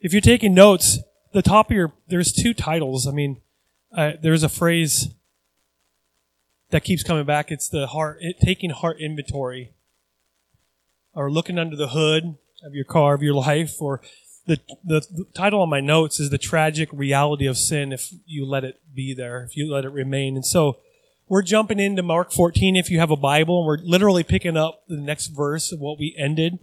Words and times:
if 0.00 0.12
you're 0.12 0.20
taking 0.20 0.54
notes, 0.54 0.98
the 1.32 1.42
top 1.42 1.70
of 1.70 1.76
your, 1.76 1.92
there's 2.08 2.32
two 2.32 2.54
titles. 2.54 3.06
I 3.06 3.12
mean, 3.12 3.40
uh, 3.96 4.12
there's 4.22 4.42
a 4.42 4.48
phrase 4.48 5.08
that 6.70 6.84
keeps 6.84 7.02
coming 7.02 7.24
back. 7.24 7.50
It's 7.50 7.68
the 7.68 7.88
heart, 7.88 8.18
it, 8.20 8.36
taking 8.42 8.70
heart 8.70 9.00
inventory 9.00 9.72
or 11.12 11.30
looking 11.30 11.58
under 11.58 11.76
the 11.76 11.88
hood 11.88 12.36
of 12.64 12.74
your 12.74 12.84
car, 12.84 13.14
of 13.14 13.22
your 13.22 13.34
life, 13.34 13.80
or 13.80 14.00
the, 14.46 14.58
the, 14.84 15.00
the 15.10 15.24
title 15.34 15.60
on 15.60 15.68
my 15.68 15.80
notes 15.80 16.20
is 16.20 16.30
the 16.30 16.38
tragic 16.38 16.88
reality 16.92 17.46
of 17.46 17.58
sin 17.58 17.92
if 17.92 18.12
you 18.26 18.46
let 18.46 18.64
it 18.64 18.80
be 18.94 19.14
there, 19.14 19.42
if 19.42 19.56
you 19.56 19.70
let 19.70 19.84
it 19.84 19.90
remain. 19.90 20.36
And 20.36 20.46
so 20.46 20.78
we're 21.28 21.42
jumping 21.42 21.78
into 21.78 22.02
Mark 22.02 22.32
14 22.32 22.76
if 22.76 22.90
you 22.90 22.98
have 22.98 23.10
a 23.10 23.16
Bible, 23.16 23.60
and 23.60 23.66
we're 23.66 23.78
literally 23.84 24.24
picking 24.24 24.56
up 24.56 24.82
the 24.88 24.96
next 24.96 25.28
verse 25.28 25.72
of 25.72 25.80
what 25.80 25.98
we 25.98 26.14
ended. 26.18 26.58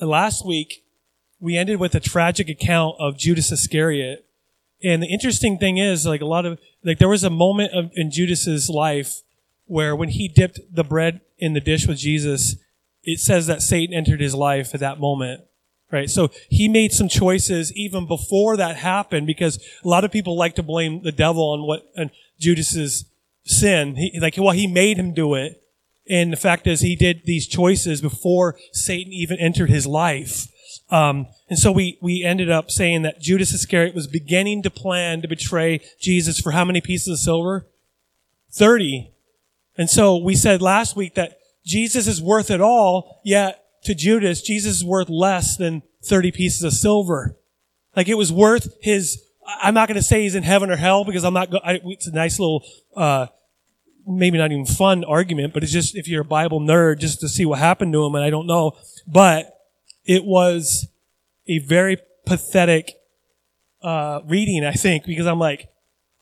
Last 0.00 0.44
week, 0.44 0.83
we 1.44 1.58
ended 1.58 1.78
with 1.78 1.94
a 1.94 2.00
tragic 2.00 2.48
account 2.48 2.96
of 2.98 3.18
Judas 3.18 3.52
Iscariot. 3.52 4.24
And 4.82 5.02
the 5.02 5.12
interesting 5.12 5.58
thing 5.58 5.76
is, 5.76 6.06
like 6.06 6.22
a 6.22 6.26
lot 6.26 6.46
of, 6.46 6.58
like 6.82 6.98
there 6.98 7.08
was 7.08 7.22
a 7.22 7.28
moment 7.28 7.74
of, 7.74 7.90
in 7.94 8.10
Judas's 8.10 8.70
life 8.70 9.20
where 9.66 9.94
when 9.94 10.08
he 10.08 10.26
dipped 10.26 10.58
the 10.72 10.82
bread 10.82 11.20
in 11.38 11.52
the 11.52 11.60
dish 11.60 11.86
with 11.86 11.98
Jesus, 11.98 12.56
it 13.02 13.20
says 13.20 13.46
that 13.46 13.60
Satan 13.60 13.94
entered 13.94 14.22
his 14.22 14.34
life 14.34 14.70
at 14.72 14.80
that 14.80 14.98
moment. 14.98 15.42
Right? 15.92 16.08
So 16.08 16.30
he 16.48 16.66
made 16.66 16.92
some 16.92 17.10
choices 17.10 17.70
even 17.74 18.08
before 18.08 18.56
that 18.56 18.76
happened 18.76 19.26
because 19.26 19.62
a 19.84 19.88
lot 19.88 20.02
of 20.02 20.10
people 20.10 20.38
like 20.38 20.54
to 20.54 20.62
blame 20.62 21.02
the 21.02 21.12
devil 21.12 21.50
on 21.50 21.66
what, 21.66 21.82
and 21.94 22.10
Judas's 22.40 23.04
sin. 23.44 23.96
He, 23.96 24.18
like, 24.18 24.36
well, 24.38 24.52
he 24.52 24.66
made 24.66 24.96
him 24.96 25.12
do 25.12 25.34
it. 25.34 25.62
And 26.08 26.32
the 26.32 26.38
fact 26.38 26.66
is 26.66 26.80
he 26.80 26.96
did 26.96 27.26
these 27.26 27.46
choices 27.46 28.00
before 28.00 28.56
Satan 28.72 29.12
even 29.12 29.38
entered 29.38 29.68
his 29.68 29.86
life. 29.86 30.48
Um, 30.90 31.26
and 31.48 31.58
so 31.58 31.72
we, 31.72 31.98
we 32.02 32.22
ended 32.22 32.50
up 32.50 32.70
saying 32.70 33.02
that 33.02 33.20
Judas 33.20 33.52
Iscariot 33.52 33.94
was 33.94 34.06
beginning 34.06 34.62
to 34.62 34.70
plan 34.70 35.22
to 35.22 35.28
betray 35.28 35.80
Jesus 36.00 36.38
for 36.40 36.52
how 36.52 36.64
many 36.64 36.80
pieces 36.80 37.08
of 37.08 37.18
silver? 37.18 37.66
30. 38.52 39.12
And 39.76 39.90
so 39.90 40.16
we 40.16 40.36
said 40.36 40.62
last 40.62 40.94
week 40.94 41.14
that 41.14 41.38
Jesus 41.64 42.06
is 42.06 42.22
worth 42.22 42.50
it 42.50 42.60
all, 42.60 43.20
yet 43.24 43.64
to 43.84 43.94
Judas, 43.94 44.42
Jesus 44.42 44.76
is 44.76 44.84
worth 44.84 45.08
less 45.08 45.56
than 45.56 45.82
30 46.04 46.32
pieces 46.32 46.62
of 46.62 46.72
silver. 46.72 47.36
Like 47.96 48.08
it 48.08 48.14
was 48.14 48.32
worth 48.32 48.74
his, 48.82 49.22
I'm 49.62 49.74
not 49.74 49.88
going 49.88 49.96
to 49.96 50.02
say 50.02 50.22
he's 50.22 50.34
in 50.34 50.42
heaven 50.42 50.70
or 50.70 50.76
hell 50.76 51.04
because 51.04 51.24
I'm 51.24 51.34
not, 51.34 51.52
I, 51.64 51.80
it's 51.84 52.06
a 52.06 52.12
nice 52.12 52.38
little, 52.38 52.62
uh, 52.96 53.26
maybe 54.06 54.36
not 54.36 54.52
even 54.52 54.66
fun 54.66 55.04
argument, 55.04 55.54
but 55.54 55.62
it's 55.62 55.72
just, 55.72 55.96
if 55.96 56.06
you're 56.08 56.22
a 56.22 56.26
Bible 56.26 56.60
nerd, 56.60 56.98
just 56.98 57.20
to 57.20 57.28
see 57.28 57.46
what 57.46 57.58
happened 57.58 57.92
to 57.94 58.04
him, 58.04 58.14
and 58.14 58.24
I 58.24 58.30
don't 58.30 58.46
know. 58.46 58.72
But 59.06 59.53
it 60.04 60.24
was 60.24 60.88
a 61.46 61.58
very 61.58 61.98
pathetic, 62.26 62.94
uh, 63.82 64.20
reading, 64.26 64.64
I 64.64 64.72
think, 64.72 65.04
because 65.04 65.26
I'm 65.26 65.38
like, 65.38 65.68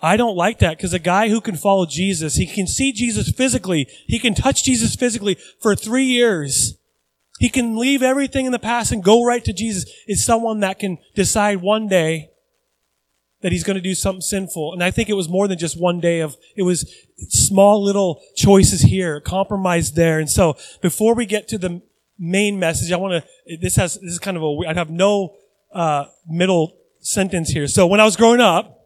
I 0.01 0.17
don't 0.17 0.37
like 0.37 0.59
that 0.59 0.77
because 0.77 0.93
a 0.93 0.99
guy 0.99 1.29
who 1.29 1.41
can 1.41 1.57
follow 1.57 1.87
Jesus, 1.87 2.35
he 2.35 2.47
can 2.47 2.67
see 2.67 2.93
Jesus 2.93 3.31
physically, 3.31 3.87
he 4.07 4.19
can 4.19 4.35
touch 4.35 4.65
Jesus 4.65 4.97
physically 4.97 5.37
for 5.61 5.77
three 5.77 6.07
years. 6.07 6.77
He 7.39 7.49
can 7.49 7.77
leave 7.77 8.03
everything 8.03 8.47
in 8.47 8.53
the 8.53 8.59
past 8.59 8.93
and 8.93 9.03
go 9.03 9.25
right 9.25 9.45
to 9.45 9.53
Jesus. 9.53 9.91
Is 10.07 10.25
someone 10.25 10.61
that 10.61 10.79
can 10.79 10.99
decide 11.15 11.63
one 11.63 11.89
day 11.89 12.31
that 13.43 13.53
he's 13.53 13.65
going 13.65 13.77
to 13.77 13.83
do 13.83 13.95
something 13.95 14.21
sinful. 14.21 14.73
And 14.73 14.83
I 14.83 14.91
think 14.91 15.09
it 15.09 15.15
was 15.15 15.29
more 15.29 15.49
than 15.49 15.59
just 15.59 15.79
one 15.79 15.99
day 16.01 16.21
of, 16.21 16.37
it 16.57 16.63
was 16.63 16.95
small 17.29 17.83
little 17.83 18.23
choices 18.37 18.83
here, 18.83 19.21
compromise 19.21 19.93
there. 19.93 20.19
And 20.19 20.31
so 20.31 20.57
before 20.81 21.15
we 21.15 21.27
get 21.27 21.49
to 21.49 21.59
the 21.59 21.83
main 22.19 22.59
message, 22.59 22.93
I 22.93 22.97
want 22.97 23.25
to, 23.25 23.57
this 23.57 23.77
has, 23.77 23.95
this 23.95 24.13
is 24.13 24.19
kind 24.19 24.37
of 24.37 24.43
a, 24.43 24.69
I 24.69 24.75
have 24.75 24.91
no, 24.91 25.35
uh, 25.73 26.05
middle 26.29 26.77
sentence 27.01 27.51
here. 27.51 27.67
So 27.67 27.87
when 27.87 28.01
I 28.01 28.05
was 28.05 28.17
growing 28.17 28.41
up, 28.41 28.81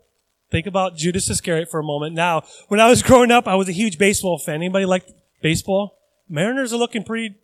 think 0.50 0.66
about 0.66 0.96
Judas 0.96 1.28
Iscariot 1.28 1.70
for 1.70 1.80
a 1.80 1.84
moment. 1.84 2.14
Now, 2.14 2.42
when 2.69 2.80
I 2.80 2.88
was 2.88 3.02
growing 3.02 3.30
up, 3.30 3.47
I 3.47 3.54
was 3.56 3.69
a 3.69 3.72
huge 3.72 3.98
baseball 3.98 4.38
fan. 4.38 4.56
Anybody 4.56 4.87
like 4.87 5.06
baseball? 5.42 5.98
Mariners 6.28 6.72
are 6.72 6.78
looking 6.78 7.04
pretty 7.04 7.37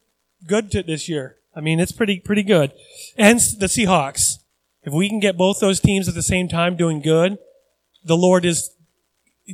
good 0.46 0.70
to 0.72 0.82
this 0.82 1.08
year. 1.08 1.36
I 1.54 1.60
mean, 1.60 1.80
it's 1.80 1.92
pretty, 1.92 2.20
pretty 2.20 2.42
good. 2.42 2.72
And 3.16 3.38
the 3.58 3.66
Seahawks. 3.66 4.38
If 4.84 4.92
we 4.92 5.08
can 5.08 5.20
get 5.20 5.36
both 5.36 5.60
those 5.60 5.78
teams 5.78 6.08
at 6.08 6.14
the 6.14 6.22
same 6.22 6.48
time 6.48 6.76
doing 6.76 7.00
good, 7.00 7.38
the 8.04 8.16
Lord 8.16 8.44
is 8.44 8.70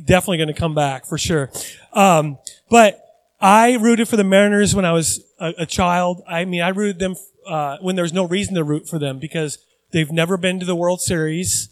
definitely 0.05 0.37
going 0.37 0.47
to 0.47 0.53
come 0.53 0.73
back 0.73 1.05
for 1.05 1.17
sure. 1.17 1.51
Um, 1.93 2.39
but 2.69 2.99
I 3.39 3.75
rooted 3.75 4.07
for 4.07 4.17
the 4.17 4.23
Mariners 4.23 4.73
when 4.73 4.85
I 4.85 4.91
was 4.91 5.23
a, 5.39 5.53
a 5.59 5.65
child. 5.65 6.21
I 6.27 6.45
mean, 6.45 6.61
I 6.61 6.69
rooted 6.69 6.99
them 6.99 7.15
uh, 7.47 7.77
when 7.81 7.95
there 7.95 8.03
was 8.03 8.13
no 8.13 8.27
reason 8.27 8.55
to 8.55 8.63
root 8.63 8.87
for 8.87 8.99
them 8.99 9.19
because 9.19 9.57
they've 9.91 10.11
never 10.11 10.37
been 10.37 10.59
to 10.59 10.65
the 10.65 10.75
World 10.75 11.01
Series. 11.01 11.69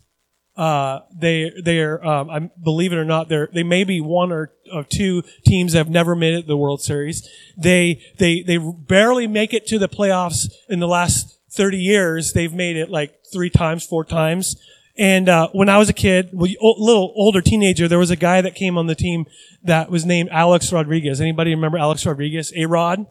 Uh, 0.56 1.02
they 1.16 1.52
they're 1.64 2.04
um, 2.04 2.32
I 2.32 2.50
believe 2.64 2.92
it 2.92 2.98
or 2.98 3.06
not 3.06 3.30
they're 3.30 3.48
they 3.54 3.62
may 3.62 3.84
be 3.84 4.02
one 4.02 4.32
or, 4.32 4.52
or 4.74 4.84
two 4.84 5.22
teams 5.46 5.74
that 5.74 5.78
have 5.78 5.90
never 5.90 6.16
made 6.16 6.34
it 6.34 6.42
to 6.42 6.48
the 6.48 6.58
World 6.58 6.82
Series. 6.82 7.30
They 7.56 8.02
they 8.18 8.42
they 8.42 8.58
barely 8.58 9.28
make 9.28 9.54
it 9.54 9.68
to 9.68 9.78
the 9.78 9.88
playoffs 9.88 10.50
in 10.68 10.80
the 10.80 10.88
last 10.88 11.38
30 11.58 11.78
years, 11.78 12.34
they've 12.34 12.54
made 12.54 12.78
it 12.78 12.90
like 12.90 13.20
three 13.32 13.50
times, 13.50 13.86
four 13.86 14.06
times. 14.06 14.56
And 14.98 15.30
uh, 15.30 15.50
when 15.52 15.70
I 15.70 15.78
was 15.78 15.90
a 15.90 15.94
kid, 15.94 16.30
a 16.34 16.38
little 16.38 17.14
older 17.16 17.42
teenager, 17.42 17.88
there 17.88 18.00
was 18.00 18.10
a 18.10 18.16
guy 18.16 18.42
that 18.42 18.56
came 18.56 18.78
on 18.78 18.88
the 18.88 18.96
team 18.96 19.26
that 19.64 19.92
was 19.92 20.06
named 20.06 20.30
Alex 20.32 20.72
Rodriguez. 20.72 21.22
Anybody 21.22 21.54
remember 21.54 21.78
Alex 21.78 22.06
Rodriguez? 22.06 22.52
A 22.56 22.66
Rod. 22.66 23.06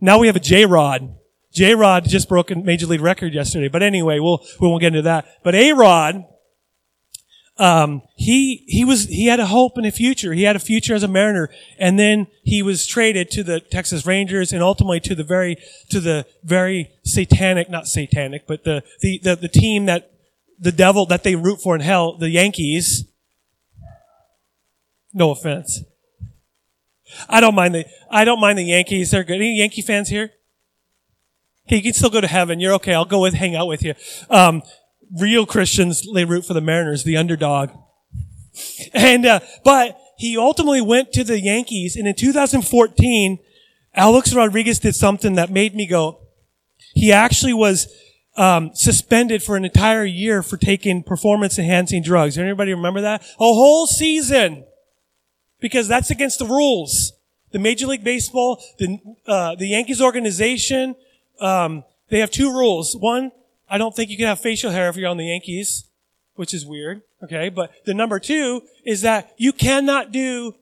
Now 0.00 0.18
we 0.18 0.26
have 0.26 0.36
a 0.36 0.40
J 0.40 0.66
Rod. 0.66 1.16
J 1.52 1.74
Rod 1.74 2.08
just 2.08 2.28
broke 2.28 2.50
a 2.50 2.54
major 2.54 2.86
league 2.86 3.00
record 3.00 3.34
yesterday. 3.34 3.68
But 3.68 3.82
anyway, 3.82 4.18
we'll 4.18 4.44
we 4.60 4.68
won't 4.68 4.80
get 4.80 4.88
into 4.88 5.02
that. 5.02 5.26
But 5.42 5.54
A 5.54 5.72
Rod 5.72 6.24
um, 7.60 8.00
he 8.16 8.64
he 8.68 8.86
was 8.86 9.04
he 9.04 9.26
had 9.26 9.38
a 9.38 9.46
hope 9.46 9.76
in 9.76 9.84
a 9.84 9.90
future. 9.90 10.32
He 10.32 10.44
had 10.44 10.56
a 10.56 10.60
future 10.60 10.94
as 10.94 11.02
a 11.02 11.08
Mariner, 11.08 11.50
and 11.78 11.98
then 11.98 12.26
he 12.42 12.62
was 12.62 12.86
traded 12.86 13.30
to 13.32 13.42
the 13.42 13.60
Texas 13.60 14.06
Rangers, 14.06 14.50
and 14.50 14.62
ultimately 14.62 14.98
to 15.00 15.14
the 15.14 15.24
very 15.24 15.56
to 15.90 16.00
the 16.00 16.24
very 16.42 16.90
satanic, 17.04 17.68
not 17.68 17.86
satanic, 17.86 18.46
but 18.46 18.64
the 18.64 18.82
the 19.02 19.20
the, 19.22 19.36
the 19.36 19.48
team 19.48 19.84
that 19.84 20.10
the 20.58 20.72
devil 20.72 21.04
that 21.06 21.22
they 21.22 21.36
root 21.36 21.60
for 21.60 21.74
in 21.74 21.82
hell, 21.82 22.16
the 22.16 22.30
Yankees. 22.30 23.04
No 25.12 25.30
offense. 25.30 25.82
I 27.28 27.40
don't 27.40 27.54
mind 27.54 27.74
the 27.74 27.86
I 28.10 28.24
don't 28.24 28.40
mind 28.40 28.58
the 28.58 28.64
Yankees. 28.64 29.10
They're 29.10 29.24
good. 29.24 29.36
Any 29.36 29.58
Yankee 29.58 29.82
fans 29.82 30.08
here? 30.08 30.32
Okay, 31.66 31.76
you 31.76 31.82
can 31.82 31.92
still 31.92 32.10
go 32.10 32.20
to 32.20 32.26
heaven. 32.26 32.58
You're 32.58 32.74
okay. 32.74 32.94
I'll 32.94 33.04
go 33.04 33.20
with 33.20 33.34
hang 33.34 33.54
out 33.54 33.68
with 33.68 33.82
you. 33.82 33.94
Um, 34.28 34.62
real 35.18 35.46
Christians, 35.46 36.06
they 36.12 36.24
root 36.24 36.44
for 36.44 36.54
the 36.54 36.60
Mariners, 36.60 37.04
the 37.04 37.16
underdog. 37.16 37.70
And, 38.92 39.26
uh, 39.26 39.40
but 39.64 39.96
he 40.18 40.36
ultimately 40.36 40.80
went 40.80 41.12
to 41.12 41.24
the 41.24 41.40
Yankees 41.40 41.96
and 41.96 42.06
in 42.06 42.14
2014, 42.14 43.38
Alex 43.94 44.34
Rodriguez 44.34 44.78
did 44.78 44.94
something 44.94 45.34
that 45.34 45.50
made 45.50 45.74
me 45.74 45.86
go, 45.86 46.20
he 46.94 47.12
actually 47.12 47.54
was, 47.54 47.88
um, 48.36 48.70
suspended 48.74 49.42
for 49.42 49.56
an 49.56 49.64
entire 49.64 50.04
year 50.04 50.42
for 50.42 50.56
taking 50.56 51.02
performance 51.02 51.58
enhancing 51.58 52.02
drugs. 52.02 52.38
Anybody 52.38 52.72
remember 52.72 53.00
that? 53.00 53.22
A 53.22 53.44
whole 53.44 53.86
season. 53.86 54.64
Because 55.60 55.88
that's 55.88 56.10
against 56.10 56.38
the 56.38 56.46
rules. 56.46 57.12
The 57.52 57.58
Major 57.58 57.86
League 57.86 58.04
Baseball, 58.04 58.62
the, 58.78 58.98
uh, 59.26 59.54
the 59.56 59.68
Yankees 59.68 60.00
organization, 60.00 60.94
um, 61.40 61.84
they 62.08 62.20
have 62.20 62.30
two 62.30 62.52
rules. 62.52 62.96
One, 62.96 63.32
I 63.68 63.78
don't 63.78 63.94
think 63.94 64.10
you 64.10 64.16
can 64.16 64.26
have 64.26 64.40
facial 64.40 64.70
hair 64.70 64.88
if 64.88 64.96
you're 64.96 65.08
on 65.08 65.16
the 65.16 65.26
Yankees, 65.26 65.84
which 66.34 66.54
is 66.54 66.66
weird. 66.66 67.02
Okay. 67.22 67.48
But 67.48 67.72
the 67.84 67.94
number 67.94 68.18
two 68.18 68.62
is 68.84 69.02
that 69.02 69.34
you 69.36 69.52
cannot 69.52 70.12
do 70.12 70.54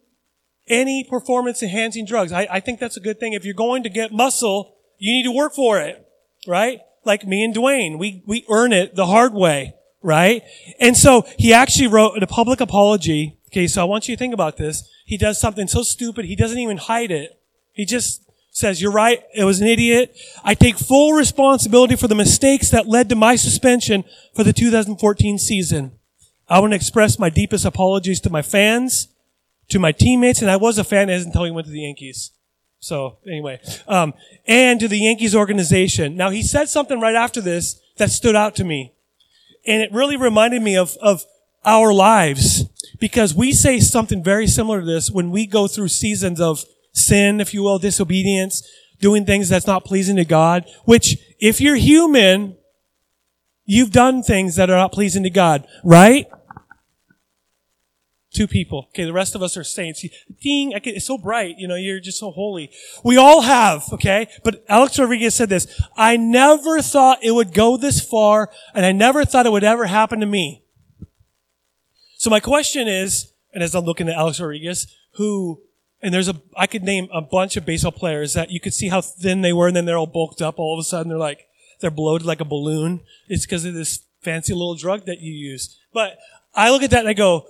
any 0.66 1.04
performance 1.04 1.62
enhancing 1.62 2.04
drugs. 2.04 2.32
I, 2.32 2.46
I 2.50 2.60
think 2.60 2.80
that's 2.80 2.96
a 2.96 3.00
good 3.00 3.18
thing. 3.18 3.32
If 3.32 3.44
you're 3.44 3.54
going 3.54 3.82
to 3.84 3.88
get 3.88 4.12
muscle, 4.12 4.74
you 4.98 5.12
need 5.12 5.24
to 5.24 5.32
work 5.32 5.54
for 5.54 5.80
it. 5.80 6.06
Right? 6.46 6.80
Like 7.04 7.26
me 7.26 7.44
and 7.44 7.54
Dwayne. 7.54 7.98
We, 7.98 8.22
we 8.26 8.44
earn 8.50 8.72
it 8.72 8.94
the 8.94 9.06
hard 9.06 9.32
way. 9.34 9.74
Right? 10.02 10.42
And 10.78 10.96
so 10.96 11.26
he 11.38 11.52
actually 11.52 11.88
wrote 11.88 12.22
a 12.22 12.26
public 12.26 12.60
apology. 12.60 13.38
Okay. 13.48 13.66
So 13.66 13.82
I 13.82 13.84
want 13.84 14.08
you 14.08 14.14
to 14.14 14.18
think 14.18 14.34
about 14.34 14.56
this. 14.56 14.88
He 15.04 15.16
does 15.16 15.40
something 15.40 15.66
so 15.66 15.82
stupid. 15.82 16.24
He 16.24 16.36
doesn't 16.36 16.58
even 16.58 16.76
hide 16.76 17.10
it. 17.10 17.40
He 17.72 17.84
just 17.84 18.28
says, 18.58 18.82
you're 18.82 18.92
right, 18.92 19.22
it 19.34 19.44
was 19.44 19.60
an 19.60 19.68
idiot. 19.68 20.16
I 20.42 20.54
take 20.54 20.76
full 20.76 21.12
responsibility 21.12 21.94
for 21.94 22.08
the 22.08 22.14
mistakes 22.14 22.70
that 22.70 22.88
led 22.88 23.08
to 23.08 23.14
my 23.14 23.36
suspension 23.36 24.04
for 24.34 24.42
the 24.42 24.52
2014 24.52 25.38
season. 25.38 25.92
I 26.48 26.60
want 26.60 26.72
to 26.72 26.76
express 26.76 27.18
my 27.18 27.30
deepest 27.30 27.64
apologies 27.64 28.20
to 28.22 28.30
my 28.30 28.42
fans, 28.42 29.08
to 29.68 29.78
my 29.78 29.92
teammates, 29.92 30.42
and 30.42 30.50
I 30.50 30.56
was 30.56 30.78
a 30.78 30.84
fan 30.84 31.08
until 31.08 31.44
he 31.44 31.50
went 31.50 31.66
to 31.66 31.72
the 31.72 31.82
Yankees. 31.82 32.32
So 32.80 33.18
anyway, 33.26 33.60
um, 33.86 34.14
and 34.46 34.80
to 34.80 34.88
the 34.88 34.98
Yankees 34.98 35.34
organization. 35.34 36.16
Now 36.16 36.30
he 36.30 36.42
said 36.42 36.68
something 36.68 37.00
right 37.00 37.16
after 37.16 37.40
this 37.40 37.80
that 37.96 38.10
stood 38.10 38.36
out 38.36 38.54
to 38.56 38.64
me, 38.64 38.92
and 39.68 39.82
it 39.82 39.92
really 39.92 40.16
reminded 40.16 40.62
me 40.62 40.76
of 40.76 40.96
of 41.00 41.24
our 41.64 41.92
lives 41.92 42.64
because 42.98 43.34
we 43.34 43.52
say 43.52 43.78
something 43.78 44.24
very 44.24 44.46
similar 44.46 44.80
to 44.80 44.86
this 44.86 45.10
when 45.10 45.30
we 45.30 45.46
go 45.46 45.68
through 45.68 45.88
seasons 45.88 46.40
of 46.40 46.64
sin, 46.92 47.40
if 47.40 47.54
you 47.54 47.62
will, 47.62 47.78
disobedience, 47.78 48.66
doing 49.00 49.24
things 49.24 49.48
that's 49.48 49.66
not 49.66 49.84
pleasing 49.84 50.16
to 50.16 50.24
God, 50.24 50.64
which 50.84 51.18
if 51.38 51.60
you're 51.60 51.76
human, 51.76 52.56
You've 53.70 53.92
done 53.92 54.22
things 54.22 54.56
that 54.56 54.70
are 54.70 54.78
not 54.78 54.92
pleasing 54.92 55.24
to 55.24 55.30
God, 55.30 55.66
right? 55.84 56.26
Two 58.32 58.46
people. 58.46 58.88
Okay, 58.90 59.04
the 59.04 59.12
rest 59.12 59.34
of 59.34 59.42
us 59.42 59.56
are 59.56 59.64
saints. 59.64 60.04
Ding, 60.42 60.72
it's 60.72 61.06
so 61.06 61.16
bright. 61.16 61.56
You 61.58 61.66
know, 61.66 61.76
you're 61.76 61.98
just 61.98 62.18
so 62.18 62.30
holy. 62.30 62.70
We 63.02 63.16
all 63.16 63.40
have, 63.40 63.84
okay? 63.94 64.28
But 64.44 64.64
Alex 64.68 64.98
Rodriguez 64.98 65.34
said 65.34 65.48
this, 65.48 65.66
I 65.96 66.18
never 66.18 66.82
thought 66.82 67.24
it 67.24 67.32
would 67.32 67.54
go 67.54 67.78
this 67.78 68.00
far, 68.04 68.50
and 68.74 68.84
I 68.84 68.92
never 68.92 69.24
thought 69.24 69.46
it 69.46 69.52
would 69.52 69.64
ever 69.64 69.86
happen 69.86 70.20
to 70.20 70.26
me. 70.26 70.62
So 72.18 72.28
my 72.28 72.40
question 72.40 72.86
is, 72.86 73.32
and 73.54 73.62
as 73.62 73.74
I'm 73.74 73.86
looking 73.86 74.08
at 74.08 74.16
Alex 74.16 74.40
Rodriguez, 74.40 74.94
who, 75.14 75.62
and 76.02 76.12
there's 76.12 76.28
a, 76.28 76.34
I 76.54 76.66
could 76.66 76.82
name 76.82 77.08
a 77.12 77.22
bunch 77.22 77.56
of 77.56 77.64
baseball 77.64 77.92
players 77.92 78.34
that 78.34 78.50
you 78.50 78.60
could 78.60 78.74
see 78.74 78.88
how 78.88 79.00
thin 79.00 79.40
they 79.40 79.54
were, 79.54 79.68
and 79.68 79.76
then 79.76 79.86
they're 79.86 79.96
all 79.96 80.06
bulked 80.06 80.42
up 80.42 80.58
all 80.58 80.78
of 80.78 80.82
a 80.82 80.84
sudden. 80.84 81.08
They're 81.08 81.18
like, 81.18 81.46
they're 81.80 81.90
bloated 81.90 82.26
like 82.26 82.40
a 82.40 82.44
balloon. 82.44 83.00
It's 83.28 83.46
because 83.46 83.64
of 83.64 83.72
this 83.72 84.00
fancy 84.20 84.52
little 84.52 84.74
drug 84.74 85.06
that 85.06 85.20
you 85.20 85.32
use. 85.32 85.78
But 85.94 86.18
I 86.54 86.70
look 86.70 86.82
at 86.82 86.90
that 86.90 87.00
and 87.00 87.08
I 87.08 87.14
go, 87.14 87.46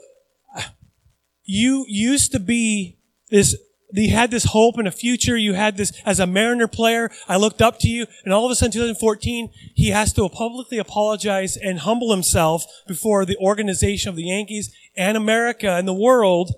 you 1.50 1.86
used 1.88 2.30
to 2.32 2.38
be 2.38 2.98
this, 3.30 3.56
you 3.94 4.10
had 4.10 4.30
this 4.30 4.44
hope 4.44 4.76
and 4.76 4.86
a 4.86 4.92
future. 4.92 5.34
You 5.34 5.54
had 5.54 5.78
this, 5.78 5.94
as 6.04 6.20
a 6.20 6.26
Mariner 6.26 6.68
player, 6.68 7.10
I 7.26 7.38
looked 7.38 7.62
up 7.62 7.78
to 7.80 7.88
you, 7.88 8.06
and 8.22 8.34
all 8.34 8.44
of 8.44 8.52
a 8.52 8.54
sudden, 8.54 8.72
2014, 8.72 9.50
he 9.74 9.88
has 9.88 10.12
to 10.12 10.28
publicly 10.28 10.76
apologize 10.76 11.56
and 11.56 11.78
humble 11.78 12.10
himself 12.10 12.66
before 12.86 13.24
the 13.24 13.38
organization 13.38 14.10
of 14.10 14.16
the 14.16 14.24
Yankees 14.24 14.70
and 14.94 15.16
America 15.16 15.70
and 15.70 15.88
the 15.88 15.94
world. 15.94 16.52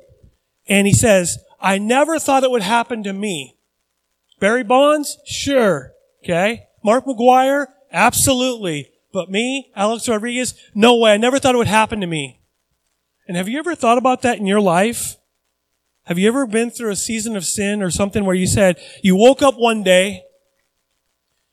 And 0.69 0.89
he 0.89 0.93
says, 0.93 1.39
I 1.61 1.79
never 1.79 2.19
thought 2.19 2.43
it 2.43 2.51
would 2.51 2.63
happen 2.63 3.05
to 3.05 3.13
me. 3.13 3.57
Barry 4.41 4.65
Bonds? 4.65 5.19
Sure. 5.25 5.93
Okay. 6.25 6.65
Mark 6.83 7.05
McGwire? 7.05 7.69
Absolutely. 7.93 8.91
But 9.13 9.31
me, 9.31 9.71
Alex 9.77 10.09
Rodriguez? 10.09 10.55
No 10.75 10.97
way. 10.97 11.13
I 11.13 11.17
never 11.17 11.39
thought 11.39 11.55
it 11.55 11.59
would 11.59 11.69
happen 11.69 12.01
to 12.01 12.09
me. 12.09 12.40
And 13.31 13.37
have 13.37 13.49
you 13.49 13.61
ever 13.61 13.77
thought 13.77 13.97
about 13.97 14.23
that 14.23 14.39
in 14.39 14.47
your 14.47 14.61
life? 14.61 15.17
Have 16.07 16.19
you 16.19 16.27
ever 16.27 16.49
been 16.49 16.69
through 16.69 16.91
a 16.91 16.97
season 16.97 17.37
of 17.37 17.45
sin 17.45 17.81
or 17.81 17.89
something 17.89 18.25
where 18.25 18.35
you 18.35 18.49
said, 18.49 18.77
you 19.05 19.15
woke 19.15 19.41
up 19.41 19.55
one 19.57 19.85
day 19.85 20.25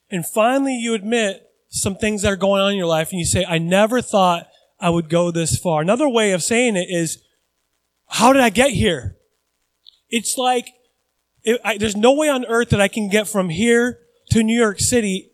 and 0.09 0.25
finally 0.25 0.75
you 0.75 0.95
admit 0.95 1.51
some 1.69 1.95
things 1.95 2.23
that 2.23 2.33
are 2.33 2.35
going 2.35 2.63
on 2.63 2.71
in 2.71 2.77
your 2.77 2.87
life 2.87 3.11
and 3.11 3.19
you 3.19 3.27
say, 3.27 3.45
I 3.45 3.59
never 3.59 4.01
thought 4.01 4.47
I 4.79 4.89
would 4.89 5.07
go 5.07 5.29
this 5.29 5.59
far. 5.59 5.81
Another 5.81 6.09
way 6.09 6.31
of 6.31 6.41
saying 6.41 6.77
it 6.77 6.87
is, 6.89 7.21
how 8.07 8.33
did 8.33 8.41
I 8.41 8.49
get 8.49 8.71
here? 8.71 9.15
It's 10.09 10.35
like, 10.35 10.69
it, 11.43 11.61
I, 11.63 11.77
there's 11.77 11.95
no 11.95 12.13
way 12.13 12.27
on 12.27 12.43
earth 12.45 12.69
that 12.69 12.81
I 12.81 12.87
can 12.87 13.07
get 13.07 13.27
from 13.27 13.49
here 13.49 13.99
to 14.31 14.41
New 14.41 14.59
York 14.59 14.79
City 14.79 15.29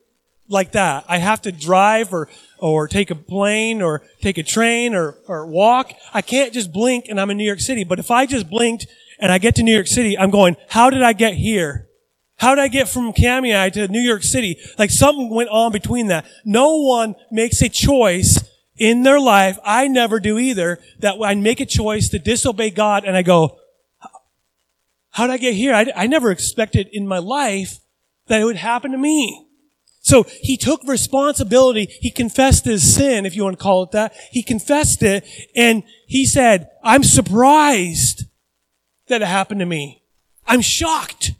like 0.47 0.73
that. 0.73 1.05
I 1.07 1.17
have 1.17 1.41
to 1.43 1.51
drive 1.51 2.13
or 2.13 2.29
or 2.57 2.87
take 2.87 3.11
a 3.11 3.15
plane 3.15 3.81
or 3.81 4.03
take 4.21 4.37
a 4.37 4.43
train 4.43 4.95
or, 4.95 5.17
or 5.27 5.45
walk. 5.45 5.91
I 6.13 6.21
can't 6.21 6.53
just 6.53 6.71
blink 6.71 7.07
and 7.09 7.19
I'm 7.19 7.29
in 7.29 7.37
New 7.37 7.45
York 7.45 7.59
City. 7.59 7.83
But 7.83 7.99
if 7.99 8.09
I 8.09 8.25
just 8.25 8.49
blinked 8.49 8.87
and 9.19 9.31
I 9.31 9.37
get 9.37 9.55
to 9.55 9.63
New 9.63 9.73
York 9.73 9.87
City, 9.87 10.17
I'm 10.17 10.29
going, 10.29 10.55
how 10.69 10.89
did 10.89 11.03
I 11.03 11.11
get 11.13 11.33
here? 11.33 11.89
How 12.37 12.55
did 12.55 12.61
I 12.61 12.67
get 12.69 12.87
from 12.87 13.13
Kamiah 13.13 13.71
to 13.73 13.87
New 13.87 13.99
York 13.99 14.23
City? 14.23 14.57
Like 14.77 14.91
something 14.91 15.29
went 15.29 15.49
on 15.49 15.71
between 15.71 16.07
that. 16.07 16.25
No 16.45 16.77
one 16.77 17.15
makes 17.31 17.61
a 17.61 17.69
choice 17.69 18.41
in 18.77 19.03
their 19.03 19.19
life. 19.19 19.59
I 19.63 19.87
never 19.87 20.19
do 20.19 20.37
either. 20.37 20.79
That 20.99 21.15
I 21.23 21.35
make 21.35 21.59
a 21.59 21.65
choice 21.65 22.09
to 22.09 22.19
disobey 22.19 22.69
God 22.69 23.03
and 23.05 23.15
I 23.15 23.21
go, 23.23 23.59
how 25.11 25.27
did 25.27 25.33
I 25.33 25.37
get 25.37 25.53
here? 25.53 25.73
I, 25.73 25.91
I 25.95 26.07
never 26.07 26.31
expected 26.31 26.89
in 26.91 27.07
my 27.07 27.19
life 27.19 27.79
that 28.27 28.41
it 28.41 28.45
would 28.45 28.55
happen 28.55 28.91
to 28.91 28.97
me. 28.97 29.42
So 30.03 30.25
he 30.41 30.57
took 30.57 30.83
responsibility. 30.83 31.87
He 32.01 32.11
confessed 32.11 32.65
his 32.65 32.93
sin, 32.93 33.25
if 33.25 33.37
you 33.37 33.43
want 33.43 33.57
to 33.57 33.63
call 33.63 33.83
it 33.83 33.91
that. 33.91 34.13
He 34.31 34.43
confessed 34.43 35.01
it 35.01 35.25
and 35.55 35.83
he 36.07 36.25
said, 36.25 36.69
I'm 36.83 37.03
surprised 37.03 38.25
that 39.07 39.21
it 39.21 39.27
happened 39.27 39.61
to 39.61 39.65
me. 39.65 40.03
I'm 40.45 40.59
shocked. 40.59 41.31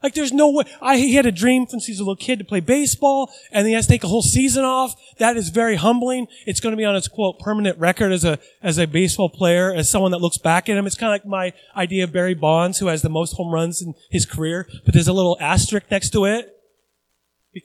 Like 0.00 0.14
there's 0.14 0.32
no 0.32 0.48
way. 0.52 0.64
I, 0.80 0.96
he 0.96 1.16
had 1.16 1.26
a 1.26 1.32
dream 1.32 1.66
since 1.66 1.86
he 1.86 1.92
was 1.92 1.98
a 1.98 2.04
little 2.04 2.14
kid 2.14 2.38
to 2.38 2.44
play 2.44 2.60
baseball 2.60 3.32
and 3.50 3.66
he 3.66 3.72
has 3.72 3.86
to 3.86 3.92
take 3.94 4.04
a 4.04 4.08
whole 4.08 4.22
season 4.22 4.64
off. 4.64 4.94
That 5.18 5.36
is 5.36 5.48
very 5.48 5.74
humbling. 5.74 6.28
It's 6.46 6.60
going 6.60 6.70
to 6.70 6.76
be 6.76 6.84
on 6.84 6.94
his 6.94 7.08
quote 7.08 7.40
permanent 7.40 7.80
record 7.80 8.12
as 8.12 8.24
a, 8.24 8.38
as 8.62 8.78
a 8.78 8.86
baseball 8.86 9.28
player, 9.28 9.74
as 9.74 9.88
someone 9.88 10.12
that 10.12 10.20
looks 10.20 10.38
back 10.38 10.68
at 10.68 10.76
him. 10.76 10.86
It's 10.86 10.94
kind 10.94 11.12
of 11.12 11.14
like 11.14 11.26
my 11.26 11.52
idea 11.74 12.04
of 12.04 12.12
Barry 12.12 12.34
Bonds, 12.34 12.78
who 12.78 12.86
has 12.86 13.02
the 13.02 13.08
most 13.08 13.32
home 13.32 13.52
runs 13.52 13.82
in 13.82 13.94
his 14.08 14.24
career, 14.24 14.68
but 14.84 14.94
there's 14.94 15.08
a 15.08 15.12
little 15.12 15.36
asterisk 15.40 15.90
next 15.90 16.10
to 16.10 16.26
it 16.26 16.54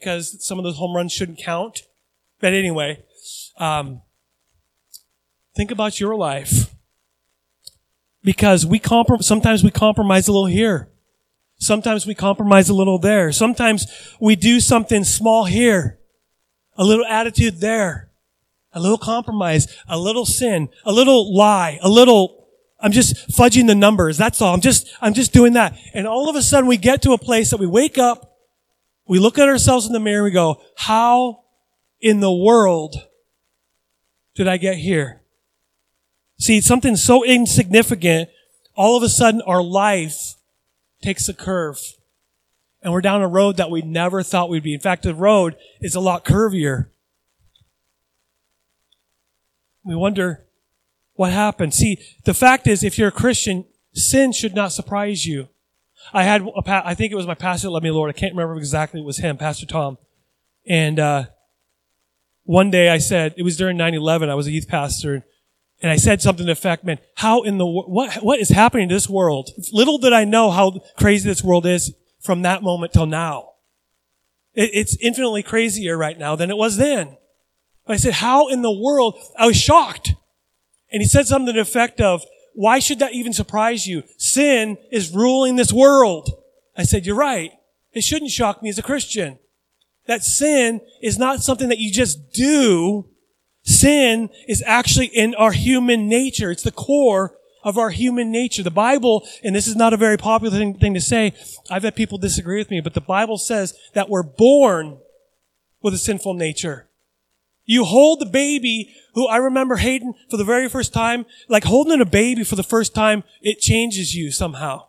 because 0.00 0.44
some 0.44 0.58
of 0.58 0.64
those 0.64 0.76
home 0.76 0.94
runs 0.94 1.12
shouldn't 1.12 1.38
count. 1.38 1.82
But 2.40 2.52
anyway, 2.52 3.02
um, 3.58 4.02
think 5.54 5.70
about 5.70 6.00
your 6.00 6.16
life 6.16 6.74
because 8.22 8.66
we 8.66 8.80
comprom- 8.80 9.22
sometimes 9.22 9.62
we 9.62 9.70
compromise 9.70 10.28
a 10.28 10.32
little 10.32 10.46
here. 10.46 10.88
Sometimes 11.58 12.06
we 12.06 12.14
compromise 12.14 12.68
a 12.68 12.74
little 12.74 12.98
there. 12.98 13.30
Sometimes 13.30 13.86
we 14.20 14.34
do 14.36 14.60
something 14.60 15.04
small 15.04 15.44
here, 15.44 15.98
a 16.76 16.84
little 16.84 17.06
attitude 17.06 17.60
there, 17.60 18.10
a 18.72 18.80
little 18.80 18.98
compromise, 18.98 19.68
a 19.88 19.98
little 19.98 20.26
sin, 20.26 20.68
a 20.84 20.92
little 20.92 21.34
lie, 21.34 21.78
a 21.80 21.88
little, 21.88 22.48
I'm 22.80 22.92
just 22.92 23.28
fudging 23.28 23.68
the 23.68 23.74
numbers. 23.74 24.18
That's 24.18 24.42
all. 24.42 24.52
I'm 24.52 24.60
just, 24.60 24.88
I'm 25.00 25.14
just 25.14 25.32
doing 25.32 25.52
that. 25.52 25.78
And 25.94 26.06
all 26.06 26.28
of 26.28 26.34
a 26.34 26.42
sudden 26.42 26.68
we 26.68 26.76
get 26.76 27.00
to 27.02 27.12
a 27.12 27.18
place 27.18 27.50
that 27.50 27.60
we 27.60 27.66
wake 27.66 27.96
up 27.98 28.33
we 29.06 29.18
look 29.18 29.38
at 29.38 29.48
ourselves 29.48 29.86
in 29.86 29.92
the 29.92 30.00
mirror 30.00 30.18
and 30.18 30.24
we 30.24 30.30
go, 30.30 30.60
how 30.76 31.44
in 32.00 32.20
the 32.20 32.32
world 32.32 32.96
did 34.34 34.48
I 34.48 34.56
get 34.56 34.76
here? 34.76 35.20
See, 36.38 36.60
something 36.60 36.96
so 36.96 37.24
insignificant, 37.24 38.28
all 38.74 38.96
of 38.96 39.02
a 39.02 39.08
sudden 39.08 39.42
our 39.42 39.62
life 39.62 40.34
takes 41.02 41.28
a 41.28 41.34
curve. 41.34 41.78
And 42.82 42.92
we're 42.92 43.00
down 43.00 43.22
a 43.22 43.28
road 43.28 43.56
that 43.56 43.70
we 43.70 43.82
never 43.82 44.22
thought 44.22 44.50
we'd 44.50 44.62
be. 44.62 44.74
In 44.74 44.80
fact, 44.80 45.04
the 45.04 45.14
road 45.14 45.56
is 45.80 45.94
a 45.94 46.00
lot 46.00 46.24
curvier. 46.24 46.88
We 49.84 49.94
wonder 49.94 50.44
what 51.14 51.32
happened. 51.32 51.72
See, 51.72 51.98
the 52.24 52.34
fact 52.34 52.66
is, 52.66 52.82
if 52.82 52.98
you're 52.98 53.08
a 53.08 53.12
Christian, 53.12 53.64
sin 53.94 54.32
should 54.32 54.54
not 54.54 54.72
surprise 54.72 55.24
you. 55.24 55.48
I 56.12 56.24
had 56.24 56.42
a 56.42 56.62
pa- 56.62 56.82
I 56.84 56.94
think 56.94 57.12
it 57.12 57.16
was 57.16 57.26
my 57.26 57.34
pastor 57.34 57.70
let 57.70 57.82
me 57.82 57.90
Lord. 57.90 58.10
I 58.10 58.18
can't 58.18 58.34
remember 58.34 58.56
exactly. 58.56 59.00
It 59.00 59.04
was 59.04 59.18
him, 59.18 59.36
Pastor 59.36 59.66
Tom. 59.66 59.98
And 60.66 60.98
uh, 60.98 61.24
one 62.44 62.70
day 62.70 62.88
I 62.88 62.98
said 62.98 63.34
it 63.36 63.42
was 63.42 63.56
during 63.56 63.76
9/11. 63.76 64.28
I 64.28 64.34
was 64.34 64.46
a 64.46 64.50
youth 64.50 64.68
pastor, 64.68 65.24
and 65.82 65.90
I 65.90 65.96
said 65.96 66.22
something 66.22 66.46
to 66.46 66.52
effect, 66.52 66.84
"Man, 66.84 66.98
how 67.16 67.42
in 67.42 67.58
the 67.58 67.66
what 67.66 68.16
what 68.22 68.38
is 68.38 68.50
happening 68.50 68.88
to 68.88 68.94
this 68.94 69.08
world? 69.08 69.50
Little 69.72 69.98
did 69.98 70.12
I 70.12 70.24
know 70.24 70.50
how 70.50 70.80
crazy 70.96 71.28
this 71.28 71.42
world 71.42 71.66
is 71.66 71.94
from 72.20 72.42
that 72.42 72.62
moment 72.62 72.92
till 72.92 73.06
now. 73.06 73.50
It, 74.54 74.70
it's 74.72 74.96
infinitely 75.00 75.42
crazier 75.42 75.96
right 75.96 76.18
now 76.18 76.36
than 76.36 76.50
it 76.50 76.56
was 76.56 76.76
then." 76.76 77.16
But 77.86 77.94
I 77.94 77.96
said, 77.96 78.14
"How 78.14 78.48
in 78.48 78.62
the 78.62 78.72
world?" 78.72 79.18
I 79.38 79.46
was 79.46 79.56
shocked, 79.56 80.14
and 80.92 81.02
he 81.02 81.08
said 81.08 81.26
something 81.26 81.46
to 81.46 81.52
the 81.52 81.60
effect 81.60 82.00
of, 82.00 82.24
why 82.54 82.78
should 82.78 83.00
that 83.00 83.12
even 83.12 83.32
surprise 83.32 83.86
you? 83.86 84.04
Sin 84.16 84.78
is 84.90 85.14
ruling 85.14 85.56
this 85.56 85.72
world. 85.72 86.30
I 86.76 86.84
said, 86.84 87.04
you're 87.04 87.16
right. 87.16 87.52
It 87.92 88.02
shouldn't 88.02 88.30
shock 88.30 88.62
me 88.62 88.68
as 88.68 88.78
a 88.78 88.82
Christian. 88.82 89.38
That 90.06 90.24
sin 90.24 90.80
is 91.02 91.18
not 91.18 91.42
something 91.42 91.68
that 91.68 91.78
you 91.78 91.92
just 91.92 92.32
do. 92.32 93.08
Sin 93.62 94.30
is 94.46 94.62
actually 94.66 95.06
in 95.06 95.34
our 95.34 95.52
human 95.52 96.08
nature. 96.08 96.50
It's 96.50 96.62
the 96.62 96.70
core 96.70 97.36
of 97.62 97.78
our 97.78 97.90
human 97.90 98.30
nature. 98.30 98.62
The 98.62 98.70
Bible, 98.70 99.26
and 99.42 99.56
this 99.56 99.66
is 99.66 99.76
not 99.76 99.94
a 99.94 99.96
very 99.96 100.18
popular 100.18 100.56
thing, 100.56 100.74
thing, 100.74 100.94
to 100.94 101.00
say, 101.00 101.32
I've 101.70 101.82
had 101.82 101.96
people 101.96 102.18
disagree 102.18 102.58
with 102.58 102.70
me, 102.70 102.80
but 102.80 102.94
the 102.94 103.00
Bible 103.00 103.38
says 103.38 103.74
that 103.94 104.10
we're 104.10 104.22
born 104.22 104.98
with 105.80 105.94
a 105.94 105.98
sinful 105.98 106.34
nature. 106.34 106.88
You 107.64 107.84
hold 107.84 108.20
the 108.20 108.26
baby 108.26 108.94
who 109.14 109.26
I 109.28 109.36
remember 109.36 109.76
Hayden 109.76 110.14
for 110.30 110.36
the 110.36 110.44
very 110.44 110.68
first 110.68 110.92
time, 110.92 111.26
like 111.48 111.64
holding 111.64 112.00
a 112.00 112.04
baby 112.04 112.44
for 112.44 112.56
the 112.56 112.62
first 112.62 112.94
time, 112.94 113.24
it 113.40 113.60
changes 113.60 114.14
you 114.14 114.30
somehow. 114.30 114.88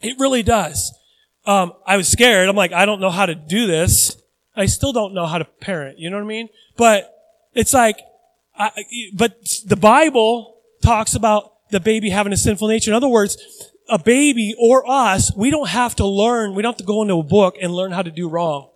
It 0.00 0.18
really 0.18 0.42
does. 0.42 0.92
Um, 1.46 1.72
I 1.86 1.96
was 1.96 2.08
scared. 2.08 2.48
I'm 2.48 2.56
like, 2.56 2.72
I 2.72 2.86
don't 2.86 3.00
know 3.00 3.10
how 3.10 3.26
to 3.26 3.34
do 3.34 3.66
this. 3.66 4.16
I 4.56 4.66
still 4.66 4.92
don't 4.92 5.14
know 5.14 5.26
how 5.26 5.38
to 5.38 5.44
parent. 5.44 5.98
You 5.98 6.10
know 6.10 6.16
what 6.16 6.24
I 6.24 6.28
mean? 6.28 6.48
But 6.76 7.12
it's 7.54 7.74
like, 7.74 7.98
I, 8.56 8.70
but 9.14 9.36
the 9.66 9.76
Bible 9.76 10.56
talks 10.82 11.14
about 11.14 11.70
the 11.70 11.80
baby 11.80 12.10
having 12.10 12.32
a 12.32 12.36
sinful 12.36 12.68
nature. 12.68 12.90
In 12.90 12.94
other 12.94 13.08
words, 13.08 13.36
a 13.88 13.98
baby 13.98 14.54
or 14.58 14.88
us, 14.88 15.32
we 15.36 15.50
don't 15.50 15.68
have 15.68 15.96
to 15.96 16.06
learn, 16.06 16.54
we 16.54 16.62
don't 16.62 16.72
have 16.72 16.78
to 16.78 16.84
go 16.84 17.02
into 17.02 17.18
a 17.18 17.22
book 17.22 17.56
and 17.60 17.72
learn 17.72 17.92
how 17.92 18.02
to 18.02 18.10
do 18.10 18.28
wrong. 18.28 18.70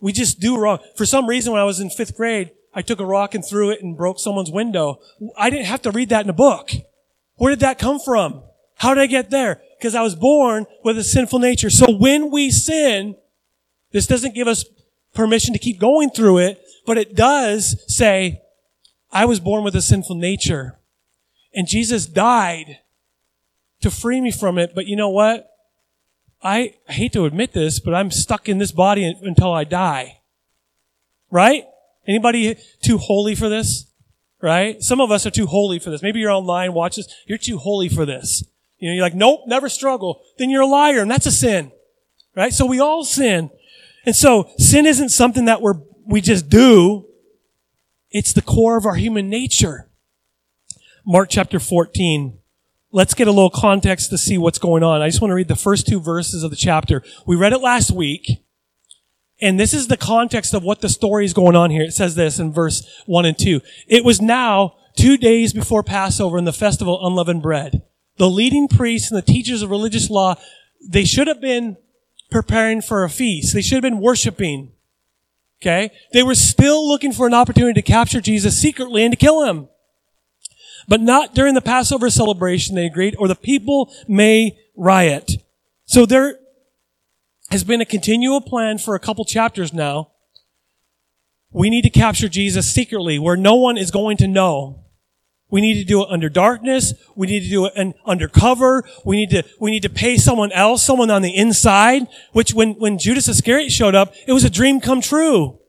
We 0.00 0.12
just 0.12 0.40
do 0.40 0.56
wrong. 0.56 0.78
For 0.96 1.06
some 1.06 1.26
reason, 1.26 1.52
when 1.52 1.60
I 1.60 1.64
was 1.64 1.80
in 1.80 1.90
fifth 1.90 2.16
grade, 2.16 2.52
I 2.74 2.82
took 2.82 3.00
a 3.00 3.06
rock 3.06 3.34
and 3.34 3.44
threw 3.44 3.70
it 3.70 3.82
and 3.82 3.96
broke 3.96 4.18
someone's 4.18 4.50
window. 4.50 5.00
I 5.36 5.50
didn't 5.50 5.66
have 5.66 5.82
to 5.82 5.90
read 5.90 6.08
that 6.08 6.24
in 6.24 6.30
a 6.30 6.34
book. 6.34 6.70
Where 7.36 7.50
did 7.50 7.60
that 7.60 7.78
come 7.78 8.00
from? 8.00 8.42
How 8.76 8.94
did 8.94 9.02
I 9.02 9.06
get 9.06 9.30
there? 9.30 9.62
Because 9.78 9.94
I 9.94 10.02
was 10.02 10.14
born 10.14 10.66
with 10.82 10.98
a 10.98 11.04
sinful 11.04 11.38
nature. 11.38 11.70
So 11.70 11.90
when 11.90 12.30
we 12.30 12.50
sin, 12.50 13.16
this 13.92 14.06
doesn't 14.06 14.34
give 14.34 14.48
us 14.48 14.64
permission 15.14 15.52
to 15.52 15.58
keep 15.58 15.78
going 15.78 16.10
through 16.10 16.38
it, 16.38 16.60
but 16.86 16.98
it 16.98 17.14
does 17.14 17.76
say, 17.86 18.42
I 19.12 19.26
was 19.26 19.38
born 19.38 19.62
with 19.62 19.76
a 19.76 19.82
sinful 19.82 20.16
nature 20.16 20.78
and 21.54 21.68
Jesus 21.68 22.06
died 22.06 22.78
to 23.80 23.90
free 23.90 24.20
me 24.20 24.32
from 24.32 24.58
it. 24.58 24.74
But 24.74 24.86
you 24.86 24.96
know 24.96 25.10
what? 25.10 25.48
I 26.42 26.74
hate 26.88 27.12
to 27.12 27.24
admit 27.24 27.52
this, 27.52 27.80
but 27.80 27.94
I'm 27.94 28.10
stuck 28.10 28.48
in 28.48 28.58
this 28.58 28.72
body 28.72 29.04
until 29.04 29.52
I 29.52 29.64
die. 29.64 30.20
Right? 31.30 31.64
Anybody 32.06 32.56
too 32.82 32.98
holy 32.98 33.34
for 33.34 33.48
this? 33.48 33.86
Right? 34.40 34.82
Some 34.82 35.00
of 35.00 35.10
us 35.10 35.24
are 35.26 35.30
too 35.30 35.46
holy 35.46 35.78
for 35.78 35.90
this. 35.90 36.02
Maybe 36.02 36.20
you're 36.20 36.30
online, 36.30 36.74
watch 36.74 36.96
this. 36.96 37.08
You're 37.26 37.38
too 37.38 37.58
holy 37.58 37.88
for 37.88 38.04
this. 38.04 38.44
You 38.78 38.90
know, 38.90 38.94
you're 38.94 39.04
like, 39.04 39.14
nope, 39.14 39.40
never 39.46 39.68
struggle. 39.68 40.22
Then 40.38 40.50
you're 40.50 40.62
a 40.62 40.66
liar, 40.66 41.00
and 41.00 41.10
that's 41.10 41.26
a 41.26 41.32
sin. 41.32 41.72
Right? 42.36 42.52
So 42.52 42.66
we 42.66 42.80
all 42.80 43.04
sin. 43.04 43.50
And 44.04 44.14
so 44.14 44.50
sin 44.58 44.84
isn't 44.84 45.08
something 45.08 45.46
that 45.46 45.62
we're, 45.62 45.80
we 46.06 46.20
just 46.20 46.50
do. 46.50 47.06
It's 48.10 48.32
the 48.32 48.42
core 48.42 48.76
of 48.76 48.84
our 48.84 48.96
human 48.96 49.30
nature. 49.30 49.88
Mark 51.06 51.30
chapter 51.30 51.58
14. 51.58 52.38
Let's 52.92 53.14
get 53.14 53.26
a 53.26 53.32
little 53.32 53.50
context 53.50 54.10
to 54.10 54.18
see 54.18 54.38
what's 54.38 54.58
going 54.58 54.82
on. 54.82 55.02
I 55.02 55.08
just 55.08 55.20
want 55.20 55.30
to 55.30 55.34
read 55.34 55.48
the 55.48 55.56
first 55.56 55.86
two 55.86 56.00
verses 56.00 56.42
of 56.42 56.50
the 56.50 56.56
chapter. 56.56 57.02
We 57.26 57.34
read 57.34 57.52
it 57.52 57.58
last 57.58 57.90
week. 57.90 58.43
And 59.40 59.58
this 59.58 59.74
is 59.74 59.88
the 59.88 59.96
context 59.96 60.54
of 60.54 60.62
what 60.62 60.80
the 60.80 60.88
story 60.88 61.24
is 61.24 61.32
going 61.34 61.56
on 61.56 61.70
here. 61.70 61.82
It 61.82 61.92
says 61.92 62.14
this 62.14 62.38
in 62.38 62.52
verse 62.52 62.86
1 63.06 63.24
and 63.24 63.38
2. 63.38 63.60
It 63.88 64.04
was 64.04 64.20
now 64.20 64.76
two 64.96 65.16
days 65.16 65.52
before 65.52 65.82
Passover 65.82 66.38
and 66.38 66.46
the 66.46 66.52
festival 66.52 67.04
unleavened 67.06 67.42
bread. 67.42 67.82
The 68.16 68.30
leading 68.30 68.68
priests 68.68 69.10
and 69.10 69.18
the 69.18 69.32
teachers 69.32 69.62
of 69.62 69.70
religious 69.70 70.08
law, 70.08 70.36
they 70.86 71.04
should 71.04 71.26
have 71.26 71.40
been 71.40 71.76
preparing 72.30 72.80
for 72.80 73.02
a 73.02 73.10
feast. 73.10 73.54
They 73.54 73.62
should 73.62 73.76
have 73.76 73.82
been 73.82 74.00
worshiping. 74.00 74.72
Okay? 75.60 75.90
They 76.12 76.22
were 76.22 76.34
still 76.34 76.86
looking 76.86 77.12
for 77.12 77.26
an 77.26 77.34
opportunity 77.34 77.80
to 77.80 77.82
capture 77.82 78.20
Jesus 78.20 78.58
secretly 78.58 79.02
and 79.02 79.12
to 79.12 79.16
kill 79.16 79.44
him. 79.44 79.68
But 80.86 81.00
not 81.00 81.34
during 81.34 81.54
the 81.54 81.62
Passover 81.62 82.10
celebration, 82.10 82.74
they 82.74 82.86
agreed, 82.86 83.16
or 83.18 83.26
the 83.26 83.34
people 83.34 83.92
may 84.06 84.58
riot. 84.76 85.32
So 85.86 86.06
there 86.06 86.38
has 87.54 87.62
been 87.62 87.80
a 87.80 87.84
continual 87.84 88.40
plan 88.40 88.78
for 88.78 88.96
a 88.96 88.98
couple 88.98 89.24
chapters 89.24 89.72
now. 89.72 90.10
We 91.52 91.70
need 91.70 91.82
to 91.82 91.90
capture 91.90 92.28
Jesus 92.28 92.68
secretly 92.68 93.16
where 93.16 93.36
no 93.36 93.54
one 93.54 93.76
is 93.76 93.92
going 93.92 94.16
to 94.16 94.26
know. 94.26 94.86
We 95.50 95.60
need 95.60 95.74
to 95.74 95.84
do 95.84 96.02
it 96.02 96.08
under 96.10 96.28
darkness. 96.28 96.94
We 97.14 97.28
need 97.28 97.44
to 97.44 97.48
do 97.48 97.66
it 97.66 97.94
under 98.04 98.26
cover. 98.26 98.82
We 99.04 99.14
need 99.14 99.30
to, 99.30 99.44
we 99.60 99.70
need 99.70 99.84
to 99.84 99.88
pay 99.88 100.16
someone 100.16 100.50
else, 100.50 100.82
someone 100.82 101.12
on 101.12 101.22
the 101.22 101.32
inside, 101.32 102.08
which 102.32 102.52
when, 102.52 102.72
when 102.72 102.98
Judas 102.98 103.28
Iscariot 103.28 103.70
showed 103.70 103.94
up, 103.94 104.14
it 104.26 104.32
was 104.32 104.42
a 104.42 104.50
dream 104.50 104.80
come 104.80 105.00
true. 105.00 105.60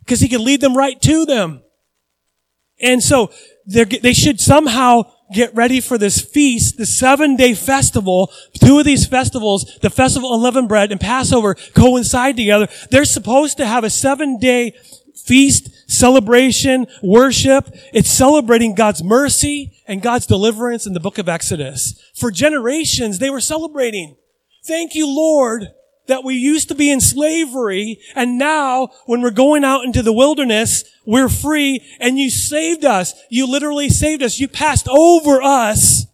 Because 0.00 0.18
he 0.18 0.28
could 0.28 0.40
lead 0.40 0.60
them 0.60 0.76
right 0.76 1.00
to 1.02 1.24
them. 1.24 1.62
And 2.80 3.00
so 3.00 3.30
they 3.64 4.12
should 4.12 4.40
somehow 4.40 5.04
get 5.32 5.54
ready 5.54 5.80
for 5.80 5.98
this 5.98 6.20
feast, 6.20 6.76
the 6.76 6.86
seven 6.86 7.36
day 7.36 7.54
festival. 7.54 8.32
Two 8.62 8.78
of 8.78 8.84
these 8.84 9.06
festivals, 9.06 9.78
the 9.82 9.90
festival 9.90 10.32
of 10.32 10.38
unleavened 10.38 10.68
bread 10.68 10.92
and 10.92 11.00
Passover 11.00 11.54
coincide 11.74 12.36
together. 12.36 12.68
They're 12.90 13.04
supposed 13.04 13.56
to 13.58 13.66
have 13.66 13.84
a 13.84 13.90
seven 13.90 14.38
day 14.38 14.74
feast, 15.26 15.90
celebration, 15.90 16.86
worship. 17.02 17.68
It's 17.92 18.10
celebrating 18.10 18.74
God's 18.74 19.02
mercy 19.02 19.72
and 19.86 20.02
God's 20.02 20.26
deliverance 20.26 20.86
in 20.86 20.92
the 20.92 21.00
book 21.00 21.18
of 21.18 21.28
Exodus. 21.28 22.00
For 22.14 22.30
generations, 22.30 23.18
they 23.18 23.30
were 23.30 23.40
celebrating. 23.40 24.16
Thank 24.64 24.94
you, 24.94 25.06
Lord, 25.08 25.68
that 26.08 26.24
we 26.24 26.34
used 26.34 26.68
to 26.68 26.74
be 26.74 26.90
in 26.90 27.00
slavery 27.00 27.98
and 28.14 28.38
now 28.38 28.90
when 29.06 29.22
we're 29.22 29.30
going 29.30 29.64
out 29.64 29.84
into 29.84 30.02
the 30.02 30.12
wilderness, 30.12 30.84
we're 31.04 31.28
free 31.28 31.84
and 32.00 32.18
you 32.18 32.30
saved 32.30 32.84
us. 32.84 33.14
You 33.30 33.50
literally 33.50 33.88
saved 33.88 34.22
us. 34.22 34.38
You 34.38 34.48
passed 34.48 34.88
over 34.88 35.42
us 35.42 36.06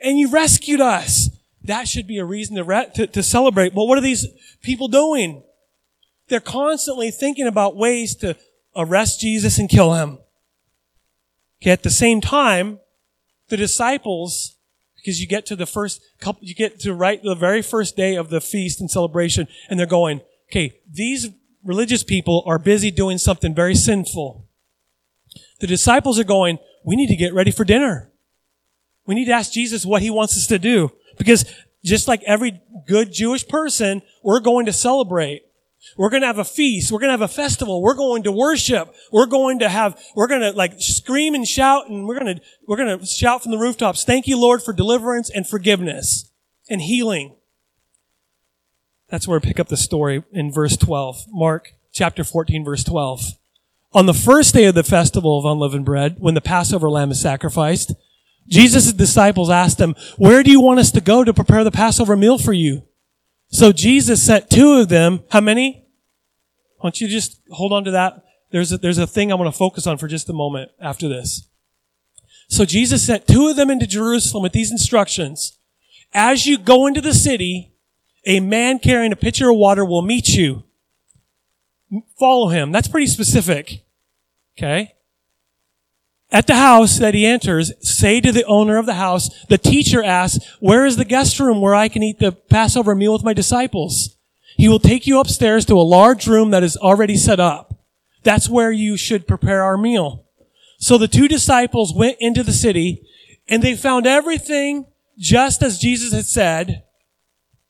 and 0.00 0.18
you 0.18 0.30
rescued 0.30 0.80
us. 0.80 1.30
That 1.62 1.88
should 1.88 2.06
be 2.06 2.18
a 2.18 2.24
reason 2.24 2.56
to, 2.56 2.64
re- 2.64 2.90
to, 2.94 3.06
to 3.06 3.22
celebrate. 3.22 3.74
But 3.74 3.86
what 3.86 3.98
are 3.98 4.02
these 4.02 4.26
people 4.62 4.88
doing? 4.88 5.42
They're 6.28 6.40
constantly 6.40 7.10
thinking 7.10 7.46
about 7.46 7.76
ways 7.76 8.14
to 8.16 8.36
arrest 8.76 9.20
Jesus 9.20 9.58
and 9.58 9.68
kill 9.68 9.94
him. 9.94 10.18
Okay, 11.62 11.70
at 11.70 11.82
the 11.82 11.90
same 11.90 12.20
time, 12.20 12.80
the 13.48 13.56
disciples 13.56 14.53
because 15.04 15.20
you 15.20 15.26
get 15.26 15.44
to 15.46 15.56
the 15.56 15.66
first 15.66 16.00
couple, 16.18 16.42
you 16.42 16.54
get 16.54 16.80
to 16.80 16.94
right 16.94 17.22
the 17.22 17.34
very 17.34 17.60
first 17.60 17.94
day 17.94 18.16
of 18.16 18.30
the 18.30 18.40
feast 18.40 18.80
and 18.80 18.90
celebration, 18.90 19.46
and 19.68 19.78
they're 19.78 19.86
going, 19.86 20.22
okay, 20.50 20.80
these 20.90 21.28
religious 21.62 22.02
people 22.02 22.42
are 22.46 22.58
busy 22.58 22.90
doing 22.90 23.18
something 23.18 23.54
very 23.54 23.74
sinful. 23.74 24.48
The 25.60 25.66
disciples 25.66 26.18
are 26.18 26.24
going, 26.24 26.58
we 26.84 26.96
need 26.96 27.08
to 27.08 27.16
get 27.16 27.34
ready 27.34 27.50
for 27.50 27.64
dinner. 27.64 28.12
We 29.06 29.14
need 29.14 29.26
to 29.26 29.32
ask 29.32 29.52
Jesus 29.52 29.84
what 29.84 30.00
he 30.00 30.10
wants 30.10 30.36
us 30.36 30.46
to 30.46 30.58
do. 30.58 30.90
Because 31.18 31.44
just 31.84 32.08
like 32.08 32.22
every 32.24 32.62
good 32.86 33.12
Jewish 33.12 33.46
person, 33.46 34.00
we're 34.22 34.40
going 34.40 34.66
to 34.66 34.72
celebrate. 34.72 35.42
We're 35.96 36.10
going 36.10 36.22
to 36.22 36.26
have 36.26 36.38
a 36.38 36.44
feast. 36.44 36.90
We're 36.90 36.98
going 36.98 37.08
to 37.08 37.18
have 37.18 37.20
a 37.20 37.28
festival. 37.28 37.82
We're 37.82 37.94
going 37.94 38.22
to 38.24 38.32
worship. 38.32 38.94
We're 39.12 39.26
going 39.26 39.60
to 39.60 39.68
have, 39.68 40.00
we're 40.16 40.26
going 40.26 40.40
to 40.40 40.52
like 40.52 40.74
scream 40.78 41.34
and 41.34 41.46
shout 41.46 41.88
and 41.88 42.06
we're 42.06 42.18
going 42.18 42.36
to, 42.36 42.42
we're 42.66 42.76
going 42.76 42.98
to 42.98 43.06
shout 43.06 43.42
from 43.42 43.52
the 43.52 43.58
rooftops. 43.58 44.04
Thank 44.04 44.26
you, 44.26 44.38
Lord, 44.38 44.62
for 44.62 44.72
deliverance 44.72 45.30
and 45.30 45.46
forgiveness 45.46 46.30
and 46.68 46.80
healing. 46.80 47.36
That's 49.08 49.28
where 49.28 49.38
I 49.38 49.42
pick 49.42 49.60
up 49.60 49.68
the 49.68 49.76
story 49.76 50.24
in 50.32 50.50
verse 50.50 50.76
12. 50.76 51.26
Mark 51.28 51.74
chapter 51.92 52.24
14, 52.24 52.64
verse 52.64 52.84
12. 52.84 53.32
On 53.92 54.06
the 54.06 54.14
first 54.14 54.54
day 54.54 54.64
of 54.64 54.74
the 54.74 54.82
festival 54.82 55.38
of 55.38 55.44
unleavened 55.44 55.84
bread, 55.84 56.16
when 56.18 56.34
the 56.34 56.40
Passover 56.40 56.90
lamb 56.90 57.12
is 57.12 57.20
sacrificed, 57.20 57.92
Jesus' 58.48 58.92
disciples 58.92 59.50
asked 59.50 59.80
him, 59.80 59.94
where 60.16 60.42
do 60.42 60.50
you 60.50 60.60
want 60.60 60.80
us 60.80 60.90
to 60.90 61.00
go 61.00 61.22
to 61.22 61.32
prepare 61.32 61.62
the 61.62 61.70
Passover 61.70 62.16
meal 62.16 62.38
for 62.38 62.52
you? 62.52 62.82
So 63.48 63.72
Jesus 63.72 64.22
sent 64.22 64.50
two 64.50 64.74
of 64.74 64.88
them. 64.88 65.24
How 65.30 65.40
many? 65.40 65.86
Why 66.78 66.88
don't 66.88 67.00
you 67.00 67.08
just 67.08 67.40
hold 67.50 67.72
on 67.72 67.84
to 67.84 67.92
that? 67.92 68.24
There's 68.50 68.72
a, 68.72 68.78
there's 68.78 68.98
a 68.98 69.06
thing 69.06 69.32
I 69.32 69.36
want 69.36 69.52
to 69.52 69.58
focus 69.58 69.86
on 69.86 69.98
for 69.98 70.06
just 70.06 70.28
a 70.28 70.32
moment 70.32 70.70
after 70.80 71.08
this. 71.08 71.48
So 72.48 72.64
Jesus 72.64 73.02
sent 73.02 73.26
two 73.26 73.48
of 73.48 73.56
them 73.56 73.70
into 73.70 73.86
Jerusalem 73.86 74.42
with 74.42 74.52
these 74.52 74.70
instructions. 74.70 75.58
As 76.12 76.46
you 76.46 76.58
go 76.58 76.86
into 76.86 77.00
the 77.00 77.14
city, 77.14 77.72
a 78.26 78.40
man 78.40 78.78
carrying 78.78 79.12
a 79.12 79.16
pitcher 79.16 79.50
of 79.50 79.56
water 79.56 79.84
will 79.84 80.02
meet 80.02 80.28
you. 80.28 80.64
Follow 82.18 82.48
him. 82.48 82.72
That's 82.72 82.88
pretty 82.88 83.06
specific. 83.06 83.84
Okay? 84.56 84.94
At 86.34 86.48
the 86.48 86.56
house 86.56 86.98
that 86.98 87.14
he 87.14 87.24
enters, 87.24 87.72
say 87.80 88.20
to 88.20 88.32
the 88.32 88.44
owner 88.46 88.76
of 88.76 88.86
the 88.86 88.94
house, 88.94 89.30
the 89.44 89.56
teacher 89.56 90.02
asks, 90.02 90.44
where 90.58 90.84
is 90.84 90.96
the 90.96 91.04
guest 91.04 91.38
room 91.38 91.60
where 91.60 91.76
I 91.76 91.88
can 91.88 92.02
eat 92.02 92.18
the 92.18 92.32
Passover 92.32 92.96
meal 92.96 93.12
with 93.12 93.22
my 93.22 93.32
disciples? 93.32 94.16
He 94.56 94.68
will 94.68 94.80
take 94.80 95.06
you 95.06 95.20
upstairs 95.20 95.64
to 95.66 95.78
a 95.78 95.82
large 95.82 96.26
room 96.26 96.50
that 96.50 96.64
is 96.64 96.76
already 96.76 97.16
set 97.16 97.38
up. 97.38 97.78
That's 98.24 98.48
where 98.48 98.72
you 98.72 98.96
should 98.96 99.28
prepare 99.28 99.62
our 99.62 99.76
meal. 99.76 100.24
So 100.80 100.98
the 100.98 101.06
two 101.06 101.28
disciples 101.28 101.94
went 101.94 102.16
into 102.18 102.42
the 102.42 102.52
city 102.52 103.06
and 103.46 103.62
they 103.62 103.76
found 103.76 104.04
everything 104.04 104.86
just 105.16 105.62
as 105.62 105.78
Jesus 105.78 106.12
had 106.12 106.26
said 106.26 106.82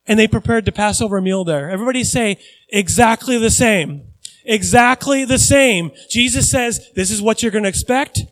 and 0.07 0.19
they 0.19 0.27
prepared 0.27 0.65
the 0.65 0.73
Passover 0.73 1.21
meal 1.21 1.45
there. 1.45 1.69
Everybody 1.69 2.03
say 2.03 2.39
exactly 2.71 3.37
the 3.37 3.51
same. 3.51 4.05
Exactly 4.47 5.27
the 5.27 5.39
same. 5.39 5.91
Jesus 6.09 6.51
says, 6.51 6.91
this 6.95 7.11
is 7.11 7.21
what 7.21 7.43
you're 7.43 7.53
going 7.53 7.65
to 7.65 7.69
expect. 7.69 8.23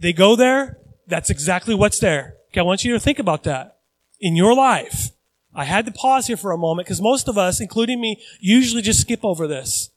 They 0.00 0.12
go 0.12 0.36
there. 0.36 0.78
That's 1.06 1.30
exactly 1.30 1.74
what's 1.74 1.98
there. 1.98 2.36
Okay. 2.50 2.60
I 2.60 2.64
want 2.64 2.84
you 2.84 2.92
to 2.92 3.00
think 3.00 3.18
about 3.18 3.44
that 3.44 3.78
in 4.20 4.36
your 4.36 4.54
life. 4.54 5.10
I 5.54 5.64
had 5.64 5.86
to 5.86 5.92
pause 5.92 6.26
here 6.26 6.36
for 6.36 6.52
a 6.52 6.58
moment 6.58 6.86
because 6.86 7.00
most 7.00 7.28
of 7.28 7.38
us, 7.38 7.60
including 7.60 8.00
me, 8.00 8.20
usually 8.40 8.82
just 8.82 9.00
skip 9.00 9.20
over 9.22 9.46
this. 9.46 9.90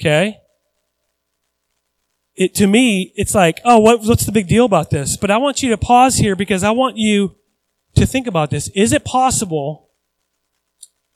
Okay. 0.00 0.38
It, 2.34 2.54
to 2.54 2.66
me, 2.66 3.12
it's 3.16 3.34
like, 3.34 3.60
oh, 3.64 3.78
what, 3.80 4.00
what's 4.02 4.24
the 4.24 4.32
big 4.32 4.46
deal 4.46 4.64
about 4.64 4.90
this? 4.90 5.16
But 5.16 5.30
I 5.30 5.38
want 5.38 5.62
you 5.62 5.70
to 5.70 5.76
pause 5.76 6.16
here 6.16 6.36
because 6.36 6.62
I 6.62 6.70
want 6.70 6.96
you 6.96 7.34
to 7.96 8.06
think 8.06 8.26
about 8.26 8.50
this. 8.50 8.68
Is 8.74 8.92
it 8.92 9.04
possible? 9.04 9.90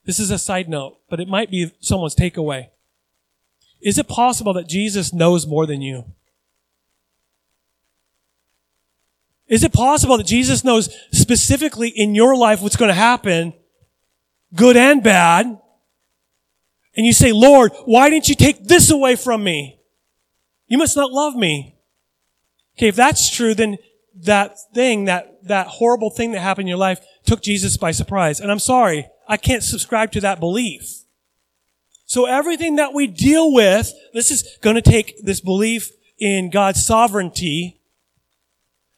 This 0.05 0.19
is 0.19 0.31
a 0.31 0.39
side 0.39 0.69
note, 0.69 0.99
but 1.09 1.21
it 1.21 1.29
might 1.29 1.51
be 1.51 1.73
someone's 1.81 2.17
takeaway. 2.17 2.71
Is 3.81 3.99
it 3.99 4.09
possible 4.09 4.53
that 4.55 4.69
Jesus 4.69 5.13
knows 5.13 5.47
more 5.47 5.65
than 5.65 5.81
you? 5.81 6.07
Is 9.53 9.63
it 9.63 9.75
possible 9.75 10.17
that 10.17 10.27
Jesus 10.27 10.65
knows 10.65 10.89
specifically 11.13 11.91
in 11.91 12.15
your 12.15 12.35
life 12.35 12.63
what's 12.63 12.75
going 12.75 12.89
to 12.89 12.95
happen, 12.95 13.53
good 14.55 14.79
and 14.79 15.03
bad? 15.03 15.45
And 16.97 17.05
you 17.05 17.13
say, 17.13 17.33
Lord, 17.33 17.73
why 17.85 18.09
didn't 18.09 18.31
you 18.31 18.35
take 18.35 18.65
this 18.65 18.91
away 18.91 19.15
from 19.15 19.45
me? 19.45 19.79
You 20.69 20.79
must 20.79 20.97
not 20.97 21.13
love 21.13 21.37
me. 21.37 21.77
Okay, 22.79 22.89
if 22.89 22.97
that's 22.97 23.29
true, 23.29 23.53
then 23.53 23.77
that 24.23 24.57
thing, 24.73 25.05
that, 25.05 25.47
that 25.47 25.67
horrible 25.67 26.09
thing 26.09 26.33
that 26.33 26.41
happened 26.41 26.63
in 26.63 26.69
your 26.69 26.79
life 26.79 27.05
took 27.27 27.43
Jesus 27.43 27.77
by 27.77 27.91
surprise. 27.91 28.41
And 28.41 28.51
I'm 28.51 28.59
sorry, 28.59 29.07
I 29.29 29.37
can't 29.37 29.63
subscribe 29.63 30.13
to 30.13 30.21
that 30.23 30.41
belief. 30.41 31.03
So 32.07 32.25
everything 32.25 32.77
that 32.77 32.95
we 32.95 33.07
deal 33.07 33.53
with, 33.53 33.93
this 34.15 34.31
is 34.31 34.57
going 34.63 34.77
to 34.77 34.83
take 34.83 35.23
this 35.23 35.43
belief 35.43 35.91
in 36.19 36.49
God's 36.49 36.87
sovereignty 36.87 37.82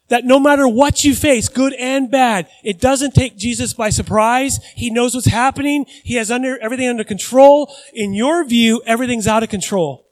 that 0.09 0.25
no 0.25 0.39
matter 0.39 0.69
what 0.69 1.05
you 1.05 1.15
face, 1.15 1.49
good 1.49 1.73
and 1.75 2.11
bad, 2.11 2.49
it 2.63 2.81
doesn't 2.81 3.15
take 3.15 3.37
Jesus 3.37 3.73
by 3.73 3.91
surprise. 3.91 4.59
He 4.75 4.91
knows 4.91 5.15
what's 5.15 5.27
happening. 5.27 5.87
He 6.03 6.15
has 6.17 6.31
under, 6.31 6.59
everything 6.59 6.89
under 6.89 7.05
control. 7.05 7.75
In 7.93 8.13
your 8.13 8.45
view, 8.45 8.83
everything's 8.85 9.27
out 9.27 9.43
of 9.43 9.49
control. 9.49 10.07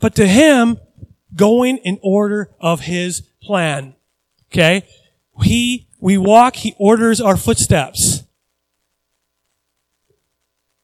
But 0.00 0.14
to 0.16 0.26
him, 0.26 0.78
going 1.34 1.78
in 1.78 1.98
order 2.02 2.50
of 2.60 2.80
his 2.80 3.22
plan. 3.42 3.94
Okay? 4.50 4.82
He, 5.42 5.88
we 6.00 6.18
walk, 6.18 6.56
he 6.56 6.74
orders 6.78 7.20
our 7.20 7.36
footsteps. 7.36 8.24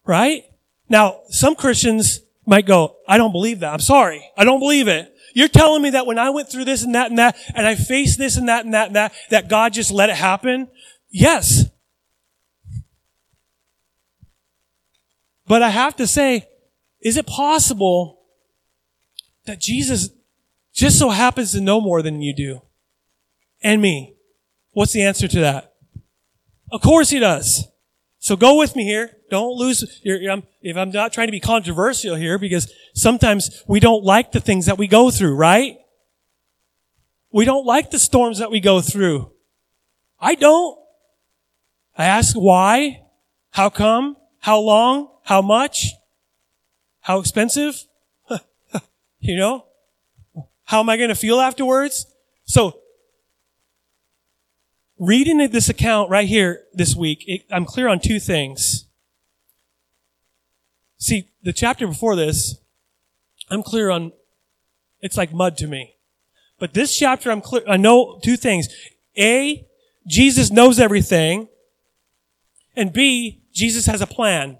Right? 0.04 0.44
Now, 0.88 1.20
some 1.28 1.54
Christians 1.54 2.20
might 2.46 2.66
go, 2.66 2.96
I 3.08 3.16
don't 3.18 3.32
believe 3.32 3.60
that. 3.60 3.72
I'm 3.72 3.80
sorry. 3.80 4.30
I 4.36 4.44
don't 4.44 4.60
believe 4.60 4.88
it. 4.88 5.11
You're 5.34 5.48
telling 5.48 5.82
me 5.82 5.90
that 5.90 6.06
when 6.06 6.18
I 6.18 6.30
went 6.30 6.50
through 6.50 6.64
this 6.64 6.82
and 6.82 6.94
that 6.94 7.10
and 7.10 7.18
that, 7.18 7.36
and 7.54 7.66
I 7.66 7.74
faced 7.74 8.18
this 8.18 8.36
and 8.36 8.48
that 8.48 8.64
and 8.64 8.74
that 8.74 8.88
and 8.88 8.96
that, 8.96 9.12
that 9.30 9.48
God 9.48 9.72
just 9.72 9.90
let 9.90 10.10
it 10.10 10.16
happen? 10.16 10.68
Yes. 11.10 11.66
But 15.46 15.62
I 15.62 15.70
have 15.70 15.96
to 15.96 16.06
say, 16.06 16.48
is 17.00 17.16
it 17.16 17.26
possible 17.26 18.20
that 19.44 19.60
Jesus 19.60 20.08
just 20.72 20.98
so 20.98 21.10
happens 21.10 21.52
to 21.52 21.60
know 21.60 21.80
more 21.80 22.02
than 22.02 22.22
you 22.22 22.34
do? 22.34 22.62
And 23.62 23.82
me? 23.82 24.14
What's 24.72 24.92
the 24.92 25.02
answer 25.02 25.28
to 25.28 25.40
that? 25.40 25.74
Of 26.70 26.80
course 26.80 27.10
he 27.10 27.18
does. 27.18 27.68
So 28.18 28.36
go 28.36 28.56
with 28.56 28.74
me 28.74 28.84
here. 28.84 29.16
Don't 29.32 29.56
lose 29.56 29.98
your, 30.02 30.42
if 30.60 30.76
I'm 30.76 30.90
not 30.90 31.14
trying 31.14 31.28
to 31.28 31.32
be 31.32 31.40
controversial 31.40 32.16
here 32.16 32.36
because 32.36 32.70
sometimes 32.92 33.64
we 33.66 33.80
don't 33.80 34.04
like 34.04 34.32
the 34.32 34.42
things 34.42 34.66
that 34.66 34.76
we 34.76 34.86
go 34.86 35.10
through, 35.10 35.36
right? 35.36 35.78
We 37.30 37.46
don't 37.46 37.64
like 37.64 37.90
the 37.90 37.98
storms 37.98 38.40
that 38.40 38.50
we 38.50 38.60
go 38.60 38.82
through. 38.82 39.32
I 40.20 40.34
don't. 40.34 40.78
I 41.96 42.04
ask 42.04 42.36
why, 42.36 43.04
how 43.52 43.70
come, 43.70 44.18
how 44.40 44.60
long, 44.60 45.08
how 45.22 45.40
much, 45.40 45.86
how 47.00 47.18
expensive, 47.18 47.86
you 49.18 49.38
know? 49.38 49.64
How 50.64 50.80
am 50.80 50.90
I 50.90 50.98
going 50.98 51.08
to 51.08 51.14
feel 51.14 51.40
afterwards? 51.40 52.04
So 52.44 52.80
reading 54.98 55.38
this 55.38 55.70
account 55.70 56.10
right 56.10 56.28
here 56.28 56.64
this 56.74 56.94
week, 56.94 57.24
it, 57.26 57.46
I'm 57.50 57.64
clear 57.64 57.88
on 57.88 57.98
two 57.98 58.20
things. 58.20 58.90
See, 61.02 61.30
the 61.42 61.52
chapter 61.52 61.88
before 61.88 62.14
this, 62.14 62.58
I'm 63.50 63.64
clear 63.64 63.90
on, 63.90 64.12
it's 65.00 65.16
like 65.16 65.32
mud 65.32 65.56
to 65.56 65.66
me. 65.66 65.96
But 66.60 66.74
this 66.74 66.96
chapter, 66.96 67.32
I'm 67.32 67.40
clear, 67.40 67.64
I 67.68 67.76
know 67.76 68.20
two 68.22 68.36
things. 68.36 68.68
A, 69.18 69.66
Jesus 70.06 70.52
knows 70.52 70.78
everything. 70.78 71.48
And 72.76 72.92
B, 72.92 73.42
Jesus 73.52 73.86
has 73.86 74.00
a 74.00 74.06
plan. 74.06 74.58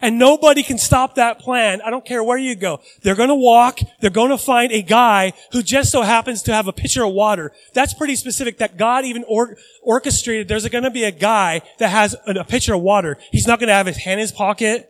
And 0.00 0.16
nobody 0.16 0.62
can 0.62 0.78
stop 0.78 1.16
that 1.16 1.40
plan. 1.40 1.80
I 1.84 1.90
don't 1.90 2.06
care 2.06 2.22
where 2.22 2.38
you 2.38 2.54
go. 2.54 2.78
They're 3.02 3.16
going 3.16 3.30
to 3.30 3.34
walk. 3.34 3.80
They're 4.00 4.10
going 4.10 4.30
to 4.30 4.38
find 4.38 4.70
a 4.70 4.80
guy 4.80 5.32
who 5.50 5.64
just 5.64 5.90
so 5.90 6.02
happens 6.02 6.42
to 6.42 6.54
have 6.54 6.68
a 6.68 6.72
pitcher 6.72 7.04
of 7.04 7.12
water. 7.12 7.50
That's 7.74 7.94
pretty 7.94 8.14
specific 8.14 8.58
that 8.58 8.76
God 8.76 9.04
even 9.04 9.24
or- 9.26 9.56
orchestrated. 9.82 10.46
There's 10.46 10.68
going 10.68 10.84
to 10.84 10.90
be 10.92 11.02
a 11.02 11.10
guy 11.10 11.62
that 11.80 11.88
has 11.88 12.14
a, 12.28 12.44
pitcher 12.44 12.74
of 12.74 12.82
water. 12.82 13.18
He's 13.32 13.48
not 13.48 13.58
going 13.58 13.66
to 13.66 13.74
have 13.74 13.86
his 13.86 13.96
hand 13.96 14.20
in 14.20 14.20
his 14.20 14.30
pocket. 14.30 14.88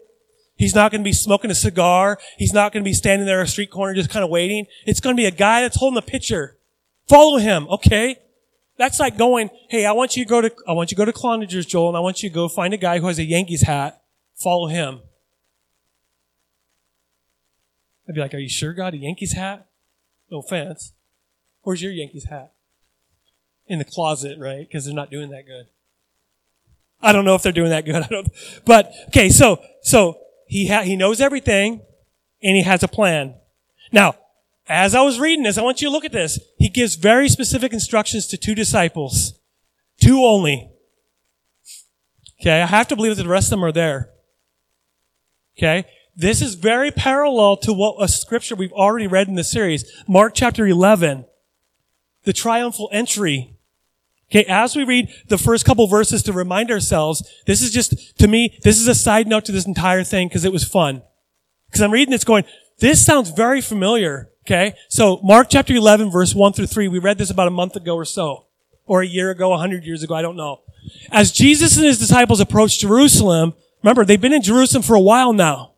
He's 0.59 0.75
not 0.75 0.91
going 0.91 1.00
to 1.00 1.05
be 1.05 1.12
smoking 1.12 1.50
a 1.50 1.55
cigar. 1.55 2.19
He's 2.37 2.53
not 2.53 2.73
going 2.73 2.83
to 2.83 2.88
be 2.88 2.93
standing 2.93 3.27
there 3.27 3.41
at 3.41 3.47
a 3.47 3.50
street 3.50 3.71
corner 3.71 3.95
just 3.95 4.11
kind 4.11 4.25
of 4.25 4.31
waiting. 4.31 4.67
It's 4.85 5.00
going 5.00 5.17
to 5.17 5.21
be 5.21 5.27
a 5.27 5.31
guy 5.31 5.62
that's 5.62 5.77
holding 5.77 5.99
a 5.99 6.03
pitcher. 6.03 6.59
Follow 7.09 7.38
him. 7.38 7.66
Okay. 7.68 8.16
That's 8.77 9.01
like 9.01 9.16
going, 9.16 9.51
hey, 9.71 9.87
I 9.87 9.92
want 9.92 10.16
you 10.16 10.25
to 10.25 10.29
go 10.29 10.40
to, 10.40 10.53
I 10.68 10.73
want 10.73 10.90
you 10.90 10.97
to 10.97 10.99
go 10.99 11.05
to 11.05 11.12
Clonagers, 11.12 11.66
Joel, 11.66 11.88
and 11.88 11.97
I 11.97 12.01
want 12.01 12.23
you 12.23 12.29
to 12.29 12.35
go 12.35 12.49
find 12.49 12.75
a 12.75 12.77
guy 12.77 12.99
who 12.99 13.07
has 13.07 13.18
a 13.18 13.25
Yankees 13.25 13.62
hat 13.62 14.03
follow 14.38 14.68
him. 14.68 15.01
I'd 18.09 18.14
be 18.14 18.21
like, 18.21 18.35
Are 18.35 18.38
you 18.38 18.49
sure, 18.49 18.73
God? 18.73 18.94
A 18.94 18.97
Yankees 18.97 19.33
hat? 19.33 19.66
No 20.31 20.38
offense. 20.38 20.92
Where's 21.62 21.83
your 21.83 21.92
Yankees 21.92 22.25
hat? 22.25 22.53
In 23.66 23.79
the 23.79 23.85
closet, 23.85 24.38
right? 24.38 24.66
Because 24.66 24.87
they're 24.87 24.94
not 24.94 25.11
doing 25.11 25.31
that 25.31 25.47
good. 25.47 25.66
I 27.03 27.12
don't 27.12 27.25
know 27.25 27.35
if 27.35 27.42
they're 27.42 27.53
doing 27.53 27.71
that 27.71 27.85
good. 27.85 27.97
I 28.03 28.09
don't, 28.09 28.29
but 28.64 28.92
okay, 29.09 29.29
so, 29.29 29.61
so 29.83 30.18
he 30.49 30.69
ha- 30.69 30.83
he 30.83 30.97
knows 30.97 31.21
everything 31.21 31.83
and 32.43 32.57
he 32.57 32.63
has 32.63 32.83
a 32.83 32.89
plan. 32.89 33.35
Now, 33.93 34.15
as 34.69 34.95
I 34.95 35.03
was 35.03 35.21
reading 35.21 35.45
this, 35.45 35.59
I 35.59 35.63
want 35.63 35.81
you 35.81 35.89
to 35.89 35.93
look 35.93 36.05
at 36.05 36.13
this. 36.13 36.39
He 36.59 36.69
gives 36.69 36.97
very 36.97 37.29
specific 37.29 37.73
instructions 37.73 38.27
to 38.29 38.37
two 38.37 38.55
disciples. 38.55 39.39
Two 40.01 40.25
only. 40.25 40.71
Okay, 42.41 42.63
I 42.63 42.67
have 42.67 42.89
to 42.89 42.97
believe 42.97 43.17
that 43.17 43.23
the 43.23 43.29
rest 43.29 43.47
of 43.47 43.51
them 43.51 43.65
are 43.65 43.73
there. 43.73 44.11
Okay? 45.57 45.85
This 46.15 46.41
is 46.41 46.55
very 46.55 46.91
parallel 46.91 47.57
to 47.59 47.73
what 47.73 47.97
a 48.01 48.09
scripture 48.09 48.55
we've 48.55 48.73
already 48.73 49.07
read 49.07 49.29
in 49.29 49.35
the 49.35 49.45
series. 49.45 49.85
Mark 50.07 50.35
chapter 50.35 50.67
11. 50.67 51.25
The 52.25 52.33
triumphal 52.33 52.89
entry. 52.93 53.58
Okay, 54.31 54.45
as 54.45 54.77
we 54.77 54.85
read 54.85 55.09
the 55.29 55.38
first 55.38 55.64
couple 55.64 55.87
verses 55.87 56.23
to 56.25 56.33
remind 56.33 56.71
ourselves, 56.71 57.27
this 57.47 57.62
is 57.62 57.71
just, 57.71 58.19
to 58.19 58.29
me, 58.29 58.59
this 58.62 58.79
is 58.79 58.87
a 58.87 58.95
side 58.95 59.27
note 59.27 59.47
to 59.47 59.53
this 59.53 59.67
entire 59.67 60.05
thing 60.05 60.29
because 60.29 60.45
it 60.45 60.53
was 60.53 60.64
fun. 60.64 61.03
Because 61.67 61.81
I'm 61.81 61.91
reading 61.91 62.12
this 62.12 62.25
going, 62.25 62.45
this 62.79 63.05
sounds 63.05 63.31
very 63.31 63.61
familiar. 63.61 64.31
Okay, 64.47 64.75
so 64.88 65.21
Mark 65.23 65.49
chapter 65.51 65.75
11 65.75 66.11
verse 66.11 66.35
1 66.35 66.53
through 66.53 66.67
3, 66.67 66.88
we 66.88 66.99
read 66.99 67.19
this 67.19 67.31
about 67.31 67.49
a 67.49 67.51
month 67.51 67.77
ago 67.77 67.95
or 67.95 68.05
so. 68.05 68.47
Or 68.87 69.03
a 69.03 69.07
year 69.07 69.31
ago, 69.31 69.53
a 69.53 69.59
hundred 69.59 69.85
years 69.85 70.03
ago, 70.03 70.14
I 70.14 70.23
don't 70.23 70.37
know. 70.37 70.62
As 71.11 71.33
Jesus 71.33 71.77
and 71.77 71.85
his 71.85 71.99
disciples 71.99 72.41
approached 72.41 72.81
Jerusalem, 72.81 73.55
Remember, 73.83 74.05
they've 74.05 74.21
been 74.21 74.33
in 74.33 74.43
Jerusalem 74.43 74.83
for 74.83 74.95
a 74.95 75.01
while 75.01 75.33
now. 75.33 75.73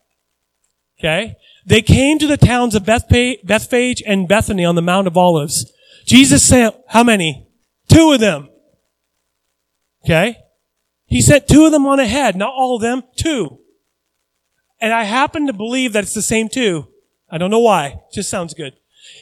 Okay? 0.98 1.36
They 1.66 1.82
came 1.82 2.18
to 2.18 2.26
the 2.26 2.36
towns 2.36 2.74
of 2.74 2.84
Bethphage 2.84 4.02
and 4.06 4.28
Bethany 4.28 4.64
on 4.64 4.74
the 4.74 4.82
Mount 4.82 5.06
of 5.06 5.16
Olives. 5.16 5.70
Jesus 6.06 6.42
sent, 6.42 6.74
how 6.88 7.04
many? 7.04 7.46
Two 7.90 8.12
of 8.12 8.20
them. 8.20 8.48
Okay? 10.04 10.36
He 11.06 11.20
sent 11.20 11.48
two 11.48 11.66
of 11.66 11.72
them 11.72 11.86
on 11.86 11.98
ahead, 11.98 12.36
not 12.36 12.52
all 12.54 12.76
of 12.76 12.82
them, 12.82 13.02
two. 13.16 13.58
And 14.80 14.92
I 14.92 15.04
happen 15.04 15.46
to 15.46 15.52
believe 15.52 15.92
that 15.92 16.04
it's 16.04 16.14
the 16.14 16.22
same 16.22 16.48
two. 16.48 16.86
I 17.30 17.38
don't 17.38 17.50
know 17.50 17.58
why. 17.58 17.86
It 17.86 18.14
Just 18.14 18.30
sounds 18.30 18.54
good. 18.54 18.74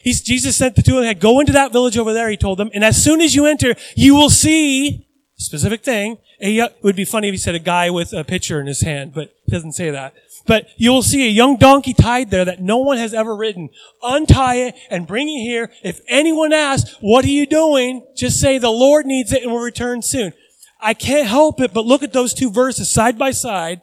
He's, 0.03 0.21
Jesus 0.21 0.57
sent 0.57 0.77
the 0.77 0.83
two 0.83 0.95
them 0.95 1.05
ahead. 1.05 1.21
Go 1.21 1.41
into 1.41 1.53
that 1.53 1.73
village 1.73 1.97
over 1.97 2.13
there, 2.13 2.29
he 2.29 2.37
told 2.37 2.59
them. 2.59 2.71
And 2.75 2.85
as 2.85 3.03
soon 3.03 3.21
as 3.21 3.35
you 3.35 3.47
enter, 3.47 3.75
you 3.97 4.15
will 4.15 4.31
see 4.31 5.09
specific 5.37 5.83
thing. 5.83 6.19
A, 6.41 6.59
it 6.59 6.77
would 6.83 6.97
be 6.97 7.05
funny 7.05 7.29
if 7.29 7.33
he 7.33 7.39
said 7.39 7.55
a 7.55 7.61
guy 7.61 7.91
with 7.91 8.13
a 8.13 8.25
pitcher 8.25 8.61
in 8.61 8.67
his 8.67 8.83
hand, 8.83 9.13
but 9.15 9.33
he 9.47 9.53
doesn't 9.53 9.73
say 9.73 9.91
that. 9.91 10.15
But 10.49 10.71
you'll 10.79 11.03
see 11.03 11.27
a 11.27 11.31
young 11.31 11.59
donkey 11.59 11.93
tied 11.93 12.31
there 12.31 12.47
that 12.47 12.63
no 12.63 12.79
one 12.79 12.97
has 12.97 13.13
ever 13.13 13.37
ridden. 13.37 13.69
Untie 14.03 14.55
it 14.55 14.77
and 14.91 15.07
bring 15.07 15.29
it 15.29 15.43
here. 15.43 15.71
If 15.85 16.01
anyone 16.09 16.55
asks, 16.55 16.97
what 17.01 17.25
are 17.27 17.31
you 17.31 17.45
doing? 17.45 18.07
Just 18.17 18.41
say 18.41 18.57
the 18.57 18.71
Lord 18.71 19.05
needs 19.05 19.31
it 19.31 19.43
and 19.43 19.53
will 19.53 19.61
return 19.61 20.01
soon. 20.01 20.33
I 20.81 20.95
can't 20.95 21.29
help 21.29 21.61
it, 21.61 21.75
but 21.75 21.85
look 21.85 22.03
at 22.03 22.15
those 22.15 22.33
two 22.33 22.51
verses 22.51 22.91
side 22.91 23.19
by 23.19 23.31
side. 23.31 23.83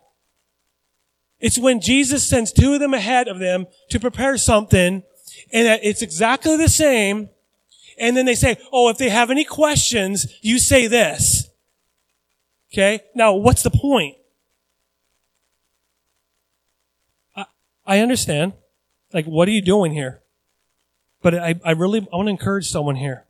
It's 1.40 1.60
when 1.60 1.82
Jesus 1.82 2.28
sends 2.28 2.52
two 2.52 2.74
of 2.74 2.80
them 2.80 2.96
ahead 2.96 3.28
of 3.28 3.38
them 3.38 3.68
to 3.92 4.00
prepare 4.00 4.36
something 4.36 5.04
and 5.54 5.80
it's 5.84 6.02
exactly 6.02 6.58
the 6.58 6.70
same. 6.70 7.30
And 8.00 8.18
then 8.18 8.26
they 8.26 8.36
say, 8.36 8.58
oh, 8.74 8.90
if 8.90 8.98
they 8.98 9.10
have 9.10 9.30
any 9.30 9.46
questions, 9.46 10.26
you 10.42 10.58
say 10.58 10.88
this. 10.88 11.48
Okay? 12.74 13.02
Now, 13.14 13.36
what's 13.36 13.62
the 13.62 13.70
point? 13.70 14.16
I, 17.86 18.00
understand. 18.00 18.54
Like, 19.14 19.26
what 19.26 19.48
are 19.48 19.52
you 19.52 19.62
doing 19.62 19.94
here? 19.94 20.22
But 21.22 21.36
I, 21.36 21.56
I 21.64 21.72
really 21.72 22.02
I 22.12 22.16
want 22.16 22.28
to 22.28 22.32
encourage 22.32 22.70
someone 22.70 22.96
here. 22.96 23.26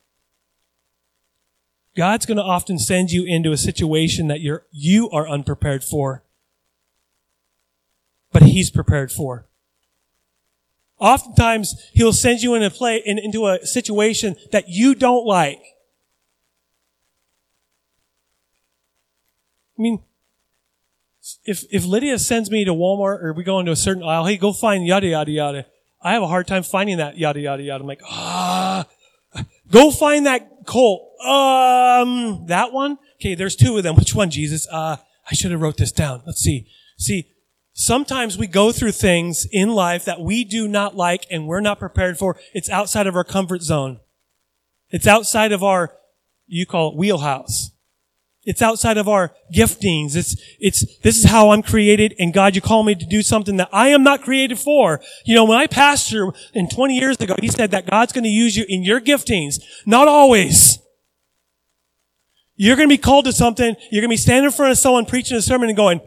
God's 1.96 2.26
going 2.26 2.36
to 2.36 2.42
often 2.42 2.78
send 2.78 3.10
you 3.10 3.24
into 3.24 3.52
a 3.52 3.56
situation 3.56 4.28
that 4.28 4.40
you're, 4.40 4.66
you 4.70 5.08
are 5.10 5.26
unprepared 5.26 5.82
for, 5.82 6.22
but 8.32 8.42
He's 8.42 8.70
prepared 8.70 9.10
for. 9.10 9.46
Oftentimes, 10.98 11.74
He'll 11.92 12.12
send 12.12 12.42
you 12.42 12.54
in 12.54 12.62
a 12.62 12.70
play, 12.70 13.02
in, 13.04 13.18
into 13.18 13.46
a 13.46 13.64
situation 13.64 14.36
that 14.52 14.68
you 14.68 14.94
don't 14.94 15.26
like. 15.26 15.62
I 19.78 19.82
mean, 19.82 20.02
if 21.44 21.64
if 21.70 21.84
Lydia 21.84 22.18
sends 22.18 22.50
me 22.50 22.64
to 22.64 22.72
Walmart 22.72 23.22
or 23.22 23.32
we 23.32 23.44
go 23.44 23.58
into 23.58 23.72
a 23.72 23.76
certain 23.76 24.02
aisle, 24.02 24.26
hey, 24.26 24.36
go 24.36 24.52
find 24.52 24.86
yada 24.86 25.06
yada 25.06 25.30
yada. 25.30 25.66
I 26.02 26.12
have 26.12 26.22
a 26.22 26.28
hard 26.28 26.46
time 26.46 26.62
finding 26.62 26.98
that 26.98 27.18
yada 27.18 27.40
yada 27.40 27.62
yada. 27.62 27.82
I'm 27.82 27.88
like, 27.88 28.02
ah, 28.04 28.86
go 29.70 29.90
find 29.90 30.26
that 30.26 30.66
Colt. 30.66 31.02
Um, 31.24 32.46
that 32.48 32.72
one. 32.72 32.98
Okay, 33.20 33.34
there's 33.34 33.56
two 33.56 33.76
of 33.76 33.82
them. 33.82 33.96
Which 33.96 34.14
one, 34.14 34.30
Jesus? 34.30 34.66
Uh, 34.70 34.96
I 35.30 35.34
should 35.34 35.50
have 35.50 35.60
wrote 35.60 35.76
this 35.76 35.92
down. 35.92 36.22
Let's 36.26 36.40
see. 36.40 36.68
See, 36.98 37.36
Sometimes 37.78 38.38
we 38.38 38.46
go 38.46 38.72
through 38.72 38.92
things 38.92 39.46
in 39.52 39.68
life 39.68 40.06
that 40.06 40.18
we 40.18 40.44
do 40.44 40.66
not 40.66 40.96
like 40.96 41.26
and 41.30 41.46
we're 41.46 41.60
not 41.60 41.78
prepared 41.78 42.16
for. 42.16 42.38
It's 42.54 42.70
outside 42.70 43.06
of 43.06 43.14
our 43.14 43.22
comfort 43.22 43.60
zone. 43.60 44.00
It's 44.88 45.06
outside 45.06 45.52
of 45.52 45.62
our, 45.62 45.92
you 46.46 46.64
call 46.64 46.92
it 46.92 46.96
wheelhouse. 46.96 47.72
It's 48.46 48.62
outside 48.62 48.96
of 48.96 49.08
our 49.08 49.34
giftings. 49.52 50.14
It's, 50.14 50.40
it's, 50.60 50.98
this 51.00 51.18
is 51.18 51.24
how 51.24 51.50
I'm 51.50 51.62
created 51.62 52.14
and 52.20 52.32
God, 52.32 52.54
you 52.54 52.62
call 52.62 52.84
me 52.84 52.94
to 52.94 53.04
do 53.04 53.20
something 53.20 53.56
that 53.56 53.68
I 53.72 53.88
am 53.88 54.04
not 54.04 54.22
created 54.22 54.60
for. 54.60 55.00
You 55.24 55.34
know, 55.34 55.44
when 55.44 55.58
I 55.58 55.66
pastor 55.66 56.32
in 56.54 56.68
20 56.68 56.96
years 56.96 57.16
ago, 57.20 57.34
he 57.40 57.48
said 57.48 57.72
that 57.72 57.90
God's 57.90 58.12
going 58.12 58.22
to 58.22 58.30
use 58.30 58.56
you 58.56 58.64
in 58.68 58.84
your 58.84 59.00
giftings. 59.00 59.60
Not 59.84 60.06
always. 60.06 60.78
You're 62.54 62.76
going 62.76 62.88
to 62.88 62.92
be 62.92 63.02
called 63.02 63.24
to 63.24 63.32
something. 63.32 63.74
You're 63.90 64.00
going 64.00 64.10
to 64.10 64.12
be 64.12 64.16
standing 64.16 64.44
in 64.44 64.52
front 64.52 64.70
of 64.70 64.78
someone 64.78 65.06
preaching 65.06 65.36
a 65.36 65.42
sermon 65.42 65.68
and 65.68 65.76
going, 65.76 66.00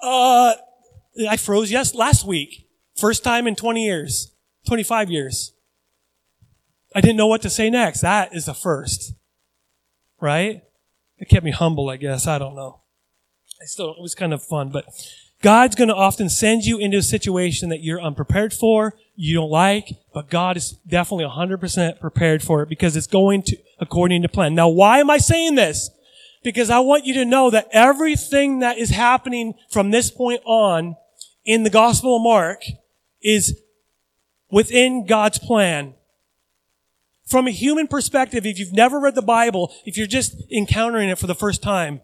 uh, 0.00 0.54
I 1.28 1.36
froze 1.36 1.72
yes 1.72 1.96
last 1.96 2.24
week. 2.24 2.68
First 2.96 3.24
time 3.24 3.48
in 3.48 3.56
20 3.56 3.84
years, 3.84 4.32
25 4.68 5.10
years. 5.10 5.52
I 6.94 7.00
didn't 7.00 7.16
know 7.16 7.26
what 7.26 7.42
to 7.42 7.50
say 7.50 7.70
next. 7.70 8.02
That 8.02 8.34
is 8.34 8.46
the 8.46 8.54
first 8.54 9.14
right? 10.20 10.62
It 11.18 11.28
kept 11.28 11.44
me 11.44 11.50
humble, 11.50 11.90
I 11.90 11.96
guess. 11.96 12.26
I 12.26 12.38
don't 12.38 12.54
know. 12.54 12.80
I 13.60 13.66
still, 13.66 13.90
it 13.90 14.00
was 14.00 14.14
kind 14.14 14.32
of 14.32 14.42
fun, 14.42 14.70
but 14.70 14.86
God's 15.42 15.74
going 15.74 15.88
to 15.88 15.94
often 15.94 16.28
send 16.28 16.64
you 16.64 16.78
into 16.78 16.98
a 16.98 17.02
situation 17.02 17.68
that 17.70 17.82
you're 17.82 18.00
unprepared 18.00 18.52
for, 18.52 18.94
you 19.16 19.34
don't 19.34 19.50
like, 19.50 19.88
but 20.12 20.30
God 20.30 20.56
is 20.56 20.72
definitely 20.86 21.24
100% 21.26 22.00
prepared 22.00 22.42
for 22.42 22.62
it 22.62 22.68
because 22.68 22.96
it's 22.96 23.06
going 23.06 23.42
to 23.42 23.56
according 23.78 24.22
to 24.22 24.28
plan. 24.28 24.54
Now, 24.54 24.68
why 24.68 24.98
am 24.98 25.10
I 25.10 25.18
saying 25.18 25.54
this? 25.54 25.90
Because 26.42 26.70
I 26.70 26.78
want 26.80 27.06
you 27.06 27.14
to 27.14 27.24
know 27.24 27.50
that 27.50 27.68
everything 27.72 28.60
that 28.60 28.78
is 28.78 28.90
happening 28.90 29.54
from 29.70 29.90
this 29.90 30.10
point 30.10 30.42
on 30.44 30.96
in 31.44 31.64
the 31.64 31.70
Gospel 31.70 32.16
of 32.16 32.22
Mark 32.22 32.62
is 33.22 33.60
within 34.50 35.06
God's 35.06 35.38
plan 35.38 35.94
from 37.30 37.46
a 37.46 37.52
human 37.52 37.86
perspective, 37.86 38.44
if 38.44 38.58
you've 38.58 38.72
never 38.72 38.98
read 38.98 39.14
the 39.14 39.22
Bible, 39.22 39.72
if 39.86 39.96
you're 39.96 40.06
just 40.08 40.50
encountering 40.50 41.08
it 41.08 41.18
for 41.18 41.28
the 41.28 41.34
first 41.34 41.62
time, 41.62 42.00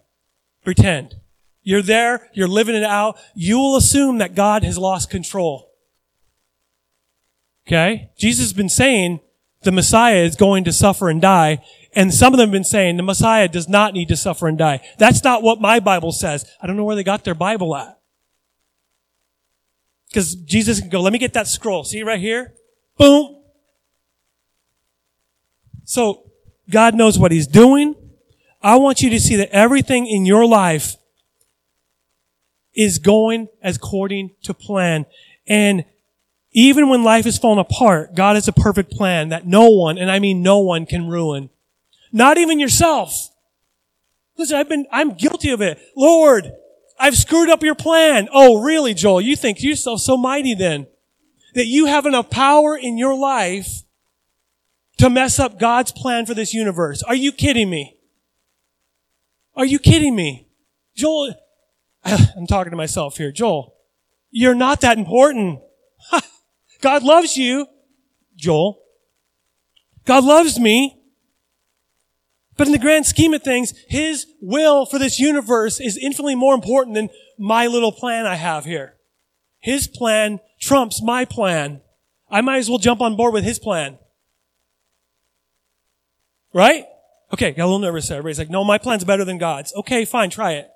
pretend. 0.64 1.16
You're 1.62 1.82
there, 1.82 2.30
you're 2.32 2.46
living 2.46 2.76
it 2.76 2.84
out, 2.84 3.18
you 3.34 3.58
will 3.58 3.76
assume 3.76 4.18
that 4.18 4.36
God 4.36 4.62
has 4.62 4.78
lost 4.78 5.10
control. 5.10 5.72
Okay? 7.66 8.10
Jesus 8.16 8.46
has 8.46 8.52
been 8.52 8.68
saying 8.68 9.18
the 9.62 9.72
Messiah 9.72 10.22
is 10.22 10.36
going 10.36 10.62
to 10.62 10.72
suffer 10.72 11.08
and 11.08 11.20
die, 11.20 11.58
and 11.92 12.14
some 12.14 12.32
of 12.32 12.38
them 12.38 12.50
have 12.50 12.52
been 12.52 12.62
saying 12.62 12.96
the 12.96 13.02
Messiah 13.02 13.48
does 13.48 13.68
not 13.68 13.94
need 13.94 14.06
to 14.08 14.16
suffer 14.16 14.46
and 14.46 14.56
die. 14.56 14.80
That's 14.98 15.24
not 15.24 15.42
what 15.42 15.60
my 15.60 15.80
Bible 15.80 16.12
says. 16.12 16.48
I 16.62 16.68
don't 16.68 16.76
know 16.76 16.84
where 16.84 16.94
they 16.94 17.02
got 17.02 17.24
their 17.24 17.34
Bible 17.34 17.74
at. 17.74 17.98
Because 20.08 20.36
Jesus 20.36 20.78
can 20.78 20.88
go, 20.88 21.00
let 21.00 21.12
me 21.12 21.18
get 21.18 21.32
that 21.32 21.48
scroll. 21.48 21.82
See 21.82 22.02
right 22.04 22.20
here? 22.20 22.54
Boom. 22.96 23.42
So 25.86 26.24
God 26.68 26.94
knows 26.94 27.18
what 27.18 27.32
he's 27.32 27.46
doing. 27.46 27.94
I 28.60 28.76
want 28.76 29.00
you 29.00 29.08
to 29.10 29.20
see 29.20 29.36
that 29.36 29.50
everything 29.50 30.06
in 30.06 30.26
your 30.26 30.44
life 30.44 30.96
is 32.74 32.98
going 32.98 33.48
according 33.62 34.32
to 34.42 34.52
plan. 34.52 35.06
And 35.46 35.84
even 36.50 36.88
when 36.88 37.04
life 37.04 37.24
is 37.24 37.38
falling 37.38 37.60
apart, 37.60 38.14
God 38.14 38.34
has 38.34 38.48
a 38.48 38.52
perfect 38.52 38.90
plan 38.90 39.28
that 39.28 39.46
no 39.46 39.70
one, 39.70 39.96
and 39.96 40.10
I 40.10 40.18
mean 40.18 40.42
no 40.42 40.58
one 40.58 40.86
can 40.86 41.06
ruin. 41.06 41.50
Not 42.12 42.36
even 42.36 42.58
yourself. 42.58 43.30
Listen, 44.36 44.58
I've 44.58 44.68
been, 44.68 44.86
I'm 44.90 45.12
guilty 45.12 45.50
of 45.50 45.62
it. 45.62 45.78
Lord, 45.96 46.52
I've 46.98 47.16
screwed 47.16 47.48
up 47.48 47.62
your 47.62 47.74
plan. 47.76 48.28
Oh, 48.32 48.60
really, 48.60 48.92
Joel? 48.92 49.20
You 49.20 49.36
think 49.36 49.62
you're 49.62 49.76
so, 49.76 49.96
so 49.96 50.16
mighty 50.16 50.54
then? 50.54 50.88
That 51.54 51.66
you 51.66 51.86
have 51.86 52.06
enough 52.06 52.28
power 52.28 52.76
in 52.76 52.98
your 52.98 53.16
life 53.16 53.82
to 54.98 55.10
mess 55.10 55.38
up 55.38 55.58
God's 55.58 55.92
plan 55.92 56.26
for 56.26 56.34
this 56.34 56.54
universe. 56.54 57.02
Are 57.02 57.14
you 57.14 57.32
kidding 57.32 57.70
me? 57.70 57.96
Are 59.54 59.64
you 59.64 59.78
kidding 59.78 60.14
me? 60.14 60.48
Joel, 60.94 61.34
I'm 62.04 62.46
talking 62.46 62.70
to 62.70 62.76
myself 62.76 63.16
here. 63.16 63.32
Joel, 63.32 63.74
you're 64.30 64.54
not 64.54 64.80
that 64.82 64.98
important. 64.98 65.60
God 66.80 67.02
loves 67.02 67.36
you, 67.36 67.66
Joel. 68.36 68.82
God 70.04 70.24
loves 70.24 70.58
me. 70.58 71.00
But 72.56 72.68
in 72.68 72.72
the 72.72 72.78
grand 72.78 73.04
scheme 73.04 73.34
of 73.34 73.42
things, 73.42 73.74
His 73.88 74.26
will 74.40 74.86
for 74.86 74.98
this 74.98 75.18
universe 75.18 75.78
is 75.78 75.98
infinitely 75.98 76.36
more 76.36 76.54
important 76.54 76.94
than 76.94 77.10
my 77.38 77.66
little 77.66 77.92
plan 77.92 78.26
I 78.26 78.36
have 78.36 78.64
here. 78.64 78.94
His 79.58 79.88
plan 79.88 80.40
trumps 80.60 81.02
my 81.02 81.24
plan. 81.24 81.82
I 82.30 82.40
might 82.40 82.58
as 82.58 82.68
well 82.70 82.78
jump 82.78 83.02
on 83.02 83.16
board 83.16 83.34
with 83.34 83.44
His 83.44 83.58
plan. 83.58 83.98
Right? 86.56 86.86
Okay, 87.34 87.50
got 87.50 87.64
a 87.64 87.66
little 87.66 87.80
nervous 87.80 88.08
there. 88.08 88.16
Everybody's 88.16 88.38
like, 88.38 88.48
no, 88.48 88.64
my 88.64 88.78
plan's 88.78 89.04
better 89.04 89.26
than 89.26 89.36
God's. 89.36 89.74
Okay, 89.76 90.06
fine, 90.06 90.30
try 90.30 90.52
it. 90.52 90.70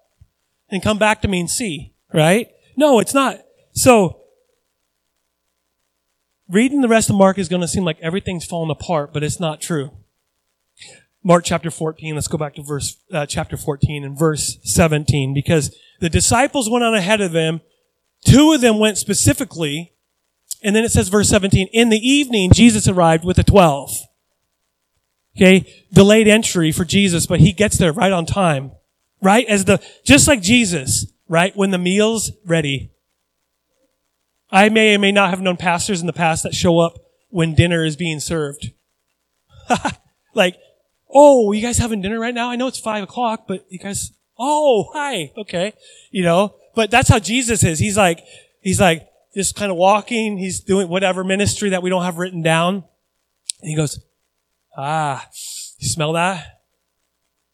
And 0.68 0.82
come 0.82 0.98
back 0.98 1.22
to 1.22 1.28
me 1.28 1.40
and 1.40 1.48
see. 1.48 1.94
Right? 2.12 2.48
No, 2.76 2.98
it's 2.98 3.14
not. 3.14 3.38
So, 3.72 4.20
reading 6.50 6.82
the 6.82 6.88
rest 6.88 7.08
of 7.08 7.16
Mark 7.16 7.38
is 7.38 7.48
going 7.48 7.62
to 7.62 7.68
seem 7.68 7.82
like 7.82 7.98
everything's 8.02 8.44
falling 8.44 8.70
apart, 8.70 9.14
but 9.14 9.22
it's 9.22 9.40
not 9.40 9.62
true. 9.62 9.92
Mark 11.24 11.46
chapter 11.46 11.70
14, 11.70 12.14
let's 12.14 12.28
go 12.28 12.36
back 12.36 12.56
to 12.56 12.62
verse, 12.62 12.98
uh, 13.10 13.24
chapter 13.24 13.56
14 13.56 14.04
and 14.04 14.18
verse 14.18 14.58
17, 14.64 15.32
because 15.32 15.74
the 16.00 16.10
disciples 16.10 16.68
went 16.68 16.84
on 16.84 16.94
ahead 16.94 17.22
of 17.22 17.32
them. 17.32 17.62
Two 18.26 18.52
of 18.52 18.60
them 18.60 18.78
went 18.78 18.98
specifically, 18.98 19.94
and 20.62 20.76
then 20.76 20.84
it 20.84 20.92
says 20.92 21.08
verse 21.08 21.30
17, 21.30 21.68
in 21.72 21.88
the 21.88 22.06
evening, 22.06 22.52
Jesus 22.52 22.86
arrived 22.86 23.24
with 23.24 23.36
the 23.36 23.44
twelve. 23.44 23.96
Okay, 25.36 25.84
delayed 25.92 26.28
entry 26.28 26.72
for 26.72 26.84
Jesus, 26.84 27.26
but 27.26 27.40
he 27.40 27.52
gets 27.52 27.78
there 27.78 27.92
right 27.92 28.12
on 28.12 28.26
time. 28.26 28.72
Right? 29.22 29.46
As 29.46 29.66
the, 29.66 29.82
just 30.04 30.26
like 30.26 30.40
Jesus, 30.40 31.06
right? 31.28 31.54
When 31.56 31.70
the 31.70 31.78
meal's 31.78 32.32
ready. 32.44 32.90
I 34.50 34.68
may 34.68 34.94
or 34.94 34.98
may 34.98 35.12
not 35.12 35.30
have 35.30 35.40
known 35.40 35.56
pastors 35.56 36.00
in 36.00 36.06
the 36.06 36.12
past 36.12 36.42
that 36.42 36.54
show 36.54 36.78
up 36.78 36.98
when 37.28 37.54
dinner 37.54 37.84
is 37.84 37.96
being 37.96 38.18
served. 38.18 38.72
like, 40.34 40.56
oh, 41.08 41.52
you 41.52 41.62
guys 41.62 41.78
having 41.78 42.00
dinner 42.00 42.18
right 42.18 42.34
now? 42.34 42.50
I 42.50 42.56
know 42.56 42.66
it's 42.66 42.80
five 42.80 43.04
o'clock, 43.04 43.44
but 43.46 43.64
you 43.68 43.78
guys, 43.78 44.12
oh, 44.38 44.90
hi, 44.92 45.32
okay. 45.36 45.74
You 46.10 46.24
know, 46.24 46.56
but 46.74 46.90
that's 46.90 47.08
how 47.08 47.18
Jesus 47.18 47.62
is. 47.62 47.78
He's 47.78 47.96
like, 47.96 48.24
he's 48.60 48.80
like, 48.80 49.06
just 49.34 49.54
kind 49.54 49.70
of 49.70 49.76
walking. 49.76 50.38
He's 50.38 50.60
doing 50.60 50.88
whatever 50.88 51.22
ministry 51.22 51.70
that 51.70 51.82
we 51.82 51.90
don't 51.90 52.02
have 52.02 52.18
written 52.18 52.42
down. 52.42 52.84
And 53.60 53.70
he 53.70 53.76
goes, 53.76 54.00
Ah, 54.76 55.26
you 55.78 55.88
smell 55.88 56.12
that? 56.14 56.60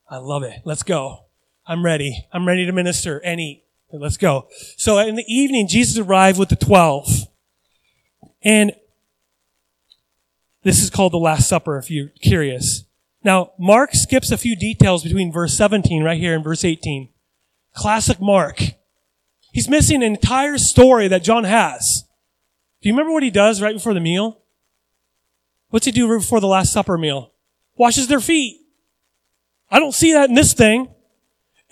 I 0.08 0.18
love 0.18 0.42
it. 0.42 0.60
Let's 0.64 0.82
go. 0.82 1.26
I'm 1.66 1.84
ready. 1.84 2.26
I'm 2.32 2.46
ready 2.46 2.66
to 2.66 2.72
minister 2.72 3.18
and 3.18 3.40
eat. 3.40 3.64
Let's 3.92 4.16
go. 4.16 4.48
So 4.76 4.98
in 4.98 5.16
the 5.16 5.24
evening, 5.26 5.68
Jesus 5.68 5.98
arrived 5.98 6.38
with 6.38 6.48
the 6.48 6.56
twelve. 6.56 7.08
And 8.42 8.72
this 10.62 10.82
is 10.82 10.90
called 10.90 11.12
the 11.12 11.18
Last 11.18 11.48
Supper 11.48 11.78
if 11.78 11.90
you're 11.90 12.10
curious. 12.20 12.84
Now, 13.24 13.52
Mark 13.58 13.94
skips 13.94 14.30
a 14.30 14.36
few 14.36 14.54
details 14.54 15.02
between 15.02 15.32
verse 15.32 15.56
17 15.56 16.04
right 16.04 16.18
here 16.18 16.34
and 16.34 16.44
verse 16.44 16.64
18. 16.64 17.08
Classic 17.74 18.20
Mark. 18.20 18.62
He's 19.52 19.68
missing 19.68 19.96
an 19.96 20.12
entire 20.14 20.58
story 20.58 21.08
that 21.08 21.24
John 21.24 21.44
has. 21.44 22.04
Do 22.82 22.88
you 22.88 22.94
remember 22.94 23.12
what 23.12 23.22
he 23.22 23.30
does 23.30 23.62
right 23.62 23.74
before 23.74 23.94
the 23.94 24.00
meal? 24.00 24.42
What's 25.70 25.86
he 25.86 25.92
do 25.92 26.08
right 26.08 26.18
before 26.18 26.40
the 26.40 26.46
Last 26.46 26.72
Supper 26.72 26.96
meal? 26.96 27.32
Washes 27.76 28.08
their 28.08 28.20
feet. 28.20 28.60
I 29.70 29.78
don't 29.78 29.94
see 29.94 30.12
that 30.12 30.28
in 30.28 30.34
this 30.34 30.54
thing. 30.54 30.88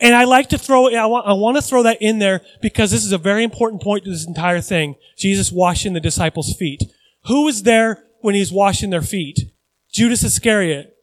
And 0.00 0.14
I 0.14 0.24
like 0.24 0.48
to 0.48 0.58
throw 0.58 0.92
I 0.94 1.06
want, 1.06 1.26
I 1.26 1.32
want 1.34 1.56
to 1.56 1.62
throw 1.62 1.84
that 1.84 2.02
in 2.02 2.18
there 2.18 2.40
because 2.60 2.90
this 2.90 3.04
is 3.04 3.12
a 3.12 3.18
very 3.18 3.44
important 3.44 3.80
point 3.80 4.04
to 4.04 4.10
this 4.10 4.26
entire 4.26 4.60
thing. 4.60 4.96
Jesus 5.16 5.52
washing 5.52 5.92
the 5.92 6.00
disciples' 6.00 6.54
feet. 6.54 6.82
Who 7.26 7.44
was 7.44 7.62
there 7.62 8.04
when 8.20 8.34
he's 8.34 8.52
washing 8.52 8.90
their 8.90 9.02
feet? 9.02 9.52
Judas 9.92 10.24
Iscariot. 10.24 10.96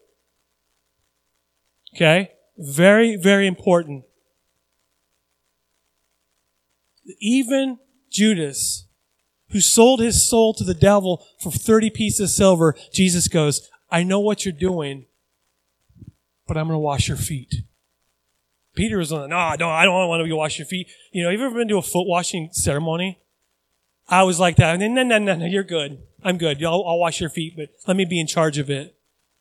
Okay? 1.96 2.32
Very, 2.58 3.16
very 3.16 3.48
important. 3.48 4.04
Even 7.20 7.80
Judas 8.10 8.86
who 9.52 9.62
sold 9.62 10.00
his 10.00 10.28
soul 10.28 10.54
to 10.56 10.64
the 10.64 10.74
devil 10.74 11.26
for 11.40 11.52
30 11.52 11.90
pieces 11.90 12.20
of 12.20 12.30
silver, 12.30 12.76
Jesus 12.92 13.28
goes, 13.28 13.70
I 13.90 14.04
know 14.04 14.20
what 14.20 14.46
you're 14.46 14.54
doing, 14.54 15.06
but 16.48 16.58
I'm 16.58 16.68
going 16.68 16.76
to 16.76 16.80
wash 16.80 17.08
your 17.08 17.18
feet. 17.18 17.56
Peter 18.74 18.98
was 18.98 19.12
like, 19.12 19.30
no, 19.30 19.56
no, 19.60 19.70
I 19.70 19.86
don't 19.86 20.08
want 20.08 20.22
to 20.22 20.26
be 20.26 20.32
wash 20.32 20.58
your 20.58 20.66
feet. 20.66 20.88
You 21.12 21.24
know, 21.24 21.30
have 21.30 21.40
you 21.40 21.46
ever 21.46 21.56
been 21.56 21.68
to 21.68 21.78
a 21.78 21.82
foot 21.82 22.08
washing 22.08 22.50
ceremony? 22.54 23.20
I 24.08 24.24
was 24.24 24.40
like 24.40 24.56
that. 24.58 24.80
No, 24.80 24.88
no, 24.88 25.04
no, 25.04 25.18
no, 25.18 25.36
no, 25.36 25.46
you're 25.46 25.64
good. 25.64 26.00
I'm 26.24 26.38
good. 26.38 26.64
I'll, 26.64 26.84
I'll 26.86 27.00
wash 27.00 27.20
your 27.20 27.30
feet, 27.30 27.56
but 27.58 27.70
let 27.88 27.98
me 27.98 28.06
be 28.06 28.20
in 28.20 28.28
charge 28.28 28.58
of 28.58 28.70
it. 28.70 28.96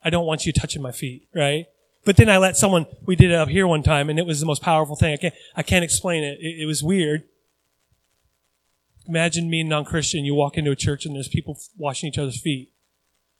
I 0.04 0.10
don't 0.10 0.26
want 0.26 0.46
you 0.46 0.52
touching 0.52 0.82
my 0.82 0.92
feet, 0.92 1.28
right? 1.34 1.66
But 2.04 2.16
then 2.16 2.30
I 2.30 2.38
let 2.38 2.56
someone, 2.56 2.86
we 3.04 3.16
did 3.16 3.30
it 3.30 3.34
up 3.34 3.48
here 3.48 3.66
one 3.66 3.82
time 3.82 4.08
and 4.08 4.18
it 4.18 4.26
was 4.26 4.40
the 4.40 4.46
most 4.46 4.62
powerful 4.62 4.96
thing. 4.96 5.12
I 5.12 5.16
can't, 5.16 5.34
I 5.54 5.62
can't 5.62 5.84
explain 5.84 6.24
it. 6.24 6.38
It, 6.40 6.62
it 6.62 6.66
was 6.66 6.82
weird. 6.82 7.24
Imagine 9.10 9.50
me, 9.50 9.62
non-Christian, 9.64 10.24
you 10.24 10.34
walk 10.34 10.56
into 10.56 10.70
a 10.70 10.76
church 10.76 11.04
and 11.04 11.14
there's 11.14 11.28
people 11.28 11.58
washing 11.76 12.08
each 12.08 12.18
other's 12.18 12.40
feet. 12.40 12.72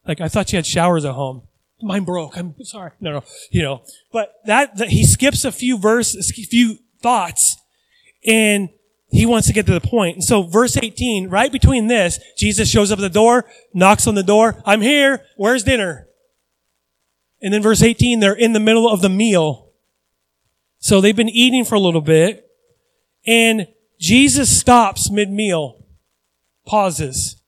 Like, 0.06 0.20
I 0.20 0.28
thought 0.28 0.52
you 0.52 0.56
had 0.56 0.66
showers 0.66 1.04
at 1.04 1.14
home. 1.14 1.42
Mine 1.80 2.04
broke. 2.04 2.36
I'm 2.36 2.54
sorry. 2.64 2.90
No, 3.00 3.12
no, 3.12 3.24
you 3.50 3.62
know, 3.62 3.82
but 4.12 4.34
that, 4.44 4.76
that 4.76 4.88
he 4.88 5.04
skips 5.06 5.44
a 5.44 5.52
few 5.52 5.78
verses, 5.78 6.30
a 6.30 6.42
few 6.42 6.78
thoughts 7.00 7.56
and 8.26 8.68
he 9.08 9.24
wants 9.24 9.46
to 9.46 9.54
get 9.54 9.64
to 9.66 9.72
the 9.72 9.80
point. 9.80 10.16
And 10.16 10.24
so 10.24 10.42
verse 10.42 10.76
18, 10.76 11.30
right 11.30 11.50
between 11.50 11.86
this, 11.86 12.20
Jesus 12.36 12.68
shows 12.68 12.92
up 12.92 12.98
at 12.98 13.02
the 13.02 13.08
door, 13.08 13.46
knocks 13.72 14.06
on 14.06 14.14
the 14.14 14.22
door. 14.22 14.62
I'm 14.66 14.82
here. 14.82 15.24
Where's 15.36 15.64
dinner? 15.64 16.06
And 17.40 17.54
then 17.54 17.62
verse 17.62 17.82
18, 17.82 18.20
they're 18.20 18.34
in 18.34 18.52
the 18.52 18.60
middle 18.60 18.88
of 18.88 19.00
the 19.00 19.08
meal. 19.08 19.72
So 20.78 21.00
they've 21.00 21.16
been 21.16 21.28
eating 21.28 21.64
for 21.64 21.76
a 21.76 21.80
little 21.80 22.02
bit 22.02 22.46
and 23.26 23.66
Jesus 24.00 24.58
stops 24.58 25.10
mid-meal, 25.10 25.84
pauses, 26.66 27.40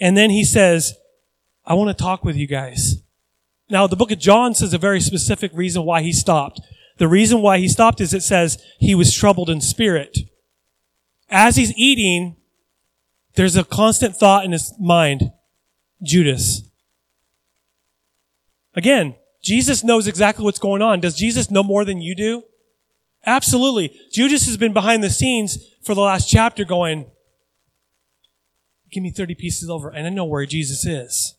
and 0.00 0.16
then 0.16 0.30
he 0.30 0.44
says, 0.44 0.94
I 1.66 1.74
want 1.74 1.96
to 1.96 2.02
talk 2.02 2.24
with 2.24 2.36
you 2.36 2.46
guys. 2.46 3.02
Now, 3.68 3.86
the 3.86 3.96
book 3.96 4.10
of 4.10 4.18
John 4.18 4.54
says 4.54 4.72
a 4.72 4.78
very 4.78 5.00
specific 5.00 5.50
reason 5.52 5.84
why 5.84 6.02
he 6.02 6.12
stopped. 6.12 6.60
The 6.98 7.08
reason 7.08 7.42
why 7.42 7.58
he 7.58 7.68
stopped 7.68 8.00
is 8.00 8.14
it 8.14 8.22
says 8.22 8.62
he 8.78 8.94
was 8.94 9.12
troubled 9.12 9.50
in 9.50 9.60
spirit. 9.60 10.16
As 11.28 11.56
he's 11.56 11.72
eating, 11.76 12.36
there's 13.34 13.56
a 13.56 13.64
constant 13.64 14.16
thought 14.16 14.44
in 14.44 14.52
his 14.52 14.72
mind. 14.78 15.32
Judas. 16.02 16.62
Again, 18.74 19.16
Jesus 19.42 19.82
knows 19.82 20.06
exactly 20.06 20.44
what's 20.44 20.58
going 20.58 20.82
on. 20.82 21.00
Does 21.00 21.16
Jesus 21.16 21.50
know 21.50 21.62
more 21.62 21.84
than 21.84 22.00
you 22.00 22.14
do? 22.14 22.44
Absolutely. 23.26 23.94
Judas 24.12 24.46
has 24.46 24.56
been 24.56 24.72
behind 24.72 25.02
the 25.02 25.10
scenes 25.10 25.58
for 25.82 25.94
the 25.94 26.00
last 26.00 26.28
chapter 26.28 26.64
going, 26.64 27.10
give 28.90 29.02
me 29.02 29.10
30 29.10 29.34
pieces 29.34 29.68
over 29.68 29.90
and 29.90 30.06
I 30.06 30.10
know 30.10 30.24
where 30.24 30.46
Jesus 30.46 30.84
is. 30.84 31.36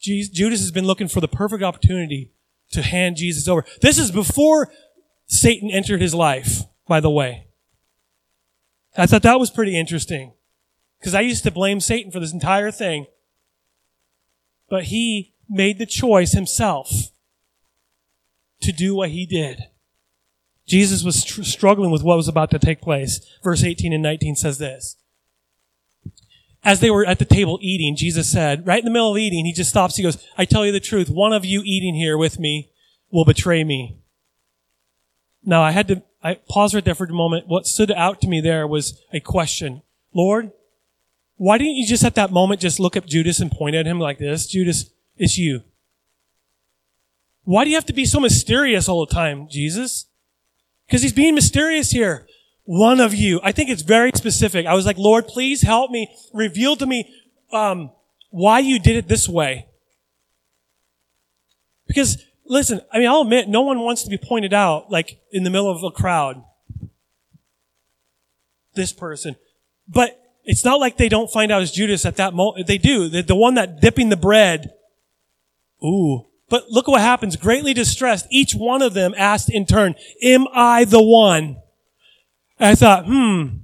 Judas 0.00 0.60
has 0.60 0.70
been 0.70 0.86
looking 0.86 1.08
for 1.08 1.20
the 1.20 1.28
perfect 1.28 1.62
opportunity 1.62 2.32
to 2.72 2.82
hand 2.82 3.16
Jesus 3.16 3.48
over. 3.48 3.64
This 3.80 3.98
is 3.98 4.10
before 4.10 4.70
Satan 5.26 5.70
entered 5.70 6.02
his 6.02 6.14
life, 6.14 6.62
by 6.86 7.00
the 7.00 7.10
way. 7.10 7.46
I 8.96 9.06
thought 9.06 9.22
that 9.22 9.40
was 9.40 9.50
pretty 9.50 9.78
interesting 9.78 10.34
because 10.98 11.14
I 11.14 11.20
used 11.20 11.42
to 11.44 11.50
blame 11.50 11.80
Satan 11.80 12.10
for 12.10 12.20
this 12.20 12.32
entire 12.32 12.70
thing. 12.70 13.06
But 14.68 14.84
he 14.84 15.34
made 15.48 15.78
the 15.78 15.86
choice 15.86 16.32
himself 16.32 16.90
to 18.62 18.72
do 18.72 18.94
what 18.94 19.10
he 19.10 19.26
did. 19.26 19.64
Jesus 20.66 21.02
was 21.02 21.24
tr- 21.24 21.42
struggling 21.42 21.90
with 21.90 22.02
what 22.02 22.16
was 22.16 22.28
about 22.28 22.50
to 22.50 22.58
take 22.58 22.80
place. 22.80 23.20
Verse 23.42 23.62
18 23.62 23.92
and 23.92 24.02
19 24.02 24.36
says 24.36 24.58
this. 24.58 24.96
As 26.62 26.80
they 26.80 26.90
were 26.90 27.04
at 27.04 27.18
the 27.18 27.26
table 27.26 27.58
eating, 27.60 27.94
Jesus 27.94 28.30
said, 28.30 28.66
right 28.66 28.78
in 28.78 28.86
the 28.86 28.90
middle 28.90 29.12
of 29.12 29.18
eating, 29.18 29.44
he 29.44 29.52
just 29.52 29.68
stops. 29.68 29.96
He 29.96 30.02
goes, 30.02 30.26
I 30.38 30.46
tell 30.46 30.64
you 30.64 30.72
the 30.72 30.80
truth. 30.80 31.10
One 31.10 31.34
of 31.34 31.44
you 31.44 31.60
eating 31.62 31.94
here 31.94 32.16
with 32.16 32.38
me 32.38 32.70
will 33.10 33.26
betray 33.26 33.64
me. 33.64 33.98
Now 35.44 35.62
I 35.62 35.72
had 35.72 35.88
to, 35.88 36.02
I 36.22 36.38
paused 36.48 36.74
right 36.74 36.84
there 36.84 36.94
for 36.94 37.04
a 37.04 37.12
moment. 37.12 37.48
What 37.48 37.66
stood 37.66 37.92
out 37.92 38.22
to 38.22 38.28
me 38.28 38.40
there 38.40 38.66
was 38.66 39.02
a 39.12 39.20
question. 39.20 39.82
Lord, 40.14 40.52
why 41.36 41.58
didn't 41.58 41.76
you 41.76 41.86
just 41.86 42.04
at 42.04 42.14
that 42.14 42.30
moment 42.30 42.62
just 42.62 42.80
look 42.80 42.96
at 42.96 43.06
Judas 43.06 43.40
and 43.40 43.50
point 43.50 43.76
at 43.76 43.86
him 43.86 43.98
like 43.98 44.18
this? 44.18 44.46
Judas, 44.46 44.90
it's 45.18 45.36
you. 45.36 45.62
Why 47.42 47.64
do 47.64 47.70
you 47.70 47.76
have 47.76 47.86
to 47.86 47.92
be 47.92 48.06
so 48.06 48.20
mysterious 48.20 48.88
all 48.88 49.04
the 49.04 49.12
time, 49.12 49.48
Jesus? 49.50 50.06
Because 50.86 51.02
he's 51.02 51.12
being 51.12 51.34
mysterious 51.34 51.90
here. 51.90 52.26
One 52.64 53.00
of 53.00 53.14
you. 53.14 53.40
I 53.42 53.52
think 53.52 53.70
it's 53.70 53.82
very 53.82 54.10
specific. 54.14 54.66
I 54.66 54.74
was 54.74 54.86
like, 54.86 54.98
Lord, 54.98 55.26
please 55.26 55.62
help 55.62 55.90
me, 55.90 56.14
reveal 56.32 56.76
to 56.76 56.86
me 56.86 57.12
um, 57.52 57.90
why 58.30 58.60
you 58.60 58.78
did 58.78 58.96
it 58.96 59.08
this 59.08 59.28
way. 59.28 59.66
Because, 61.86 62.22
listen, 62.46 62.80
I 62.92 62.98
mean, 62.98 63.08
I'll 63.08 63.20
admit, 63.20 63.48
no 63.48 63.62
one 63.62 63.80
wants 63.80 64.02
to 64.04 64.10
be 64.10 64.16
pointed 64.16 64.54
out, 64.54 64.90
like, 64.90 65.20
in 65.30 65.44
the 65.44 65.50
middle 65.50 65.70
of 65.70 65.82
a 65.84 65.90
crowd. 65.90 66.42
This 68.74 68.92
person. 68.92 69.36
But 69.86 70.18
it's 70.44 70.64
not 70.64 70.80
like 70.80 70.96
they 70.96 71.08
don't 71.08 71.30
find 71.30 71.52
out 71.52 71.62
as 71.62 71.70
Judas 71.70 72.04
at 72.06 72.16
that 72.16 72.34
moment. 72.34 72.66
They 72.66 72.78
do. 72.78 73.08
The, 73.08 73.22
the 73.22 73.36
one 73.36 73.54
that 73.54 73.80
dipping 73.80 74.08
the 74.08 74.16
bread. 74.16 74.72
Ooh, 75.84 76.26
but 76.54 76.70
look 76.70 76.86
what 76.86 77.00
happens. 77.00 77.34
Greatly 77.34 77.74
distressed, 77.74 78.28
each 78.30 78.54
one 78.54 78.80
of 78.80 78.94
them 78.94 79.12
asked 79.16 79.50
in 79.50 79.66
turn, 79.66 79.96
am 80.22 80.46
I 80.52 80.84
the 80.84 81.02
one? 81.02 81.56
And 82.60 82.68
I 82.68 82.76
thought, 82.76 83.06
hmm, 83.06 83.56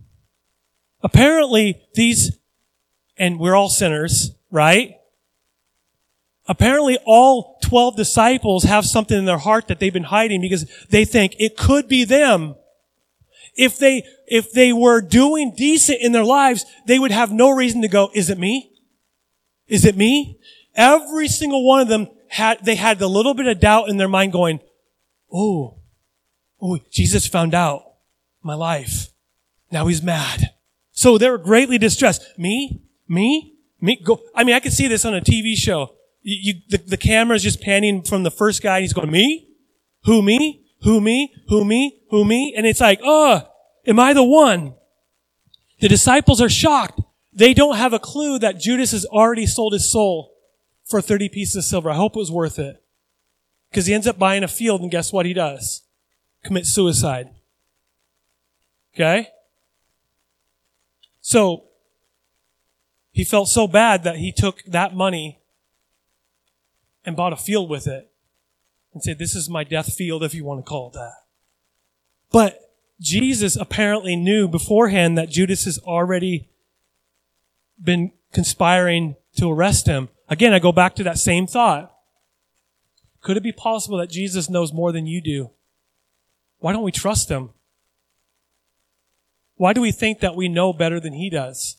apparently 1.01 1.81
these, 1.95 2.37
and 3.17 3.39
we're 3.39 3.55
all 3.55 3.69
sinners, 3.69 4.33
right? 4.51 4.97
Apparently 6.49 6.99
all 7.05 7.61
12 7.63 7.95
disciples 7.95 8.65
have 8.65 8.85
something 8.85 9.17
in 9.17 9.25
their 9.25 9.39
heart 9.39 9.69
that 9.69 9.79
they've 9.79 9.93
been 9.93 10.03
hiding 10.03 10.41
because 10.41 10.69
they 10.89 11.05
think 11.05 11.37
it 11.39 11.57
could 11.57 11.87
be 11.87 12.03
them. 12.03 12.57
If 13.55 13.79
they, 13.79 14.03
if 14.27 14.51
they 14.51 14.73
were 14.73 15.01
doing 15.01 15.55
decent 15.57 16.01
in 16.01 16.11
their 16.11 16.25
lives, 16.25 16.67
they 16.89 16.99
would 16.99 17.13
have 17.13 17.31
no 17.31 17.51
reason 17.51 17.83
to 17.83 17.89
go, 17.89 18.11
is 18.15 18.31
it 18.31 18.39
me? 18.41 18.73
Is 19.69 19.85
it 19.85 19.97
me? 19.97 20.41
Every 20.75 21.29
single 21.29 21.65
one 21.65 21.81
of 21.81 21.87
them 21.87 22.09
had, 22.31 22.65
they 22.65 22.77
had 22.77 23.01
a 23.01 23.09
little 23.09 23.35
bit 23.35 23.47
of 23.47 23.59
doubt 23.59 23.89
in 23.89 23.97
their 23.97 24.09
mind 24.09 24.33
going, 24.33 24.61
oh, 25.33 25.79
oh, 26.63 26.79
Jesus 26.91 27.27
found 27.27 27.55
out 27.55 27.83
my 28.43 28.55
life. 28.55 29.09
Now 29.73 29.89
he's 29.89 30.03
mad. 30.03 30.55
So 30.93 31.19
they 31.19 31.29
were 31.29 31.39
greatly 31.39 31.77
distressed. 31.77 32.25
Me? 32.39 32.83
Me? 33.09 33.57
Me? 33.81 34.01
Go. 34.05 34.21
I 34.35 34.45
mean, 34.45 34.55
I 34.55 34.61
could 34.61 34.73
see 34.73 34.87
this 34.87 35.05
on 35.05 35.15
a 35.15 35.21
TV 35.21 35.57
show. 35.57 35.95
You, 36.23 36.37
you, 36.41 36.55
the, 36.69 36.79
the 36.79 36.97
camera 36.97 37.35
is 37.35 37.43
just 37.43 37.61
panning 37.61 38.03
from 38.03 38.23
the 38.23 38.31
first 38.31 38.63
guy 38.63 38.77
and 38.77 38.83
he's 38.83 38.93
going, 38.93 39.11
me? 39.11 39.49
Who 40.05 40.23
me? 40.23 40.67
Who 40.83 41.01
me? 41.01 41.35
Who 41.49 41.65
me? 41.65 42.01
Who 42.11 42.25
me? 42.25 42.55
And 42.57 42.65
it's 42.65 42.81
like, 42.81 43.01
oh, 43.03 43.43
am 43.87 43.99
I 43.99 44.13
the 44.13 44.23
one? 44.23 44.75
The 45.81 45.89
disciples 45.89 46.41
are 46.41 46.49
shocked. 46.49 47.01
They 47.33 47.55
don't 47.55 47.77
have 47.77 47.93
a 47.93 47.99
clue 47.99 48.39
that 48.39 48.61
Judas 48.61 48.93
has 48.93 49.05
already 49.07 49.47
sold 49.47 49.73
his 49.73 49.91
soul 49.91 50.33
for 50.91 51.01
30 51.01 51.29
pieces 51.29 51.57
of 51.57 51.65
silver. 51.65 51.91
I 51.91 51.95
hope 51.95 52.17
it 52.17 52.19
was 52.19 52.33
worth 52.33 52.59
it. 52.59 52.83
Because 53.71 53.87
he 53.87 53.95
ends 53.95 54.09
up 54.09 54.19
buying 54.19 54.43
a 54.43 54.49
field 54.49 54.81
and 54.81 54.91
guess 54.91 55.13
what 55.13 55.27
he 55.27 55.33
does? 55.33 55.83
Commit 56.45 56.67
suicide. 56.67 57.31
Okay? 58.95 59.29
So, 61.21 61.65
he 63.13 63.25
felt 63.25 63.49
so 63.49 63.69
bad 63.69 64.03
that 64.05 64.17
he 64.17 64.33
took 64.33 64.63
that 64.65 64.95
money 64.95 65.41
and 67.05 67.17
bought 67.17 67.33
a 67.33 67.37
field 67.37 67.71
with 67.71 67.87
it 67.87 68.11
and 68.93 69.03
said, 69.03 69.19
this 69.19 69.35
is 69.35 69.49
my 69.49 69.63
death 69.63 69.95
field 69.95 70.25
if 70.25 70.35
you 70.35 70.45
want 70.45 70.65
to 70.65 70.69
call 70.69 70.89
it 70.89 70.95
that. 70.95 71.15
But 72.33 72.61
Jesus 73.01 73.57
apparently 73.57 74.17
knew 74.17 74.49
beforehand 74.49 75.17
that 75.17 75.31
Judas 75.31 75.65
has 75.65 75.79
already 75.79 76.49
been 77.83 78.13
conspiring 78.33 79.17
to 79.37 79.51
arrest 79.51 79.87
him. 79.87 80.09
Again, 80.31 80.55
I 80.55 80.61
go 80.61 80.71
back 80.71 80.95
to 80.95 81.03
that 81.03 81.19
same 81.19 81.49
thought. 81.49 81.93
Could 83.21 83.37
it 83.37 83.43
be 83.43 83.53
possible 83.53 83.99
that 83.99 84.11
Jesus 84.11 84.49
knows 84.49 84.73
more 84.73 84.93
than 84.93 85.07
you 85.07 85.21
do? 85.21 85.51
Why 86.61 86.73
don't 86.73 86.85
we 86.85 86.93
trust 86.93 87.29
him? 87.29 87.51
Why 89.57 89.73
do 89.73 89.81
we 89.81 89.93
think 89.93 90.21
that 90.21 90.37
we 90.37 90.49
know 90.49 90.73
better 90.73 91.01
than 91.01 91.13
he 91.13 91.29
does? 91.29 91.77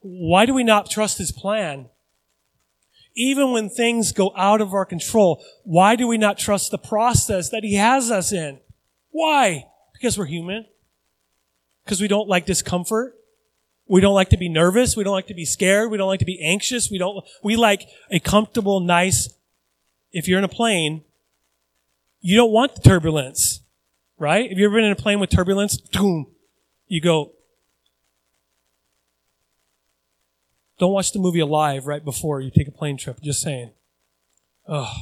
Why 0.00 0.46
do 0.46 0.54
we 0.54 0.62
not 0.62 0.90
trust 0.90 1.18
his 1.18 1.32
plan? 1.32 1.88
Even 3.16 3.50
when 3.50 3.70
things 3.70 4.12
go 4.12 4.30
out 4.36 4.60
of 4.60 4.74
our 4.74 4.84
control, 4.84 5.42
why 5.64 5.96
do 5.96 6.06
we 6.06 6.18
not 6.18 6.38
trust 6.38 6.70
the 6.70 6.78
process 6.78 7.48
that 7.48 7.64
he 7.64 7.74
has 7.74 8.10
us 8.10 8.30
in? 8.30 8.60
Why? 9.10 9.64
Because 9.94 10.18
we're 10.18 10.26
human. 10.26 10.66
Because 11.84 12.00
we 12.00 12.08
don't 12.08 12.28
like 12.28 12.44
discomfort. 12.44 13.14
We 13.88 14.00
don't 14.00 14.14
like 14.14 14.30
to 14.30 14.36
be 14.36 14.48
nervous. 14.48 14.96
We 14.96 15.04
don't 15.04 15.14
like 15.14 15.28
to 15.28 15.34
be 15.34 15.44
scared. 15.44 15.90
We 15.90 15.96
don't 15.96 16.08
like 16.08 16.18
to 16.18 16.26
be 16.26 16.42
anxious. 16.42 16.90
We 16.90 16.98
don't, 16.98 17.24
we 17.42 17.56
like 17.56 17.88
a 18.10 18.18
comfortable, 18.18 18.80
nice, 18.80 19.28
if 20.12 20.26
you're 20.26 20.38
in 20.38 20.44
a 20.44 20.48
plane, 20.48 21.04
you 22.20 22.36
don't 22.36 22.50
want 22.50 22.74
the 22.74 22.80
turbulence, 22.80 23.60
right? 24.18 24.48
Have 24.48 24.58
you 24.58 24.66
ever 24.66 24.74
been 24.74 24.84
in 24.84 24.92
a 24.92 24.96
plane 24.96 25.20
with 25.20 25.30
turbulence? 25.30 25.76
Boom. 25.78 26.26
You 26.88 27.00
go, 27.00 27.32
don't 30.78 30.92
watch 30.92 31.12
the 31.12 31.18
movie 31.18 31.40
Alive 31.40 31.86
right 31.86 32.04
before 32.04 32.40
you 32.40 32.50
take 32.50 32.68
a 32.68 32.72
plane 32.72 32.96
trip. 32.96 33.20
Just 33.22 33.40
saying. 33.40 33.70
Ugh. 34.66 34.96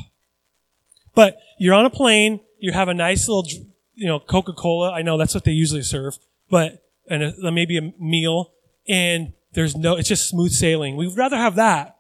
But 1.15 1.39
you're 1.59 1.75
on 1.75 1.87
a 1.87 1.91
plane. 1.91 2.41
You 2.59 2.73
have 2.73 2.89
a 2.89 2.95
nice 2.95 3.29
little, 3.29 3.47
you 3.95 4.07
know, 4.07 4.21
Coca-Cola. 4.21 4.93
I 4.93 5.03
know 5.03 5.17
that's 5.17 5.35
what 5.35 5.45
they 5.45 5.53
usually 5.53 5.83
serve, 5.83 6.19
but, 6.51 6.85
and 7.09 7.23
a, 7.23 7.51
maybe 7.51 7.79
a 7.79 7.93
meal 7.99 8.53
and 8.89 9.33
there's 9.53 9.77
no, 9.77 9.97
it's 9.97 10.09
just 10.09 10.29
smooth 10.29 10.53
sailing. 10.53 10.97
We'd 10.97 11.17
rather 11.17 11.37
have 11.37 11.55
that 11.57 11.97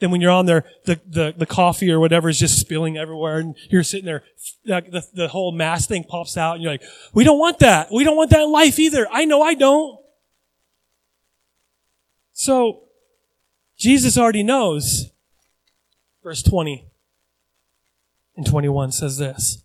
than 0.00 0.10
when 0.10 0.20
you're 0.20 0.30
on 0.30 0.46
there, 0.46 0.64
the, 0.84 1.00
the, 1.06 1.34
the 1.36 1.46
coffee 1.46 1.90
or 1.90 2.00
whatever 2.00 2.28
is 2.28 2.38
just 2.38 2.58
spilling 2.58 2.96
everywhere 2.96 3.38
and 3.38 3.56
you're 3.70 3.82
sitting 3.82 4.06
there, 4.06 4.24
the, 4.64 5.06
the 5.14 5.28
whole 5.28 5.52
mass 5.52 5.86
thing 5.86 6.04
pops 6.04 6.36
out 6.36 6.54
and 6.54 6.62
you're 6.62 6.72
like, 6.72 6.82
we 7.12 7.24
don't 7.24 7.38
want 7.38 7.58
that. 7.60 7.88
We 7.92 8.04
don't 8.04 8.16
want 8.16 8.30
that 8.30 8.42
in 8.42 8.50
life 8.50 8.78
either. 8.78 9.06
I 9.10 9.24
know 9.24 9.42
I 9.42 9.54
don't. 9.54 10.00
So, 12.32 12.82
Jesus 13.76 14.18
already 14.18 14.42
knows. 14.42 15.10
Verse 16.22 16.42
20 16.42 16.88
and 18.36 18.46
21 18.46 18.92
says 18.92 19.18
this. 19.18 19.62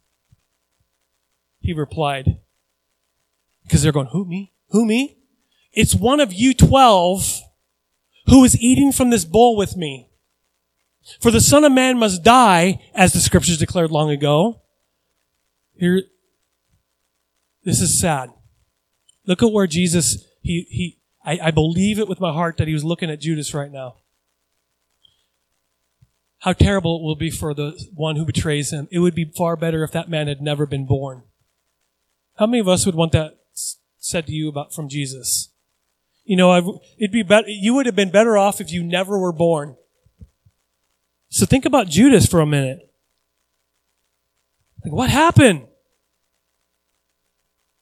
He 1.60 1.74
replied, 1.74 2.38
because 3.64 3.84
they're 3.84 3.92
going, 3.92 4.08
who 4.08 4.26
me? 4.26 4.54
Who 4.70 4.86
me? 4.86 5.19
It's 5.72 5.96
one 5.96 6.20
of 6.20 6.34
you 6.34 6.54
twelve 6.54 7.42
who 8.26 8.44
is 8.44 8.60
eating 8.62 8.92
from 8.92 9.10
this 9.10 9.26
bowl 9.26 9.56
with 9.58 9.76
me. 9.76 10.10
For 11.20 11.32
the 11.32 11.42
son 11.42 11.64
of 11.64 11.72
man 11.72 11.98
must 11.98 12.24
die, 12.24 12.82
as 12.94 13.14
the 13.14 13.20
scriptures 13.20 13.58
declared 13.58 13.90
long 13.90 14.12
ago. 14.12 14.62
Here, 15.76 16.04
this 17.64 17.82
is 17.82 18.00
sad. 18.00 18.30
Look 19.26 19.42
at 19.42 19.52
where 19.52 19.66
Jesus, 19.66 20.26
he, 20.42 20.68
he, 20.70 21.00
I, 21.24 21.48
I 21.48 21.52
believe 21.52 22.00
it 22.00 22.08
with 22.08 22.20
my 22.20 22.32
heart 22.32 22.58
that 22.58 22.68
he 22.68 22.74
was 22.74 22.84
looking 22.84 23.10
at 23.10 23.22
Judas 23.22 23.54
right 23.54 23.72
now. 23.72 23.96
How 26.40 26.54
terrible 26.54 27.00
it 27.00 27.04
will 27.04 27.16
be 27.16 27.32
for 27.32 27.54
the 27.54 27.80
one 27.94 28.16
who 28.16 28.26
betrays 28.26 28.72
him. 28.72 28.88
It 28.92 29.00
would 29.00 29.16
be 29.16 29.32
far 29.36 29.56
better 29.56 29.84
if 29.84 29.92
that 29.92 30.10
man 30.10 30.28
had 30.28 30.42
never 30.42 30.66
been 30.66 30.86
born. 30.86 31.24
How 32.36 32.46
many 32.46 32.60
of 32.60 32.68
us 32.68 32.86
would 32.86 32.96
want 32.96 33.12
that 33.12 33.40
said 33.98 34.28
to 34.28 34.32
you 34.32 34.48
about 34.48 34.74
from 34.74 34.88
Jesus? 34.88 35.49
You 36.30 36.36
know, 36.36 36.52
I've, 36.52 36.68
it'd 37.00 37.12
be 37.12 37.24
better, 37.24 37.48
you 37.48 37.74
would 37.74 37.88
have 37.88 37.96
been 37.96 38.12
better 38.12 38.38
off 38.38 38.62
if 38.62 38.72
you 38.72 38.84
never 38.84 39.18
were 39.18 39.32
born. 39.32 39.76
So 41.30 41.48
think 41.48 41.66
about 41.66 41.88
Judas 41.88 42.28
for 42.28 42.40
a 42.40 42.46
minute. 42.46 42.88
Like, 44.86 44.94
what 44.94 45.10
happened? 45.10 45.66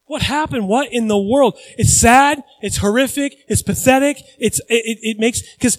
What 0.05 0.21
happened? 0.21 0.69
What 0.69 0.93
in 0.93 1.10
the 1.10 1.17
world? 1.17 1.60
It's 1.77 1.99
sad. 1.99 2.41
It's 2.62 2.77
horrific. 2.77 3.36
It's 3.49 3.62
pathetic. 3.62 4.23
It's, 4.39 4.60
it, 4.69 4.97
it 5.01 5.19
makes, 5.19 5.41
cause 5.57 5.77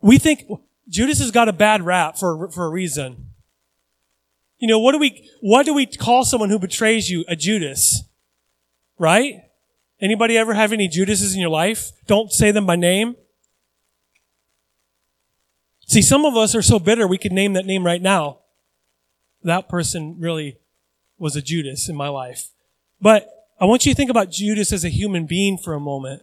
we 0.00 0.16
think 0.16 0.50
Judas 0.88 1.18
has 1.18 1.30
got 1.30 1.50
a 1.50 1.52
bad 1.52 1.82
rap 1.82 2.16
for, 2.16 2.50
for 2.50 2.64
a 2.64 2.70
reason. 2.70 3.26
You 4.56 4.68
know, 4.68 4.78
what 4.78 4.92
do 4.92 4.98
we, 4.98 5.28
what 5.42 5.66
do 5.66 5.74
we 5.74 5.84
call 5.84 6.24
someone 6.24 6.48
who 6.48 6.58
betrays 6.58 7.10
you? 7.10 7.26
A 7.28 7.36
Judas. 7.36 8.04
Right? 8.98 9.42
Anybody 10.00 10.36
ever 10.36 10.54
have 10.54 10.72
any 10.72 10.88
Judases 10.88 11.34
in 11.34 11.40
your 11.40 11.50
life? 11.50 11.92
Don't 12.06 12.30
say 12.30 12.50
them 12.50 12.66
by 12.66 12.76
name. 12.76 13.16
See, 15.86 16.02
some 16.02 16.24
of 16.24 16.36
us 16.36 16.54
are 16.54 16.62
so 16.62 16.78
bitter 16.78 17.06
we 17.06 17.18
could 17.18 17.32
name 17.32 17.54
that 17.54 17.64
name 17.64 17.86
right 17.86 18.02
now. 18.02 18.40
That 19.42 19.68
person 19.68 20.16
really 20.18 20.58
was 21.18 21.36
a 21.36 21.42
Judas 21.42 21.88
in 21.88 21.96
my 21.96 22.08
life. 22.08 22.48
But 23.00 23.28
I 23.60 23.64
want 23.64 23.86
you 23.86 23.92
to 23.92 23.96
think 23.96 24.10
about 24.10 24.30
Judas 24.30 24.72
as 24.72 24.84
a 24.84 24.90
human 24.90 25.26
being 25.26 25.56
for 25.56 25.74
a 25.74 25.80
moment. 25.80 26.22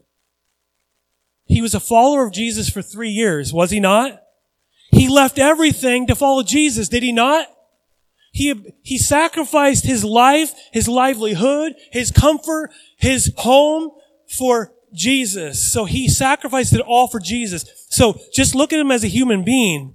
He 1.46 1.62
was 1.62 1.74
a 1.74 1.80
follower 1.80 2.26
of 2.26 2.34
Jesus 2.34 2.70
for 2.70 2.82
three 2.82 3.10
years, 3.10 3.52
was 3.54 3.72
he 3.72 3.80
not? 3.80 4.22
He 4.92 5.08
left 5.08 5.40
everything 5.40 6.08
to 6.08 6.16
follow 6.16 6.44
Jesus, 6.44 6.90
did 6.90 7.04
he 7.04 7.12
not? 7.12 7.48
He, 8.34 8.74
he 8.82 8.98
sacrificed 8.98 9.86
his 9.86 10.04
life, 10.04 10.54
his 10.72 10.88
livelihood, 10.88 11.76
his 11.92 12.10
comfort, 12.10 12.72
his 12.98 13.32
home 13.38 13.92
for 14.28 14.74
Jesus. 14.92 15.72
So 15.72 15.86
he 15.86 16.10
sacrificed 16.10 16.74
it 16.74 16.82
all 16.82 17.08
for 17.08 17.20
Jesus. 17.20 17.64
So 17.90 18.20
just 18.34 18.56
look 18.56 18.74
at 18.74 18.80
him 18.80 18.90
as 18.90 19.04
a 19.04 19.08
human 19.08 19.44
being. 19.44 19.94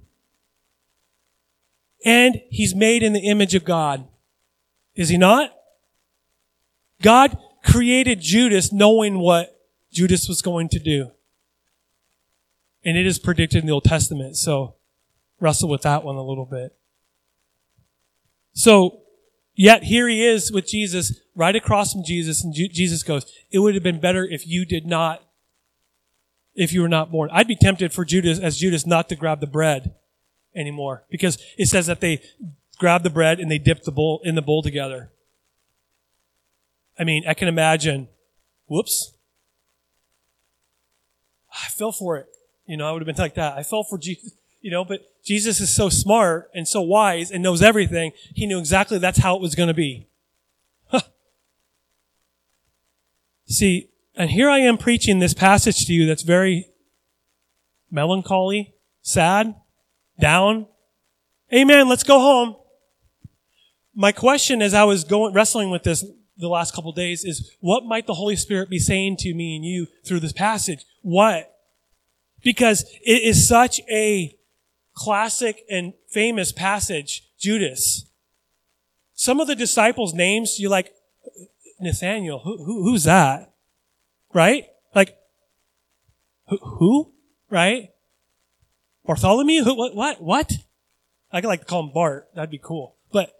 And 2.05 2.41
he's 2.49 2.73
made 2.73 3.03
in 3.03 3.11
the 3.11 3.27
image 3.27 3.55
of 3.55 3.65
God. 3.65 4.07
Is 4.95 5.09
he 5.09 5.17
not? 5.17 5.53
God 7.01 7.37
created 7.65 8.21
Judas 8.21 8.71
knowing 8.71 9.19
what 9.19 9.59
Judas 9.91 10.29
was 10.29 10.41
going 10.41 10.69
to 10.69 10.79
do. 10.79 11.11
And 12.85 12.97
it 12.97 13.05
is 13.05 13.19
predicted 13.19 13.63
in 13.63 13.67
the 13.67 13.73
Old 13.73 13.83
Testament. 13.83 14.37
So 14.37 14.75
wrestle 15.41 15.67
with 15.67 15.81
that 15.81 16.05
one 16.05 16.15
a 16.15 16.23
little 16.23 16.45
bit. 16.45 16.78
So, 18.59 19.03
yet 19.55 19.83
here 19.83 20.09
he 20.09 20.21
is 20.21 20.51
with 20.51 20.67
Jesus, 20.67 21.17
right 21.33 21.55
across 21.55 21.93
from 21.93 22.03
Jesus, 22.03 22.43
and 22.43 22.53
Jesus 22.53 23.03
goes, 23.03 23.25
it 23.49 23.59
would 23.59 23.73
have 23.73 23.83
been 23.83 24.01
better 24.01 24.25
if 24.25 24.45
you 24.45 24.65
did 24.65 24.85
not, 24.85 25.23
if 26.55 26.73
you 26.73 26.81
were 26.81 26.89
not 26.89 27.09
born. 27.09 27.29
I'd 27.31 27.47
be 27.47 27.55
tempted 27.55 27.93
for 27.93 28.03
Judas, 28.03 28.37
as 28.37 28.57
Judas, 28.57 28.85
not 28.85 29.07
to 29.07 29.15
grab 29.15 29.39
the 29.39 29.47
bread 29.47 29.95
anymore, 30.53 31.05
because 31.09 31.41
it 31.57 31.67
says 31.67 31.87
that 31.87 32.01
they 32.01 32.21
grabbed 32.77 33.05
the 33.05 33.09
bread 33.09 33.39
and 33.39 33.49
they 33.49 33.59
dipped 33.59 33.85
the 33.85 33.93
bowl 33.93 34.19
in 34.25 34.35
the 34.35 34.41
bowl 34.41 34.61
together. 34.61 35.09
I 36.99 37.05
mean, 37.05 37.23
I 37.25 37.33
can 37.35 37.47
imagine, 37.47 38.09
whoops. 38.67 39.13
I 41.49 41.69
fell 41.69 41.93
for 41.93 42.17
it. 42.17 42.25
You 42.65 42.75
know, 42.75 42.89
I 42.89 42.91
would 42.91 43.01
have 43.01 43.15
been 43.15 43.23
like 43.23 43.35
that. 43.35 43.57
I 43.57 43.63
fell 43.63 43.85
for 43.85 43.97
Jesus, 43.97 44.33
you 44.59 44.69
know, 44.69 44.83
but 44.83 44.99
Jesus 45.23 45.59
is 45.59 45.75
so 45.75 45.89
smart 45.89 46.49
and 46.53 46.67
so 46.67 46.81
wise 46.81 47.31
and 47.31 47.43
knows 47.43 47.61
everything. 47.61 48.11
He 48.33 48.45
knew 48.45 48.59
exactly 48.59 48.97
that's 48.97 49.19
how 49.19 49.35
it 49.35 49.41
was 49.41 49.55
going 49.55 49.67
to 49.67 49.73
be. 49.73 50.07
See, 53.45 53.89
and 54.15 54.29
here 54.29 54.49
I 54.49 54.59
am 54.59 54.77
preaching 54.77 55.19
this 55.19 55.33
passage 55.33 55.85
to 55.87 55.93
you 55.93 56.05
that's 56.05 56.21
very 56.21 56.67
melancholy, 57.89 58.75
sad, 59.01 59.55
down. 60.19 60.67
Amen. 61.53 61.89
Let's 61.89 62.03
go 62.03 62.19
home. 62.19 62.55
My 63.95 64.11
question 64.11 64.61
as 64.61 64.73
I 64.73 64.83
was 64.83 65.03
going, 65.03 65.33
wrestling 65.33 65.71
with 65.71 65.83
this 65.83 66.05
the 66.37 66.47
last 66.47 66.73
couple 66.73 66.91
days 66.93 67.25
is 67.25 67.51
what 67.59 67.83
might 67.83 68.07
the 68.07 68.13
Holy 68.13 68.35
Spirit 68.35 68.69
be 68.69 68.79
saying 68.79 69.17
to 69.17 69.33
me 69.33 69.57
and 69.57 69.65
you 69.65 69.87
through 70.05 70.21
this 70.21 70.31
passage? 70.31 70.85
What? 71.01 71.53
Because 72.41 72.83
it 73.03 73.23
is 73.23 73.47
such 73.47 73.81
a 73.91 74.37
classic 74.99 75.63
and 75.69 75.93
famous 76.09 76.51
passage, 76.51 77.29
Judas. 77.39 78.05
Some 79.13 79.39
of 79.39 79.47
the 79.47 79.55
disciples' 79.55 80.13
names, 80.13 80.59
you're 80.59 80.69
like, 80.69 80.93
Nathaniel, 81.79 82.39
who, 82.39 82.57
who, 82.57 82.83
who's 82.83 83.05
that? 83.05 83.53
Right? 84.33 84.65
Like, 84.93 85.17
who, 86.49 86.57
who? 86.57 87.13
Right? 87.49 87.91
Bartholomew? 89.05 89.63
Who, 89.63 89.75
what, 89.75 89.95
what, 89.95 90.21
what? 90.21 90.51
I 91.31 91.39
could 91.39 91.47
like 91.47 91.61
to 91.61 91.65
call 91.65 91.83
him 91.83 91.91
Bart. 91.93 92.27
That'd 92.35 92.49
be 92.49 92.59
cool. 92.61 92.95
But 93.11 93.33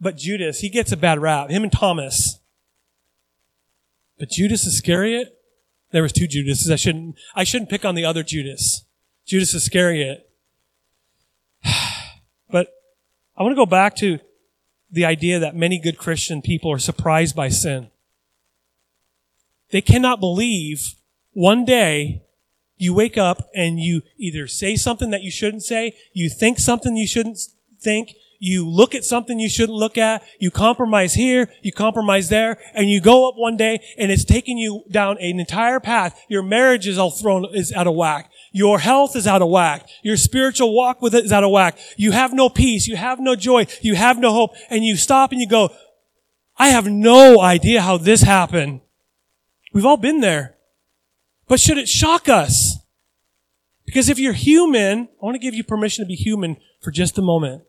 but 0.00 0.16
Judas, 0.16 0.60
he 0.60 0.68
gets 0.68 0.92
a 0.92 0.96
bad 0.96 1.18
rap. 1.18 1.50
Him 1.50 1.64
and 1.64 1.72
Thomas. 1.72 2.38
But 4.18 4.30
Judas 4.30 4.66
Iscariot, 4.66 5.36
there 5.90 6.02
was 6.02 6.12
two 6.12 6.26
Judases. 6.26 6.70
I 6.70 6.76
shouldn't, 6.76 7.16
I 7.34 7.44
shouldn't 7.44 7.70
pick 7.70 7.84
on 7.84 7.94
the 7.94 8.04
other 8.04 8.22
Judas. 8.22 8.84
Judas 9.26 9.54
Iscariot. 9.54 10.28
but 12.50 12.68
I 13.36 13.42
want 13.42 13.52
to 13.52 13.56
go 13.56 13.66
back 13.66 13.96
to 13.96 14.18
the 14.90 15.04
idea 15.04 15.40
that 15.40 15.56
many 15.56 15.80
good 15.80 15.98
Christian 15.98 16.40
people 16.40 16.72
are 16.72 16.78
surprised 16.78 17.34
by 17.34 17.48
sin. 17.48 17.90
They 19.70 19.80
cannot 19.80 20.20
believe 20.20 20.94
one 21.32 21.64
day 21.64 22.22
you 22.76 22.94
wake 22.94 23.18
up 23.18 23.48
and 23.54 23.80
you 23.80 24.02
either 24.18 24.46
say 24.46 24.76
something 24.76 25.10
that 25.10 25.22
you 25.22 25.32
shouldn't 25.32 25.64
say, 25.64 25.96
you 26.12 26.28
think 26.28 26.58
something 26.58 26.96
you 26.96 27.08
shouldn't 27.08 27.38
think, 27.80 28.14
you 28.38 28.68
look 28.68 28.94
at 28.94 29.04
something 29.04 29.40
you 29.40 29.48
shouldn't 29.48 29.78
look 29.78 29.96
at, 29.96 30.22
you 30.38 30.50
compromise 30.50 31.14
here, 31.14 31.50
you 31.62 31.72
compromise 31.72 32.28
there, 32.28 32.58
and 32.74 32.90
you 32.90 33.00
go 33.00 33.28
up 33.28 33.34
one 33.36 33.56
day 33.56 33.80
and 33.98 34.12
it's 34.12 34.24
taking 34.24 34.58
you 34.58 34.84
down 34.90 35.16
an 35.18 35.40
entire 35.40 35.80
path. 35.80 36.20
Your 36.28 36.42
marriage 36.42 36.86
is 36.86 36.98
all 36.98 37.10
thrown, 37.10 37.46
is 37.54 37.72
out 37.72 37.86
of 37.86 37.94
whack. 37.94 38.30
Your 38.56 38.78
health 38.78 39.16
is 39.16 39.26
out 39.26 39.42
of 39.42 39.50
whack. 39.50 39.86
Your 40.02 40.16
spiritual 40.16 40.74
walk 40.74 41.02
with 41.02 41.14
it 41.14 41.24
is 41.24 41.32
out 41.32 41.44
of 41.44 41.50
whack. 41.50 41.76
You 41.96 42.12
have 42.12 42.32
no 42.32 42.48
peace. 42.48 42.86
You 42.86 42.96
have 42.96 43.20
no 43.20 43.36
joy. 43.36 43.66
You 43.82 43.94
have 43.94 44.18
no 44.18 44.32
hope. 44.32 44.52
And 44.70 44.84
you 44.84 44.96
stop 44.96 45.32
and 45.32 45.40
you 45.40 45.48
go, 45.48 45.70
I 46.56 46.68
have 46.68 46.86
no 46.86 47.40
idea 47.40 47.82
how 47.82 47.98
this 47.98 48.22
happened. 48.22 48.80
We've 49.72 49.84
all 49.84 49.96
been 49.96 50.20
there. 50.20 50.54
But 51.48 51.60
should 51.60 51.78
it 51.78 51.88
shock 51.88 52.28
us? 52.28 52.78
Because 53.84 54.08
if 54.08 54.18
you're 54.18 54.32
human, 54.32 55.08
I 55.20 55.24
want 55.24 55.34
to 55.34 55.40
give 55.40 55.54
you 55.54 55.64
permission 55.64 56.04
to 56.04 56.08
be 56.08 56.14
human 56.14 56.56
for 56.80 56.90
just 56.90 57.18
a 57.18 57.22
moment 57.22 57.64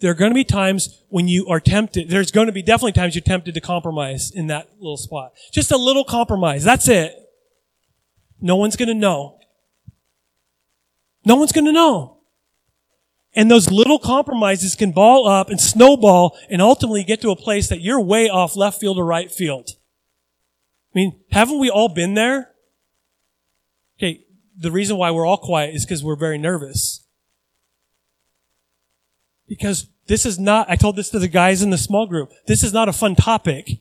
there 0.00 0.10
are 0.10 0.14
going 0.14 0.30
to 0.30 0.34
be 0.34 0.44
times 0.44 1.02
when 1.08 1.28
you 1.28 1.46
are 1.48 1.60
tempted. 1.60 2.08
There's 2.08 2.30
going 2.30 2.46
to 2.46 2.52
be 2.52 2.62
definitely 2.62 2.92
times 2.92 3.14
you're 3.14 3.22
tempted 3.22 3.54
to 3.54 3.60
compromise 3.60 4.30
in 4.30 4.46
that 4.48 4.70
little 4.78 4.96
spot. 4.96 5.32
Just 5.52 5.70
a 5.70 5.76
little 5.76 6.04
compromise. 6.04 6.64
That's 6.64 6.88
it. 6.88 7.14
No 8.40 8.56
one's 8.56 8.76
going 8.76 8.88
to 8.88 8.94
know. 8.94 9.38
No 11.24 11.36
one's 11.36 11.52
going 11.52 11.66
to 11.66 11.72
know. 11.72 12.18
And 13.34 13.50
those 13.50 13.70
little 13.70 13.98
compromises 13.98 14.74
can 14.74 14.92
ball 14.92 15.28
up 15.28 15.50
and 15.50 15.60
snowball 15.60 16.36
and 16.48 16.60
ultimately 16.60 17.04
get 17.04 17.20
to 17.20 17.30
a 17.30 17.36
place 17.36 17.68
that 17.68 17.80
you're 17.80 18.00
way 18.00 18.28
off 18.28 18.56
left 18.56 18.80
field 18.80 18.98
or 18.98 19.04
right 19.04 19.30
field. 19.30 19.70
I 20.92 20.98
mean, 20.98 21.20
haven't 21.30 21.60
we 21.60 21.70
all 21.70 21.88
been 21.88 22.14
there? 22.14 22.50
Okay, 23.98 24.24
the 24.56 24.72
reason 24.72 24.96
why 24.96 25.10
we're 25.10 25.26
all 25.26 25.36
quiet 25.36 25.74
is 25.74 25.84
because 25.84 26.02
we're 26.02 26.16
very 26.16 26.38
nervous. 26.38 27.06
Because 29.46 29.86
this 30.06 30.26
is 30.26 30.38
not, 30.38 30.68
I 30.68 30.74
told 30.74 30.96
this 30.96 31.10
to 31.10 31.20
the 31.20 31.28
guys 31.28 31.62
in 31.62 31.70
the 31.70 31.78
small 31.78 32.06
group, 32.06 32.32
this 32.46 32.64
is 32.64 32.72
not 32.72 32.88
a 32.88 32.92
fun 32.92 33.14
topic. 33.14 33.80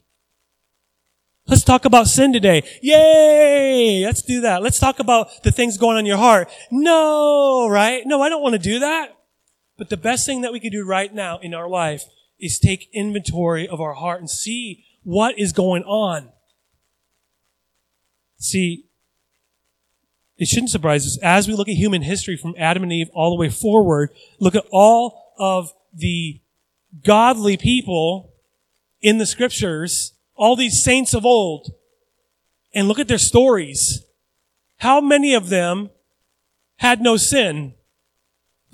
Let's 1.49 1.63
talk 1.63 1.85
about 1.85 2.07
sin 2.07 2.31
today. 2.31 2.63
Yay! 2.81 4.05
Let's 4.05 4.21
do 4.21 4.41
that. 4.41 4.61
Let's 4.61 4.79
talk 4.79 4.99
about 4.99 5.41
the 5.41 5.51
things 5.51 5.77
going 5.79 5.95
on 5.95 6.01
in 6.01 6.05
your 6.05 6.17
heart. 6.17 6.47
No, 6.69 7.67
right? 7.67 8.03
No, 8.05 8.21
I 8.21 8.29
don't 8.29 8.43
want 8.43 8.53
to 8.53 8.59
do 8.59 8.79
that. 8.79 9.17
But 9.75 9.89
the 9.89 9.97
best 9.97 10.27
thing 10.27 10.41
that 10.41 10.53
we 10.53 10.59
can 10.59 10.71
do 10.71 10.85
right 10.85 11.11
now 11.11 11.39
in 11.39 11.55
our 11.55 11.67
life 11.67 12.03
is 12.39 12.59
take 12.59 12.89
inventory 12.93 13.67
of 13.67 13.81
our 13.81 13.93
heart 13.93 14.19
and 14.19 14.29
see 14.29 14.85
what 15.01 15.39
is 15.39 15.51
going 15.51 15.83
on. 15.83 16.29
See, 18.37 18.85
it 20.37 20.47
shouldn't 20.47 20.69
surprise 20.69 21.05
us. 21.05 21.17
As 21.23 21.47
we 21.47 21.55
look 21.55 21.67
at 21.67 21.75
human 21.75 22.03
history 22.03 22.37
from 22.37 22.53
Adam 22.57 22.83
and 22.83 22.93
Eve 22.93 23.09
all 23.13 23.31
the 23.31 23.39
way 23.39 23.49
forward, 23.49 24.11
look 24.39 24.53
at 24.53 24.65
all 24.71 25.33
of 25.39 25.73
the 25.93 26.41
godly 27.03 27.57
people 27.57 28.33
in 29.01 29.17
the 29.17 29.25
scriptures, 29.25 30.13
all 30.39 30.55
these 30.55 30.81
saints 30.83 31.13
of 31.13 31.25
old, 31.25 31.73
and 32.73 32.87
look 32.87 32.97
at 32.97 33.07
their 33.07 33.17
stories. 33.17 34.05
How 34.77 35.01
many 35.01 35.35
of 35.35 35.49
them 35.49 35.89
had 36.77 37.01
no 37.01 37.17
sin? 37.17 37.73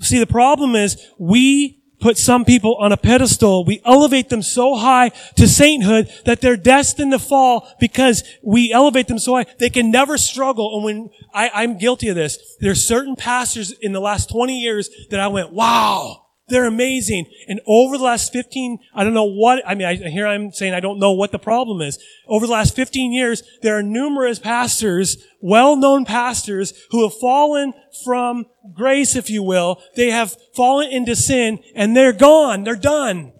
See, 0.00 0.18
the 0.18 0.26
problem 0.26 0.76
is 0.76 0.96
we 1.18 1.82
put 2.00 2.18
some 2.18 2.44
people 2.44 2.76
on 2.76 2.92
a 2.92 2.96
pedestal. 2.96 3.64
We 3.64 3.80
elevate 3.84 4.28
them 4.28 4.42
so 4.42 4.76
high 4.76 5.08
to 5.36 5.48
sainthood 5.48 6.08
that 6.24 6.40
they're 6.40 6.56
destined 6.56 7.12
to 7.12 7.18
fall 7.18 7.68
because 7.80 8.22
we 8.42 8.72
elevate 8.72 9.08
them 9.08 9.18
so 9.18 9.36
high 9.36 9.46
they 9.58 9.70
can 9.70 9.90
never 9.90 10.18
struggle. 10.18 10.76
And 10.76 10.84
when 10.84 11.10
I, 11.32 11.50
I'm 11.52 11.78
guilty 11.78 12.08
of 12.08 12.14
this, 12.14 12.38
there's 12.60 12.86
certain 12.86 13.16
pastors 13.16 13.72
in 13.72 13.92
the 13.92 14.00
last 14.00 14.30
20 14.30 14.60
years 14.60 14.90
that 15.10 15.18
I 15.18 15.28
went, 15.28 15.52
wow, 15.52 16.25
they're 16.48 16.66
amazing. 16.66 17.26
And 17.48 17.60
over 17.66 17.98
the 17.98 18.04
last 18.04 18.32
15, 18.32 18.78
I 18.94 19.02
don't 19.02 19.14
know 19.14 19.24
what, 19.24 19.62
I 19.66 19.74
mean, 19.74 19.86
I, 19.86 19.94
here 19.96 20.26
I'm 20.26 20.52
saying 20.52 20.74
I 20.74 20.80
don't 20.80 21.00
know 21.00 21.12
what 21.12 21.32
the 21.32 21.38
problem 21.38 21.80
is. 21.82 21.98
Over 22.28 22.46
the 22.46 22.52
last 22.52 22.76
15 22.76 23.12
years, 23.12 23.42
there 23.62 23.76
are 23.76 23.82
numerous 23.82 24.38
pastors, 24.38 25.16
well-known 25.40 26.04
pastors, 26.04 26.72
who 26.90 27.02
have 27.02 27.18
fallen 27.18 27.72
from 28.04 28.46
grace, 28.74 29.16
if 29.16 29.28
you 29.28 29.42
will. 29.42 29.82
They 29.96 30.10
have 30.10 30.36
fallen 30.54 30.90
into 30.90 31.16
sin 31.16 31.58
and 31.74 31.96
they're 31.96 32.12
gone. 32.12 32.62
They're 32.62 32.76
done. 32.76 33.32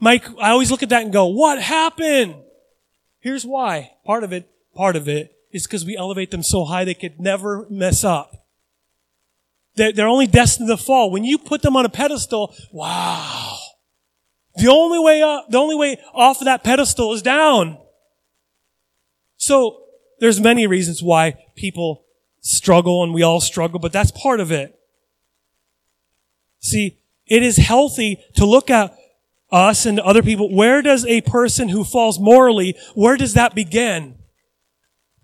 Mike, 0.00 0.24
I 0.40 0.50
always 0.50 0.70
look 0.70 0.82
at 0.82 0.90
that 0.90 1.02
and 1.02 1.12
go, 1.12 1.26
what 1.26 1.60
happened? 1.60 2.36
Here's 3.20 3.44
why. 3.44 3.92
Part 4.04 4.22
of 4.22 4.32
it, 4.32 4.48
part 4.74 4.94
of 4.94 5.08
it 5.08 5.32
is 5.52 5.66
because 5.66 5.84
we 5.84 5.96
elevate 5.96 6.30
them 6.30 6.42
so 6.42 6.64
high 6.64 6.84
they 6.84 6.94
could 6.94 7.20
never 7.20 7.66
mess 7.68 8.04
up. 8.04 8.41
They're, 9.74 9.92
they're 9.92 10.08
only 10.08 10.26
destined 10.26 10.68
to 10.68 10.76
fall. 10.76 11.10
When 11.10 11.24
you 11.24 11.38
put 11.38 11.62
them 11.62 11.76
on 11.76 11.84
a 11.84 11.88
pedestal, 11.88 12.54
wow. 12.70 13.58
The 14.56 14.68
only 14.68 14.98
way 14.98 15.22
up, 15.22 15.48
the 15.48 15.58
only 15.58 15.76
way 15.76 15.98
off 16.12 16.40
of 16.40 16.44
that 16.44 16.62
pedestal 16.62 17.12
is 17.14 17.22
down. 17.22 17.78
So, 19.38 19.82
there's 20.20 20.40
many 20.40 20.66
reasons 20.66 21.02
why 21.02 21.34
people 21.56 22.04
struggle 22.40 23.02
and 23.02 23.14
we 23.14 23.22
all 23.22 23.40
struggle, 23.40 23.78
but 23.78 23.92
that's 23.92 24.10
part 24.10 24.40
of 24.40 24.52
it. 24.52 24.78
See, 26.60 26.98
it 27.26 27.42
is 27.42 27.56
healthy 27.56 28.22
to 28.36 28.44
look 28.44 28.70
at 28.70 28.96
us 29.50 29.86
and 29.86 29.98
other 29.98 30.22
people. 30.22 30.54
Where 30.54 30.82
does 30.82 31.04
a 31.06 31.22
person 31.22 31.68
who 31.68 31.82
falls 31.82 32.20
morally, 32.20 32.76
where 32.94 33.16
does 33.16 33.34
that 33.34 33.54
begin? 33.54 34.16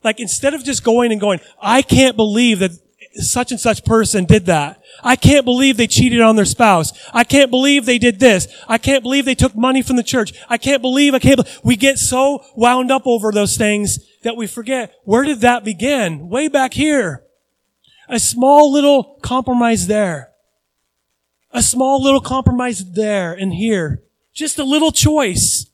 Like 0.03 0.21
instead 0.21 0.55
of 0.55 0.65
just 0.65 0.85
going 0.85 1.13
and 1.13 1.21
going, 1.21 1.41
I 1.61 1.83
can't 1.83 2.17
believe 2.17 2.61
that 2.61 2.73
such 3.21 3.51
and 3.51 3.61
such 3.61 3.85
person 3.85 4.25
did 4.25 4.47
that. 4.47 4.83
I 5.03 5.17
can't 5.17 5.45
believe 5.45 5.77
they 5.77 5.87
cheated 5.87 6.21
on 6.21 6.37
their 6.37 6.45
spouse. 6.45 6.93
I 7.13 7.25
can't 7.25 7.51
believe 7.51 7.85
they 7.85 7.99
did 7.99 8.21
this. 8.21 8.49
I 8.69 8.79
can't 8.79 9.03
believe 9.03 9.25
they 9.25 9.35
took 9.35 9.57
money 9.57 9.83
from 9.83 9.97
the 9.97 10.03
church. 10.03 10.33
I 10.49 10.59
can't 10.59 10.83
believe, 10.83 11.15
I 11.15 11.19
can't 11.19 11.37
believe. 11.37 11.61
We 11.63 11.77
get 11.77 11.99
so 11.99 12.45
wound 12.55 12.91
up 12.91 13.07
over 13.07 13.33
those 13.33 13.57
things 13.57 13.99
that 14.23 14.37
we 14.37 14.47
forget, 14.47 14.95
where 15.05 15.25
did 15.25 15.41
that 15.41 15.65
begin? 15.65 16.29
Way 16.29 16.49
back 16.49 16.75
here. 16.75 17.25
A 18.09 18.19
small 18.19 18.73
little 18.73 19.19
compromise 19.23 19.87
there. 19.87 20.31
A 21.53 21.63
small 21.63 22.03
little 22.03 22.21
compromise 22.21 22.93
there 22.93 23.33
and 23.33 23.53
here. 23.55 24.03
Just 24.35 24.59
a 24.59 24.65
little 24.65 24.93
choice. 24.93 25.67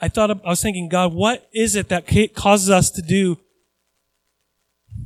I 0.00 0.08
thought, 0.08 0.30
I 0.30 0.48
was 0.48 0.60
thinking, 0.60 0.88
God, 0.88 1.14
what 1.14 1.48
is 1.52 1.76
it 1.76 1.88
that 1.90 2.08
causes 2.34 2.70
us 2.70 2.90
to 2.90 3.02
do 3.02 3.38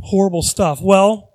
horrible 0.02 0.42
stuff. 0.42 0.80
Well, 0.80 1.32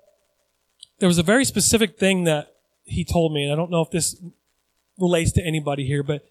there 1.00 1.08
was 1.08 1.18
a 1.18 1.24
very 1.24 1.46
specific 1.46 1.98
thing 1.98 2.26
that 2.26 2.54
he 2.84 3.04
told 3.04 3.34
me, 3.34 3.44
and 3.44 3.52
I 3.52 3.56
don't 3.56 3.72
know 3.72 3.82
if 3.82 3.92
this 3.92 4.22
relates 5.00 5.32
to 5.34 5.44
anybody 5.44 5.86
here, 5.86 6.04
but 6.04 6.24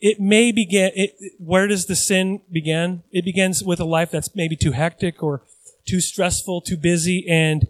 it 0.00 0.20
may 0.20 0.52
begin, 0.52 0.90
it, 0.94 1.14
where 1.38 1.66
does 1.66 1.86
the 1.86 1.96
sin 1.96 2.42
begin? 2.50 3.02
It 3.10 3.24
begins 3.24 3.62
with 3.62 3.80
a 3.80 3.84
life 3.84 4.10
that's 4.10 4.34
maybe 4.34 4.56
too 4.56 4.72
hectic 4.72 5.22
or 5.22 5.42
too 5.86 6.00
stressful, 6.00 6.62
too 6.62 6.76
busy, 6.76 7.26
and 7.28 7.68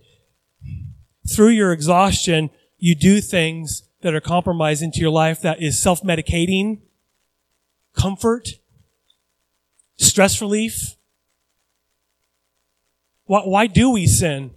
through 1.28 1.48
your 1.48 1.72
exhaustion, 1.72 2.50
you 2.78 2.94
do 2.94 3.20
things 3.20 3.82
that 4.02 4.14
are 4.14 4.20
compromising 4.20 4.92
to 4.92 5.00
your 5.00 5.10
life 5.10 5.40
that 5.40 5.62
is 5.62 5.80
self-medicating, 5.80 6.80
comfort, 7.94 8.50
stress 9.96 10.40
relief, 10.40 10.96
why, 13.26 13.40
why 13.40 13.66
do 13.66 13.90
we 13.90 14.06
sin? 14.06 14.50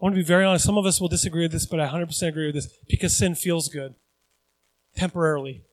I 0.00 0.04
want 0.04 0.14
to 0.14 0.20
be 0.20 0.24
very 0.24 0.44
honest. 0.44 0.64
Some 0.64 0.78
of 0.78 0.86
us 0.86 1.00
will 1.00 1.08
disagree 1.08 1.42
with 1.42 1.52
this, 1.52 1.66
but 1.66 1.80
I 1.80 1.88
100% 1.88 2.28
agree 2.28 2.46
with 2.46 2.54
this 2.54 2.68
because 2.88 3.16
sin 3.16 3.34
feels 3.34 3.68
good 3.68 3.94
temporarily. 4.96 5.64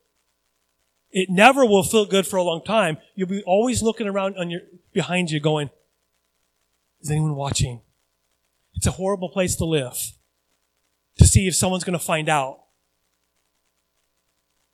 It 1.12 1.30
never 1.30 1.66
will 1.66 1.84
feel 1.84 2.06
good 2.06 2.28
for 2.28 2.38
a 2.38 2.44
long 2.44 2.64
time. 2.64 2.98
You'll 3.16 3.30
be 3.30 3.44
always 3.44 3.82
looking 3.82 4.08
around 4.08 4.38
on 4.38 4.50
your, 4.50 4.62
behind 4.94 5.32
you 5.32 5.40
going, 5.40 5.70
is 7.02 7.12
anyone 7.12 7.36
watching? 7.36 7.82
It's 8.74 8.88
a 8.88 8.92
horrible 8.92 9.30
place 9.30 9.56
to 9.58 9.66
live 9.66 9.98
to 11.18 11.26
see 11.26 11.48
if 11.48 11.56
someone's 11.56 11.84
going 11.84 11.98
to 11.98 12.04
find 12.04 12.28
out. 12.28 12.62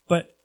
But 0.07 0.35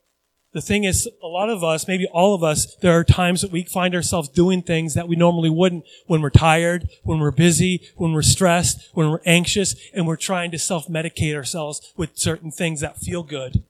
the 0.56 0.62
thing 0.62 0.84
is, 0.84 1.06
a 1.22 1.26
lot 1.26 1.50
of 1.50 1.62
us, 1.62 1.86
maybe 1.86 2.06
all 2.06 2.34
of 2.34 2.42
us, 2.42 2.76
there 2.76 2.98
are 2.98 3.04
times 3.04 3.42
that 3.42 3.50
we 3.50 3.62
find 3.62 3.94
ourselves 3.94 4.30
doing 4.30 4.62
things 4.62 4.94
that 4.94 5.06
we 5.06 5.14
normally 5.14 5.50
wouldn't 5.50 5.84
when 6.06 6.22
we're 6.22 6.30
tired, 6.30 6.88
when 7.02 7.20
we're 7.20 7.30
busy, 7.30 7.86
when 7.96 8.14
we're 8.14 8.22
stressed, 8.22 8.88
when 8.94 9.10
we're 9.10 9.20
anxious, 9.26 9.76
and 9.92 10.06
we're 10.06 10.16
trying 10.16 10.50
to 10.50 10.58
self-medicate 10.58 11.36
ourselves 11.36 11.92
with 11.98 12.16
certain 12.16 12.50
things 12.50 12.80
that 12.80 12.96
feel 12.96 13.22
good. 13.22 13.64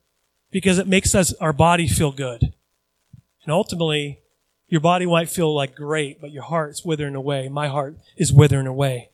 Because 0.49 0.77
it 0.79 0.87
makes 0.87 1.13
us, 1.13 1.33
our 1.41 1.51
body 1.51 1.89
feel 1.89 2.13
good. 2.13 2.53
And 3.43 3.51
ultimately, 3.51 4.21
your 4.69 4.79
body 4.79 5.05
might 5.05 5.27
feel 5.27 5.53
like 5.53 5.75
great, 5.75 6.21
but 6.21 6.31
your 6.31 6.43
heart's 6.43 6.85
withering 6.85 7.15
away. 7.15 7.49
My 7.49 7.67
heart 7.67 7.97
is 8.15 8.31
withering 8.31 8.65
away. 8.65 9.09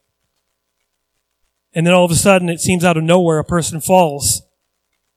And 1.74 1.88
then 1.88 1.96
all 1.96 2.06
of 2.06 2.12
a 2.12 2.16
sudden, 2.16 2.50
it 2.50 2.62
seems 2.62 2.86
out 2.86 2.98
of 2.98 3.04
nowhere, 3.04 3.40
a 3.40 3.44
person 3.44 3.82
falls. 3.82 4.44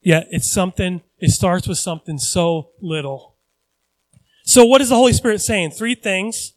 Yet 0.07 0.29
it's 0.31 0.49
something 0.49 1.03
it 1.19 1.31
starts 1.31 1.67
with 1.67 1.79
something 1.79 2.17
so 2.19 2.71
little. 2.81 3.35
So 4.45 4.65
what 4.65 4.81
is 4.81 4.91
the 4.91 4.95
Holy 4.95 5.13
Spirit 5.13 5.41
saying? 5.41 5.73
Three 5.73 5.97
things. 5.97 6.53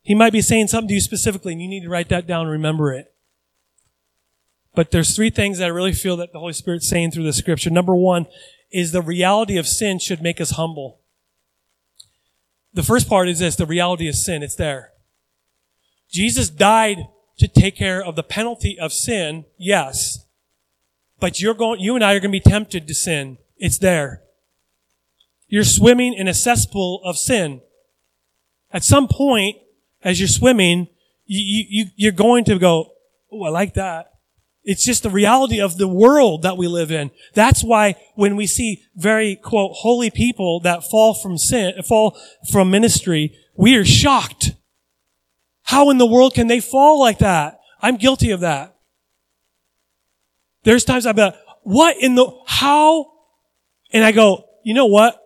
He 0.00 0.14
might 0.14 0.32
be 0.32 0.40
saying 0.40 0.68
something 0.68 0.88
to 0.88 0.94
you 0.94 1.02
specifically, 1.02 1.52
and 1.52 1.60
you 1.60 1.68
need 1.68 1.82
to 1.82 1.90
write 1.90 2.08
that 2.08 2.26
down 2.26 2.46
and 2.46 2.50
remember 2.50 2.94
it. 2.94 3.12
But 4.74 4.90
there's 4.90 5.14
three 5.14 5.28
things 5.28 5.58
that 5.58 5.66
I 5.66 5.68
really 5.68 5.92
feel 5.92 6.16
that 6.16 6.32
the 6.32 6.38
Holy 6.38 6.54
Spirit's 6.54 6.88
saying 6.88 7.10
through 7.10 7.24
the 7.24 7.32
scripture. 7.34 7.68
Number 7.68 7.94
one 7.94 8.24
is 8.72 8.92
the 8.92 9.02
reality 9.02 9.58
of 9.58 9.66
sin 9.66 9.98
should 9.98 10.22
make 10.22 10.40
us 10.40 10.52
humble. 10.52 11.00
The 12.72 12.82
first 12.82 13.06
part 13.06 13.28
is 13.28 13.40
this, 13.40 13.54
the 13.54 13.66
reality 13.66 14.08
of 14.08 14.14
sin. 14.14 14.42
It's 14.42 14.56
there. 14.56 14.92
Jesus 16.08 16.48
died 16.48 17.06
to 17.36 17.48
take 17.48 17.76
care 17.76 18.02
of 18.02 18.16
the 18.16 18.22
penalty 18.22 18.78
of 18.78 18.94
sin, 18.94 19.44
yes. 19.58 20.23
But 21.24 21.40
you're 21.40 21.54
going, 21.54 21.80
you 21.80 21.94
and 21.94 22.04
I 22.04 22.12
are 22.12 22.20
going 22.20 22.32
to 22.32 22.38
be 22.38 22.50
tempted 22.50 22.86
to 22.86 22.92
sin. 22.92 23.38
It's 23.56 23.78
there. 23.78 24.20
You're 25.48 25.64
swimming 25.64 26.12
in 26.12 26.28
a 26.28 26.34
cesspool 26.34 27.00
of 27.02 27.16
sin. 27.16 27.62
At 28.70 28.84
some 28.84 29.08
point, 29.08 29.56
as 30.02 30.20
you're 30.20 30.28
swimming, 30.28 30.88
you, 31.24 31.64
you, 31.70 31.86
you're 31.96 32.12
going 32.12 32.44
to 32.44 32.58
go, 32.58 32.92
oh, 33.32 33.42
I 33.44 33.48
like 33.48 33.72
that. 33.72 34.10
It's 34.64 34.84
just 34.84 35.02
the 35.02 35.08
reality 35.08 35.62
of 35.62 35.78
the 35.78 35.88
world 35.88 36.42
that 36.42 36.58
we 36.58 36.68
live 36.68 36.92
in. 36.92 37.10
That's 37.32 37.64
why 37.64 37.94
when 38.16 38.36
we 38.36 38.46
see 38.46 38.82
very, 38.94 39.34
quote, 39.34 39.76
holy 39.76 40.10
people 40.10 40.60
that 40.60 40.84
fall 40.90 41.14
from 41.14 41.38
sin, 41.38 41.72
fall 41.88 42.18
from 42.52 42.70
ministry, 42.70 43.34
we 43.56 43.76
are 43.76 43.84
shocked. 43.86 44.56
How 45.62 45.88
in 45.88 45.96
the 45.96 46.04
world 46.04 46.34
can 46.34 46.48
they 46.48 46.60
fall 46.60 47.00
like 47.00 47.20
that? 47.20 47.60
I'm 47.80 47.96
guilty 47.96 48.30
of 48.30 48.40
that. 48.40 48.73
There's 50.64 50.84
times 50.84 51.06
I'm 51.06 51.16
like, 51.16 51.34
what 51.62 51.96
in 51.98 52.14
the, 52.14 52.30
how? 52.46 53.12
And 53.92 54.04
I 54.04 54.12
go, 54.12 54.44
you 54.64 54.74
know 54.74 54.86
what? 54.86 55.20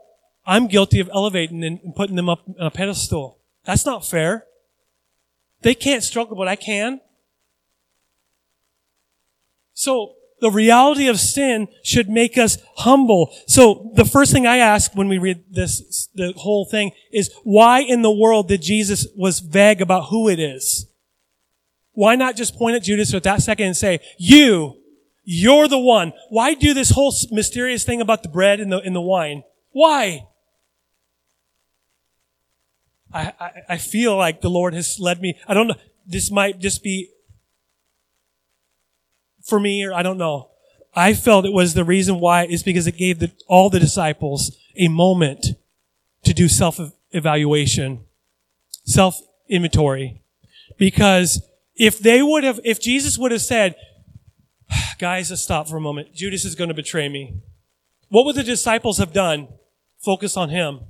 I'm 0.47 0.67
guilty 0.67 1.01
of 1.01 1.09
elevating 1.13 1.65
and 1.65 1.95
putting 1.95 2.17
them 2.17 2.29
up 2.29 2.41
on 2.61 2.67
a 2.67 2.71
pedestal. 2.71 3.39
That's 3.65 3.87
not 3.87 4.07
fair. 4.07 4.45
They 5.63 5.75
can't 5.75 6.03
struggle, 6.03 6.37
but 6.37 6.49
I 6.49 6.57
can. 6.57 7.01
So, 9.75 10.15
The 10.41 10.51
reality 10.51 11.09
of 11.09 11.19
sin 11.19 11.67
should 11.83 12.09
make 12.09 12.39
us 12.39 12.59
humble. 12.77 13.35
So 13.47 13.91
the 13.95 14.05
first 14.05 14.33
thing 14.33 14.47
I 14.47 14.59
ask 14.59 14.95
when 14.95 15.09
we 15.09 15.19
read 15.19 15.43
this, 15.51 16.09
the 16.15 16.33
whole 16.37 16.65
thing 16.65 16.93
is 17.13 17.33
why 17.43 17.81
in 17.81 18.03
the 18.03 18.13
world 18.13 18.47
did 18.49 18.63
Jesus 18.63 19.07
was 19.17 19.41
vague 19.41 19.81
about 19.81 20.11
who 20.11 20.29
it 20.29 20.39
is? 20.39 20.87
Why 21.93 22.15
not 22.15 22.37
just 22.37 22.57
point 22.57 22.77
at 22.77 22.85
Judas 22.85 23.13
at 23.13 23.25
that 23.25 23.43
second 23.43 23.67
and 23.67 23.77
say, 23.77 23.99
you, 24.17 24.78
you're 25.31 25.69
the 25.69 25.79
one. 25.79 26.15
Why 26.31 26.55
do 26.55 26.73
this 26.73 26.89
whole 26.89 27.15
mysterious 27.31 27.85
thing 27.85 28.01
about 28.01 28.23
the 28.23 28.31
bread 28.31 28.61
and 28.61 28.73
the, 28.73 28.79
and 28.79 28.97
the 28.97 29.01
wine? 29.03 29.43
Why? 29.73 30.27
I, 33.13 33.35
I, 33.39 33.51
I 33.69 33.77
feel 33.77 34.17
like 34.17 34.41
the 34.41 34.49
Lord 34.49 34.73
has 34.73 34.99
led 34.99 35.21
me. 35.21 35.39
I 35.47 35.53
don't 35.53 35.67
know. 35.67 35.75
This 36.07 36.31
might 36.31 36.61
just 36.61 36.83
be 36.83 37.11
for 39.45 39.61
me, 39.61 39.85
or 39.85 39.93
I 39.93 40.03
don't 40.03 40.17
know. 40.17 40.49
I 40.95 41.13
felt 41.13 41.45
it 41.45 41.53
was 41.53 41.75
the 41.75 41.85
reason 41.85 42.21
why 42.21 42.47
is 42.47 42.63
because 42.63 42.87
it 42.87 42.97
gave 42.97 43.19
the, 43.19 43.31
all 43.47 43.69
the 43.69 43.81
disciples 43.81 44.57
a 44.79 44.89
moment 44.89 45.49
to 46.25 46.33
do 46.33 46.49
self 46.49 46.81
evaluation, 47.11 48.07
self 48.85 49.21
inventory. 49.47 50.23
Because 50.79 51.43
if 51.77 51.99
they 51.99 52.23
would 52.23 52.45
have, 52.45 52.61
if 52.65 52.81
Jesus 52.81 53.19
would 53.19 53.33
have 53.33 53.43
said, 53.43 53.75
guys, 54.99 55.31
let's 55.31 55.43
stop 55.43 55.69
for 55.69 55.77
a 55.77 55.81
moment. 55.81 56.15
Judas 56.15 56.45
is 56.45 56.55
going 56.55 56.69
to 56.69 56.75
betray 56.75 57.09
me. 57.09 57.41
What 58.09 58.25
would 58.25 58.37
the 58.37 58.43
disciples 58.43 58.99
have 58.99 59.13
done? 59.13 59.49
Focus 59.99 60.37
on 60.37 60.51
him, 60.51 60.81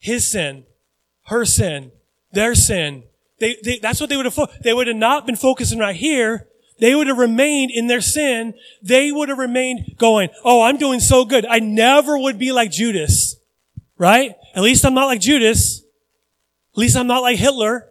his 0.00 0.30
sin, 0.30 0.64
her 1.26 1.44
sin, 1.44 1.92
their 2.32 2.54
sin. 2.54 3.04
They, 3.38 3.56
they, 3.62 3.78
that's 3.78 4.00
what 4.00 4.10
they 4.10 4.16
would 4.16 4.26
have, 4.26 4.34
fo- 4.34 4.48
they 4.62 4.74
would 4.74 4.88
have 4.88 4.96
not 4.96 5.26
been 5.26 5.36
focusing 5.36 5.78
right 5.78 5.94
here. 5.94 6.48
They 6.80 6.94
would 6.94 7.06
have 7.06 7.18
remained 7.18 7.70
in 7.70 7.86
their 7.86 8.00
sin. 8.00 8.54
They 8.82 9.12
would 9.12 9.28
have 9.28 9.38
remained 9.38 9.96
going, 9.96 10.30
oh, 10.44 10.62
I'm 10.62 10.76
doing 10.76 11.00
so 11.00 11.24
good. 11.24 11.46
I 11.46 11.58
never 11.58 12.18
would 12.18 12.38
be 12.38 12.52
like 12.52 12.70
Judas. 12.70 13.36
Right? 13.96 14.34
At 14.54 14.62
least 14.62 14.84
I'm 14.84 14.94
not 14.94 15.06
like 15.06 15.20
Judas. 15.20 15.82
At 16.74 16.78
least 16.78 16.96
I'm 16.96 17.06
not 17.06 17.22
like 17.22 17.38
Hitler. 17.38 17.88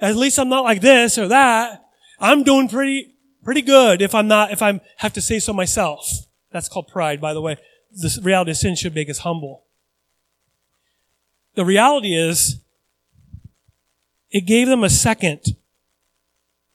At 0.00 0.16
least 0.16 0.38
I'm 0.38 0.48
not 0.48 0.64
like 0.64 0.80
this 0.80 1.18
or 1.18 1.28
that. 1.28 1.84
I'm 2.18 2.44
doing 2.44 2.68
pretty, 2.68 3.11
pretty 3.44 3.62
good 3.62 4.02
if 4.02 4.14
I'm 4.14 4.28
not, 4.28 4.50
if 4.50 4.62
I 4.62 4.80
have 4.98 5.12
to 5.14 5.20
say 5.20 5.38
so 5.38 5.52
myself. 5.52 6.08
That's 6.50 6.68
called 6.68 6.88
pride, 6.88 7.20
by 7.20 7.34
the 7.34 7.40
way. 7.40 7.56
The 7.92 8.20
reality 8.22 8.52
of 8.52 8.56
sin 8.56 8.74
should 8.74 8.94
make 8.94 9.10
us 9.10 9.18
humble. 9.18 9.64
The 11.54 11.64
reality 11.64 12.14
is, 12.14 12.60
it 14.30 14.46
gave 14.46 14.66
them 14.66 14.82
a 14.82 14.90
second 14.90 15.56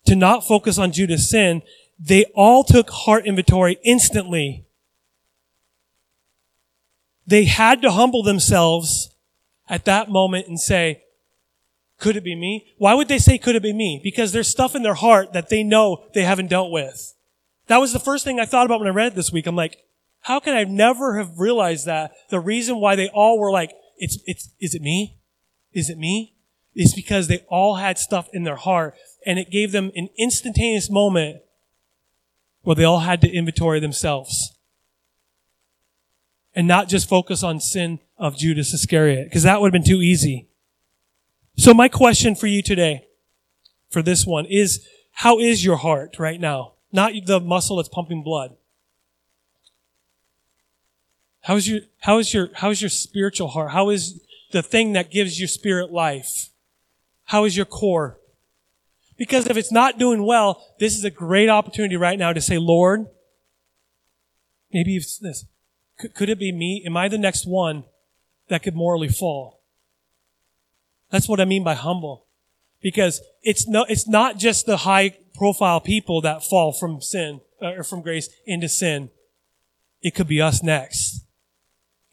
to 0.06 0.16
not 0.16 0.48
focus 0.48 0.78
on 0.78 0.92
Judas' 0.92 1.30
sin. 1.30 1.64
They 2.00 2.26
all 2.36 2.64
took 2.64 2.90
heart 2.92 3.26
inventory 3.26 3.80
instantly. 3.84 4.66
They 7.26 7.46
had 7.46 7.82
to 7.82 7.92
humble 7.92 8.24
themselves 8.24 9.10
at 9.68 9.86
that 9.86 10.10
moment 10.10 10.48
and 10.48 10.60
say, 10.60 11.04
could 12.00 12.16
it 12.16 12.24
be 12.24 12.36
me? 12.36 12.74
Why 12.78 12.94
would 12.94 13.08
they 13.08 13.18
say, 13.18 13.38
could 13.38 13.56
it 13.56 13.64
be 13.64 13.74
me? 13.74 14.00
Because 14.04 14.32
there's 14.32 14.48
stuff 14.48 14.76
in 14.76 14.84
their 14.84 14.94
heart 14.94 15.34
that 15.34 15.50
they 15.50 15.64
know 15.64 16.06
they 16.14 16.24
haven't 16.24 16.50
dealt 16.50 16.72
with. 16.72 17.16
That 17.68 17.78
was 17.78 17.92
the 17.92 18.00
first 18.00 18.24
thing 18.24 18.40
I 18.40 18.46
thought 18.46 18.66
about 18.66 18.80
when 18.80 18.88
I 18.88 18.92
read 18.92 19.14
it 19.14 19.16
this 19.16 19.32
week. 19.32 19.48
I'm 19.48 19.56
like, 19.56 19.78
how 20.22 20.40
can 20.40 20.56
I 20.56 20.64
never 20.64 21.18
have 21.18 21.40
realized 21.40 21.86
that 21.86 22.12
the 22.30 22.40
reason 22.40 22.80
why 22.80 22.96
they 22.96 23.10
all 23.10 23.40
were 23.40 23.52
like, 23.52 23.74
it's, 23.98 24.20
it's, 24.26 24.50
is 24.60 24.76
it 24.76 24.82
me? 24.82 25.18
Is 25.74 25.90
it 25.90 25.98
me? 25.98 26.36
Is 26.76 26.94
because 26.94 27.28
they 27.28 27.44
all 27.50 27.76
had 27.76 27.98
stuff 27.98 28.30
in 28.32 28.44
their 28.44 28.56
heart 28.56 28.96
and 29.26 29.40
it 29.40 29.50
gave 29.50 29.72
them 29.72 29.92
an 29.96 30.10
instantaneous 30.18 30.90
moment 30.92 31.42
where 32.62 32.76
they 32.76 32.84
all 32.84 33.00
had 33.00 33.22
to 33.22 33.32
inventory 33.32 33.80
themselves 33.80 34.56
and 36.54 36.68
not 36.68 36.88
just 36.88 37.10
focus 37.10 37.44
on 37.44 37.60
sin 37.60 38.00
of 38.18 38.38
Judas 38.38 38.74
Iscariot 38.74 39.26
because 39.26 39.44
that 39.44 39.60
would 39.60 39.74
have 39.74 39.84
been 39.84 39.90
too 39.90 40.02
easy. 40.02 40.50
So 41.58 41.74
my 41.74 41.88
question 41.88 42.36
for 42.36 42.48
you 42.48 42.62
today, 42.62 43.08
for 43.90 44.04
this 44.04 44.26
one, 44.26 44.46
is 44.46 44.88
how 45.12 45.40
is 45.40 45.66
your 45.66 45.78
heart 45.78 46.20
right 46.20 46.40
now? 46.40 46.74
Not 46.92 47.14
the 47.26 47.40
muscle 47.40 47.78
that's 47.78 47.90
pumping 47.90 48.24
blood. 48.24 48.56
How 51.42 51.56
is 51.56 51.68
your, 51.68 51.82
how 52.02 52.20
is 52.20 52.34
your, 52.34 52.50
how 52.54 52.70
is 52.70 52.82
your 52.82 52.90
spiritual 52.90 53.48
heart? 53.48 53.72
How 53.72 53.90
is 53.90 54.22
the 54.52 54.62
thing 54.62 54.94
that 54.94 55.10
gives 55.10 55.40
your 55.40 55.48
spirit 55.48 55.92
life? 55.92 56.50
How 57.26 57.46
is 57.46 57.58
your 57.58 57.66
core? 57.66 58.20
Because 59.18 59.48
if 59.48 59.58
it's 59.58 59.72
not 59.72 59.98
doing 59.98 60.26
well, 60.26 60.64
this 60.80 60.96
is 60.96 61.04
a 61.04 61.10
great 61.10 61.50
opportunity 61.50 61.96
right 61.96 62.20
now 62.20 62.34
to 62.34 62.42
say, 62.42 62.60
Lord, 62.60 63.08
maybe 64.72 64.96
it's 64.96 65.18
this. 65.18 65.46
Could, 65.98 66.14
could 66.14 66.30
it 66.30 66.38
be 66.38 66.52
me? 66.52 66.84
Am 66.86 66.96
I 66.96 67.08
the 67.08 67.18
next 67.18 67.48
one 67.48 67.86
that 68.48 68.62
could 68.62 68.76
morally 68.76 69.10
fall? 69.10 69.57
That's 71.10 71.28
what 71.28 71.40
I 71.40 71.46
mean 71.46 71.64
by 71.64 71.76
humble. 71.76 72.26
Because 72.82 73.22
it's 73.42 73.68
no, 73.68 73.86
it's 73.90 74.08
not 74.08 74.38
just 74.38 74.66
the 74.66 74.78
high 74.78 75.18
profile 75.34 75.80
people 75.80 76.22
that 76.22 76.44
fall 76.44 76.72
from 76.72 77.02
sin, 77.02 77.42
uh, 77.62 77.74
or 77.74 77.84
from 77.84 78.02
grace 78.02 78.30
into 78.46 78.70
sin. 78.70 79.10
It 80.02 80.14
could 80.14 80.28
be 80.28 80.42
us 80.42 80.62
next. 80.62 81.26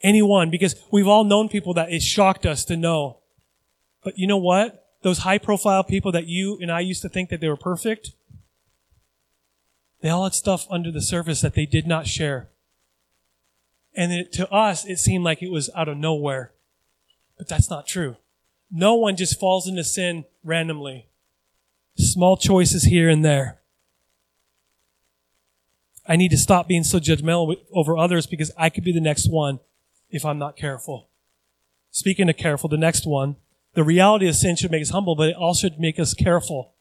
Anyone, 0.01 0.49
because 0.49 0.75
we've 0.91 1.07
all 1.07 1.23
known 1.23 1.49
people 1.49 1.73
that 1.75 1.91
it 1.91 2.01
shocked 2.01 2.45
us 2.45 2.65
to 2.65 2.77
know. 2.77 3.19
But 4.03 4.17
you 4.17 4.27
know 4.27 4.37
what? 4.37 4.85
Those 5.01 5.19
high 5.19 5.37
profile 5.37 5.83
people 5.83 6.11
that 6.11 6.27
you 6.27 6.57
and 6.61 6.71
I 6.71 6.79
used 6.79 7.01
to 7.03 7.09
think 7.09 7.29
that 7.29 7.41
they 7.41 7.47
were 7.47 7.57
perfect, 7.57 8.11
they 10.01 10.09
all 10.09 10.23
had 10.23 10.33
stuff 10.33 10.67
under 10.69 10.91
the 10.91 11.01
surface 11.01 11.41
that 11.41 11.53
they 11.53 11.65
did 11.65 11.87
not 11.87 12.07
share. 12.07 12.49
And 13.95 14.11
it, 14.11 14.33
to 14.33 14.51
us, 14.51 14.85
it 14.85 14.97
seemed 14.97 15.23
like 15.23 15.41
it 15.41 15.51
was 15.51 15.69
out 15.75 15.87
of 15.87 15.97
nowhere. 15.97 16.53
But 17.37 17.47
that's 17.47 17.69
not 17.69 17.87
true. 17.87 18.17
No 18.71 18.95
one 18.95 19.15
just 19.15 19.39
falls 19.39 19.67
into 19.67 19.83
sin 19.83 20.25
randomly. 20.43 21.07
Small 21.97 22.37
choices 22.37 22.83
here 22.83 23.09
and 23.09 23.23
there. 23.23 23.61
I 26.07 26.15
need 26.15 26.31
to 26.31 26.37
stop 26.37 26.67
being 26.67 26.83
so 26.83 26.99
judgmental 26.99 27.55
over 27.73 27.97
others 27.97 28.27
because 28.27 28.51
I 28.57 28.69
could 28.69 28.83
be 28.83 28.91
the 28.91 29.01
next 29.01 29.29
one 29.29 29.59
if 30.09 30.25
I'm 30.25 30.37
not 30.37 30.55
careful. 30.55 31.09
Speaking 31.89 32.29
of 32.29 32.37
careful, 32.37 32.69
the 32.69 32.77
next 32.77 33.07
one, 33.07 33.37
the 33.73 33.83
reality 33.83 34.27
of 34.27 34.35
sin 34.35 34.55
should 34.55 34.71
make 34.71 34.81
us 34.81 34.89
humble, 34.89 35.15
but 35.15 35.29
it 35.29 35.35
also 35.35 35.67
should 35.67 35.79
make 35.79 35.99
us 35.99 36.13
careful. 36.13 36.73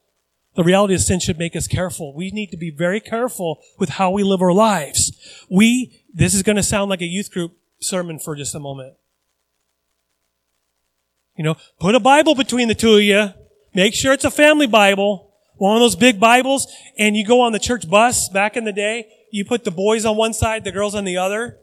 The 0.54 0.64
reality 0.64 0.94
of 0.94 1.00
sin 1.00 1.20
should 1.20 1.38
make 1.38 1.56
us 1.56 1.66
careful. 1.66 2.14
We 2.14 2.30
need 2.30 2.50
to 2.50 2.56
be 2.56 2.70
very 2.70 3.00
careful 3.00 3.60
with 3.78 3.90
how 3.90 4.10
we 4.10 4.22
live 4.22 4.42
our 4.42 4.52
lives. 4.52 5.12
We, 5.50 6.04
this 6.12 6.34
is 6.34 6.42
going 6.42 6.56
to 6.56 6.62
sound 6.62 6.90
like 6.90 7.00
a 7.00 7.06
youth 7.06 7.30
group 7.30 7.56
sermon 7.80 8.18
for 8.18 8.36
just 8.36 8.54
a 8.54 8.60
moment. 8.60 8.94
You 11.36 11.44
know, 11.44 11.56
put 11.80 11.94
a 11.94 12.00
Bible 12.00 12.34
between 12.34 12.68
the 12.68 12.74
two 12.74 12.94
of 12.94 13.02
you. 13.02 13.32
Make 13.74 13.94
sure 13.94 14.12
it's 14.12 14.24
a 14.24 14.30
family 14.30 14.66
Bible. 14.66 15.32
One 15.56 15.76
of 15.76 15.80
those 15.80 15.96
big 15.96 16.20
Bibles. 16.20 16.72
And 16.98 17.16
you 17.16 17.26
go 17.26 17.40
on 17.40 17.52
the 17.52 17.58
church 17.58 17.88
bus 17.88 18.28
back 18.28 18.56
in 18.56 18.64
the 18.64 18.72
day. 18.72 19.08
You 19.32 19.44
put 19.44 19.64
the 19.64 19.70
boys 19.70 20.04
on 20.04 20.16
one 20.16 20.32
side, 20.32 20.62
the 20.62 20.70
girls 20.70 20.94
on 20.94 21.04
the 21.04 21.16
other. 21.16 21.58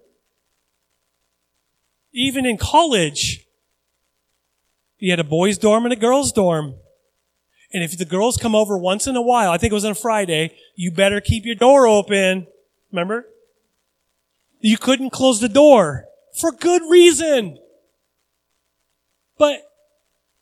Even 2.13 2.45
in 2.45 2.57
college, 2.57 3.45
you 4.97 5.09
had 5.09 5.19
a 5.21 5.23
boys' 5.23 5.57
dorm 5.57 5.85
and 5.85 5.93
a 5.93 5.97
girls' 5.97 6.33
dorm. 6.33 6.75
And 7.73 7.81
if 7.81 7.97
the 7.97 8.03
girls 8.03 8.35
come 8.35 8.53
over 8.53 8.77
once 8.77 9.07
in 9.07 9.15
a 9.15 9.21
while, 9.21 9.51
I 9.51 9.57
think 9.57 9.71
it 9.71 9.75
was 9.75 9.85
on 9.85 9.91
a 9.91 9.95
Friday, 9.95 10.53
you 10.75 10.91
better 10.91 11.21
keep 11.21 11.45
your 11.45 11.55
door 11.55 11.87
open. 11.87 12.47
Remember? 12.91 13.25
You 14.59 14.77
couldn't 14.77 15.11
close 15.11 15.39
the 15.39 15.47
door 15.47 16.05
for 16.39 16.51
good 16.51 16.81
reason. 16.89 17.57
But 19.41 19.63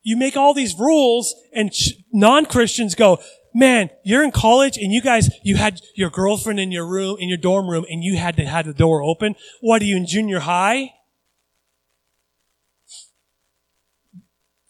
you 0.04 0.18
make 0.18 0.36
all 0.36 0.54
these 0.54 0.78
rules 0.78 1.34
and 1.54 1.72
non-Christians 2.12 2.96
go, 2.96 3.20
man, 3.56 3.92
you're 4.04 4.26
in 4.26 4.32
college 4.32 4.76
and 4.76 4.92
you 4.92 5.02
guys, 5.02 5.30
you 5.42 5.56
had 5.56 5.80
your 5.96 6.10
girlfriend 6.10 6.60
in 6.60 6.74
your 6.74 6.86
room, 6.86 7.16
in 7.18 7.30
your 7.30 7.38
dorm 7.38 7.70
room 7.70 7.86
and 7.90 8.04
you 8.04 8.18
had 8.18 8.36
to 8.36 8.44
have 8.44 8.66
the 8.66 8.74
door 8.74 9.02
open. 9.02 9.36
What 9.62 9.82
are 9.82 9.86
you 9.86 9.96
in 9.96 10.06
junior 10.06 10.40
high? 10.40 10.96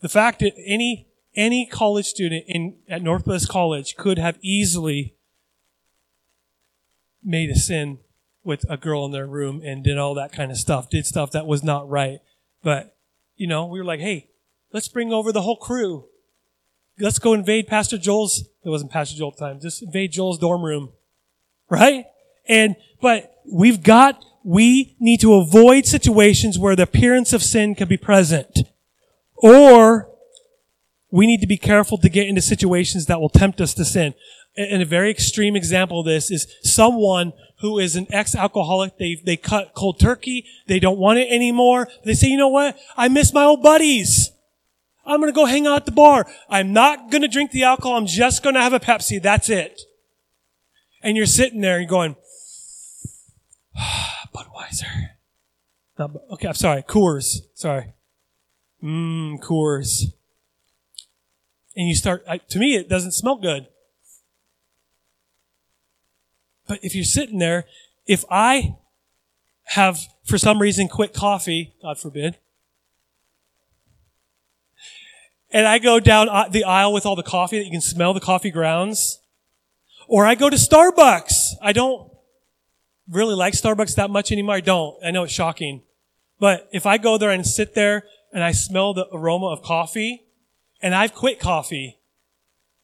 The 0.02 0.10
fact 0.10 0.42
that 0.42 0.54
any, 0.64 1.08
any 1.36 1.66
college 1.66 2.06
student 2.06 2.44
in, 2.48 2.76
at 2.88 3.02
Northwest 3.02 3.50
College 3.50 3.96
could 3.96 4.20
have 4.20 4.38
easily 4.44 5.16
made 7.24 7.50
a 7.50 7.56
sin 7.56 7.98
with 8.44 8.64
a 8.70 8.78
girl 8.78 9.06
in 9.06 9.12
their 9.12 9.26
room 9.26 9.64
and 9.66 9.84
did 9.84 9.98
all 9.98 10.14
that 10.14 10.32
kind 10.32 10.52
of 10.52 10.58
stuff, 10.58 10.88
did 10.88 11.08
stuff 11.08 11.32
that 11.32 11.48
was 11.48 11.64
not 11.64 11.90
right. 11.90 12.20
But, 12.62 12.96
you 13.40 13.48
know, 13.48 13.66
we 13.66 13.80
were 13.80 13.86
like, 13.86 14.02
hey, 14.02 14.30
let's 14.74 14.90
bring 14.90 15.12
over 15.14 15.32
the 15.32 15.42
whole 15.42 15.56
crew. 15.56 16.06
Let's 17.00 17.18
go 17.18 17.34
invade 17.34 17.68
Pastor 17.68 17.98
Joel's, 17.98 18.44
it 18.64 18.70
wasn't 18.70 18.92
Pastor 18.92 19.18
Joel 19.18 19.32
time, 19.32 19.62
just 19.62 19.82
invade 19.82 20.12
Joel's 20.12 20.38
dorm 20.38 20.62
room. 20.62 20.92
Right? 21.70 22.06
And, 22.48 22.76
but 23.02 23.34
we've 23.50 23.82
got, 23.82 24.24
we 24.44 24.98
need 25.00 25.22
to 25.22 25.36
avoid 25.36 25.86
situations 25.86 26.60
where 26.60 26.76
the 26.76 26.84
appearance 26.84 27.32
of 27.32 27.42
sin 27.42 27.76
can 27.76 27.88
be 27.88 27.96
present. 27.96 28.60
Or 29.38 30.10
we 31.10 31.26
need 31.26 31.40
to 31.40 31.48
be 31.48 31.58
careful 31.58 31.98
to 32.00 32.10
get 32.10 32.28
into 32.28 32.42
situations 32.42 33.06
that 33.06 33.22
will 33.22 33.30
tempt 33.30 33.62
us 33.62 33.74
to 33.76 33.86
sin. 33.86 34.14
and 34.58 34.82
a 34.82 34.86
very 34.86 35.10
extreme 35.10 35.56
example 35.56 36.02
of 36.02 36.06
this 36.06 36.30
is 36.30 36.54
someone 36.62 37.32
who 37.60 37.80
is 37.80 37.96
an 37.96 38.08
ex-alcoholic. 38.10 38.98
They, 38.98 39.22
they 39.24 39.38
cut 39.38 39.74
cold 39.76 40.00
turkey. 40.00 40.46
They 40.68 40.80
don't 40.80 40.98
want 40.98 41.20
it 41.20 41.32
anymore. 41.32 41.88
They 42.06 42.14
say, 42.14 42.28
you 42.28 42.38
know 42.38 42.48
what? 42.48 42.78
I 42.96 43.08
miss 43.08 43.34
my 43.34 43.44
old 43.44 43.62
buddies. 43.62 44.32
I'm 45.06 45.20
going 45.20 45.32
to 45.32 45.36
go 45.36 45.46
hang 45.46 45.68
out 45.68 45.78
at 45.78 45.86
the 45.86 45.92
bar. 45.92 46.28
I'm 46.50 46.72
not 46.72 47.10
going 47.12 47.22
to 47.22 47.28
drink 47.28 47.52
the 47.52 47.64
alcohol. 47.64 47.98
I'm 47.98 48.06
just 48.06 48.44
going 48.44 48.56
to 48.56 48.62
have 48.62 48.74
a 48.74 48.80
Pepsi. 48.80 49.22
That's 49.22 49.50
it. 49.50 49.82
And 51.02 51.18
you're 51.18 51.26
sitting 51.26 51.62
there 51.62 51.80
and 51.80 51.90
going, 51.90 52.16
Budweiser. 54.36 55.10
Not, 55.98 56.12
okay, 56.32 56.48
I'm 56.48 56.54
sorry. 56.54 56.84
Coors. 56.84 57.40
Sorry. 57.56 57.94
Mmm, 58.84 59.40
Coors. 59.40 60.14
And 61.76 61.88
you 61.88 61.96
start, 61.96 62.24
I, 62.28 62.38
to 62.38 62.60
me, 62.60 62.76
it 62.76 62.88
doesn't 62.88 63.14
smell 63.14 63.36
good. 63.36 63.68
But 66.70 66.80
if 66.84 66.94
you're 66.94 67.04
sitting 67.04 67.40
there, 67.40 67.66
if 68.06 68.24
I 68.30 68.76
have, 69.70 70.00
for 70.24 70.38
some 70.38 70.62
reason, 70.62 70.88
quit 70.88 71.16
coffee, 71.16 71.74
God 71.82 71.98
forbid, 71.98 72.38
and 75.50 75.68
I 75.68 75.80
go 75.80 76.00
down 76.00 76.28
the 76.52 76.64
aisle 76.64 76.94
with 76.94 77.08
all 77.08 77.16
the 77.16 77.24
coffee 77.24 77.58
that 77.58 77.66
you 77.66 77.72
can 77.72 77.82
smell 77.82 78.14
the 78.14 78.20
coffee 78.20 78.52
grounds, 78.52 79.20
or 80.08 80.28
I 80.28 80.36
go 80.36 80.48
to 80.48 80.56
Starbucks. 80.56 81.56
I 81.60 81.74
don't 81.74 82.12
really 83.10 83.34
like 83.34 83.56
Starbucks 83.56 83.96
that 83.96 84.12
much 84.12 84.32
anymore. 84.32 84.56
I 84.56 84.62
don't. 84.62 84.96
I 85.04 85.10
know 85.10 85.24
it's 85.24 85.34
shocking. 85.34 85.82
But 86.40 86.70
if 86.72 86.86
I 86.86 87.00
go 87.00 87.18
there 87.18 87.32
and 87.32 87.46
sit 87.46 87.74
there 87.74 88.04
and 88.32 88.44
I 88.44 88.52
smell 88.52 88.94
the 88.94 89.08
aroma 89.12 89.48
of 89.48 89.64
coffee, 89.64 90.24
and 90.84 90.94
I've 90.94 91.16
quit 91.16 91.40
coffee, 91.40 91.98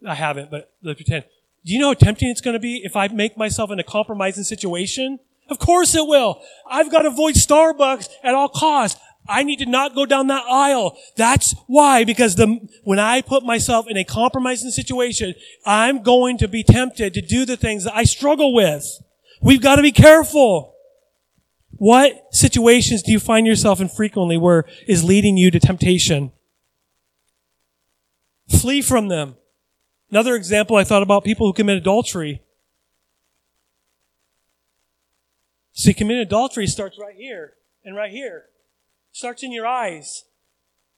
I 0.05 0.15
haven't, 0.15 0.49
but 0.49 0.73
let's 0.81 0.97
pretend. 0.97 1.25
Do 1.65 1.73
you 1.73 1.79
know 1.79 1.87
how 1.87 1.93
tempting 1.95 2.29
it's 2.29 2.41
going 2.41 2.53
to 2.53 2.59
be 2.59 2.81
if 2.83 2.95
I 2.95 3.07
make 3.07 3.37
myself 3.37 3.71
in 3.71 3.79
a 3.79 3.83
compromising 3.83 4.43
situation? 4.43 5.19
Of 5.49 5.57
course 5.57 5.95
it 5.95 6.05
will. 6.05 6.41
I've 6.69 6.91
got 6.91 7.03
to 7.03 7.09
avoid 7.09 7.35
Starbucks 7.35 8.09
at 8.23 8.35
all 8.35 8.49
costs. 8.49 8.99
I 9.27 9.43
need 9.43 9.57
to 9.59 9.65
not 9.65 9.95
go 9.95 10.05
down 10.05 10.27
that 10.27 10.43
aisle. 10.45 10.95
That's 11.15 11.55
why, 11.65 12.03
because 12.03 12.35
the, 12.35 12.59
when 12.83 12.99
I 12.99 13.21
put 13.21 13.43
myself 13.43 13.87
in 13.89 13.97
a 13.97 14.03
compromising 14.03 14.69
situation, 14.69 15.33
I'm 15.65 16.03
going 16.03 16.37
to 16.37 16.47
be 16.47 16.63
tempted 16.63 17.15
to 17.15 17.21
do 17.21 17.45
the 17.45 17.57
things 17.57 17.85
that 17.85 17.95
I 17.95 18.03
struggle 18.03 18.53
with. 18.53 18.85
We've 19.41 19.61
got 19.61 19.77
to 19.77 19.81
be 19.81 19.91
careful. 19.91 20.75
What 21.71 22.27
situations 22.31 23.01
do 23.01 23.11
you 23.11 23.19
find 23.19 23.47
yourself 23.47 23.81
in 23.81 23.89
frequently 23.89 24.37
where 24.37 24.65
is 24.87 25.03
leading 25.03 25.37
you 25.37 25.49
to 25.49 25.59
temptation? 25.59 26.31
Flee 28.47 28.83
from 28.83 29.07
them. 29.07 29.35
Another 30.11 30.35
example 30.35 30.77
I 30.77 30.83
thought 30.83 31.03
about 31.03 31.23
people 31.23 31.47
who 31.47 31.53
commit 31.53 31.77
adultery. 31.77 32.41
See, 35.73 35.93
committing 35.93 36.21
adultery 36.21 36.67
starts 36.67 36.97
right 36.99 37.15
here 37.15 37.53
and 37.83 37.95
right 37.95 38.11
here. 38.11 38.45
Starts 39.11 39.43
in 39.43 39.51
your 39.51 39.67
eyes. 39.67 40.23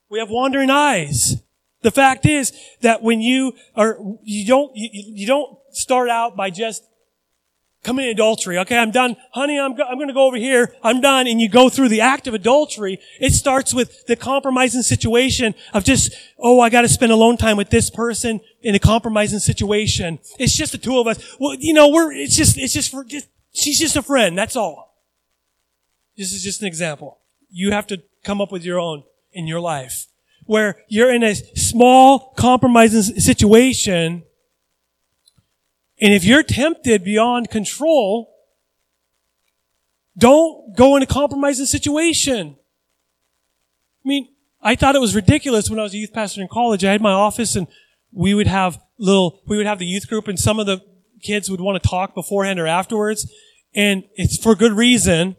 We 0.10 0.20
have 0.20 0.30
wandering 0.30 0.70
eyes. 0.70 1.42
The 1.82 1.92
fact 1.92 2.26
is 2.26 2.54
that 2.82 3.02
when 3.02 3.22
you 3.22 3.54
are, 3.76 3.98
you 4.24 4.46
don't, 4.46 4.72
you, 4.76 4.90
you 4.94 5.28
don't 5.28 5.58
start 5.72 6.10
out 6.10 6.36
by 6.36 6.50
just 6.50 6.84
committing 7.88 8.12
adultery. 8.12 8.58
Okay, 8.58 8.78
I'm 8.78 8.92
done. 8.92 9.16
Honey, 9.32 9.58
I'm, 9.58 9.74
go- 9.74 9.86
I'm 9.86 9.96
going 9.96 10.10
to 10.10 10.14
go 10.14 10.28
over 10.28 10.36
here. 10.36 10.76
I'm 10.84 11.00
done. 11.00 11.26
And 11.26 11.40
you 11.40 11.48
go 11.48 11.70
through 11.70 11.88
the 11.88 12.02
act 12.02 12.28
of 12.28 12.34
adultery. 12.34 13.00
It 13.22 13.32
starts 13.32 13.74
with 13.74 14.06
the 14.08 14.18
compromising 14.18 14.82
situation 14.82 15.56
of 15.74 15.86
just, 15.86 16.14
oh, 16.38 16.60
I 16.60 16.70
got 16.70 16.82
to 16.82 16.90
spend 16.90 17.14
alone 17.14 17.38
time 17.38 17.56
with 17.56 17.70
this 17.70 17.90
person 17.90 18.42
in 18.62 18.76
a 18.76 18.80
compromising 18.80 19.40
situation. 19.40 20.20
It's 20.38 20.54
just 20.54 20.74
the 20.74 20.78
two 20.78 21.00
of 21.00 21.08
us. 21.08 21.38
Well, 21.40 21.56
you 21.58 21.74
know, 21.74 21.88
we're, 21.88 22.12
it's 22.12 22.36
just, 22.36 22.58
it's 22.58 22.74
just 22.74 22.92
for, 22.92 23.06
just, 23.06 23.30
she's 23.54 23.80
just 23.80 23.96
a 23.96 24.02
friend. 24.02 24.38
That's 24.38 24.58
all. 24.58 25.02
This 26.18 26.34
is 26.34 26.44
just 26.44 26.62
an 26.62 26.68
example. 26.68 27.20
You 27.50 27.72
have 27.72 27.88
to 27.88 28.04
come 28.26 28.42
up 28.42 28.52
with 28.52 28.66
your 28.66 28.82
own 28.82 29.04
in 29.32 29.48
your 29.48 29.62
life 29.62 30.08
where 30.46 30.84
you're 30.90 31.14
in 31.14 31.24
a 31.24 31.36
small 31.36 32.34
compromising 32.36 33.02
situation 33.02 34.24
and 36.00 36.14
if 36.14 36.24
you're 36.24 36.44
tempted 36.44 37.04
beyond 37.04 37.50
control, 37.50 38.34
don't 40.18 40.76
go 40.76 40.96
in 40.96 41.04
a 41.04 41.08
compromising 41.08 41.66
situation. 41.66 42.56
I 44.04 44.08
mean, 44.08 44.30
I 44.62 44.76
thought 44.76 44.96
it 44.96 45.02
was 45.02 45.16
ridiculous 45.16 45.70
when 45.70 45.80
I 45.80 45.84
was 45.84 45.94
a 45.94 45.98
youth 45.98 46.14
pastor 46.14 46.42
in 46.42 46.48
college. 46.48 46.84
I 46.84 46.92
had 46.92 47.02
my 47.02 47.12
office 47.12 47.56
and 47.56 47.68
we 48.12 48.34
would 48.34 48.48
have 48.48 48.80
little, 48.98 49.42
we 49.48 49.58
would 49.58 49.66
have 49.66 49.80
the 49.80 49.86
youth 49.86 50.08
group 50.08 50.28
and 50.28 50.40
some 50.40 50.60
of 50.60 50.66
the 50.66 50.82
kids 51.22 51.50
would 51.50 51.62
want 51.62 51.82
to 51.82 51.90
talk 51.90 52.16
beforehand 52.16 52.60
or 52.60 52.68
afterwards. 52.68 53.32
And 53.76 54.04
it's 54.16 54.42
for 54.42 54.56
good 54.56 54.74
reason. 54.74 55.36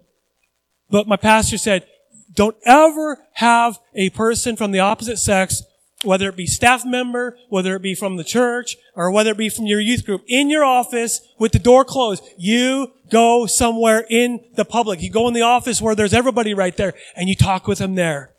But 0.90 1.08
my 1.08 1.16
pastor 1.16 1.58
said, 1.58 1.86
don't 2.32 2.56
ever 2.64 3.18
have 3.34 3.78
a 3.94 4.10
person 4.10 4.56
from 4.56 4.70
the 4.70 4.80
opposite 4.80 5.18
sex 5.18 5.62
whether 6.04 6.28
it 6.28 6.36
be 6.36 6.46
staff 6.46 6.84
member, 6.84 7.36
whether 7.48 7.74
it 7.74 7.82
be 7.82 7.94
from 7.94 8.16
the 8.16 8.24
church, 8.24 8.76
or 8.94 9.10
whether 9.10 9.32
it 9.32 9.36
be 9.36 9.48
from 9.48 9.66
your 9.66 9.80
youth 9.80 10.06
group, 10.06 10.22
in 10.28 10.48
your 10.48 10.64
office 10.64 11.20
with 11.38 11.52
the 11.52 11.58
door 11.58 11.84
closed. 11.84 12.22
You 12.36 12.92
go 13.10 13.46
somewhere 13.46 14.04
in 14.08 14.44
the 14.54 14.64
public. 14.64 15.02
You 15.02 15.10
go 15.10 15.26
in 15.26 15.34
the 15.34 15.42
office 15.42 15.82
where 15.82 15.94
there's 15.94 16.14
everybody 16.14 16.54
right 16.54 16.76
there 16.76 16.94
and 17.16 17.28
you 17.28 17.34
talk 17.34 17.66
with 17.66 17.78
them 17.78 17.96
there. 17.96 18.34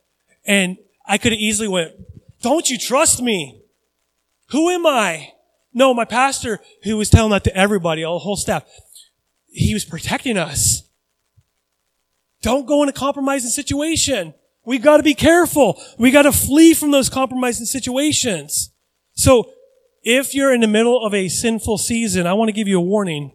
And 0.45 0.77
I 1.05 1.17
could 1.17 1.31
have 1.31 1.41
easily 1.41 1.67
went, 1.67 1.93
don't 2.41 2.69
you 2.69 2.77
trust 2.77 3.21
me? 3.21 3.61
Who 4.51 4.69
am 4.69 4.85
I? 4.85 5.33
No, 5.73 5.93
my 5.93 6.05
pastor, 6.05 6.59
who 6.83 6.97
was 6.97 7.09
telling 7.09 7.31
that 7.31 7.43
to 7.43 7.55
everybody, 7.55 8.03
all 8.03 8.15
the 8.15 8.23
whole 8.23 8.37
staff, 8.37 8.63
he 9.47 9.73
was 9.73 9.85
protecting 9.85 10.37
us. 10.37 10.83
Don't 12.41 12.65
go 12.65 12.81
in 12.83 12.89
a 12.89 12.93
compromising 12.93 13.49
situation. 13.49 14.33
We 14.69 14.77
got 14.77 14.97
to 14.97 15.03
be 15.03 15.15
careful. 15.15 15.81
We 15.97 16.11
got 16.11 16.21
to 16.21 16.31
flee 16.31 16.75
from 16.75 16.91
those 16.91 17.09
compromising 17.09 17.65
situations. 17.65 18.69
So 19.13 19.49
if 20.03 20.35
you're 20.35 20.53
in 20.53 20.61
the 20.61 20.67
middle 20.67 21.03
of 21.03 21.11
a 21.11 21.27
sinful 21.27 21.79
season, 21.79 22.27
I 22.27 22.33
want 22.33 22.49
to 22.49 22.53
give 22.53 22.67
you 22.67 22.77
a 22.77 22.83
warning. 22.83 23.31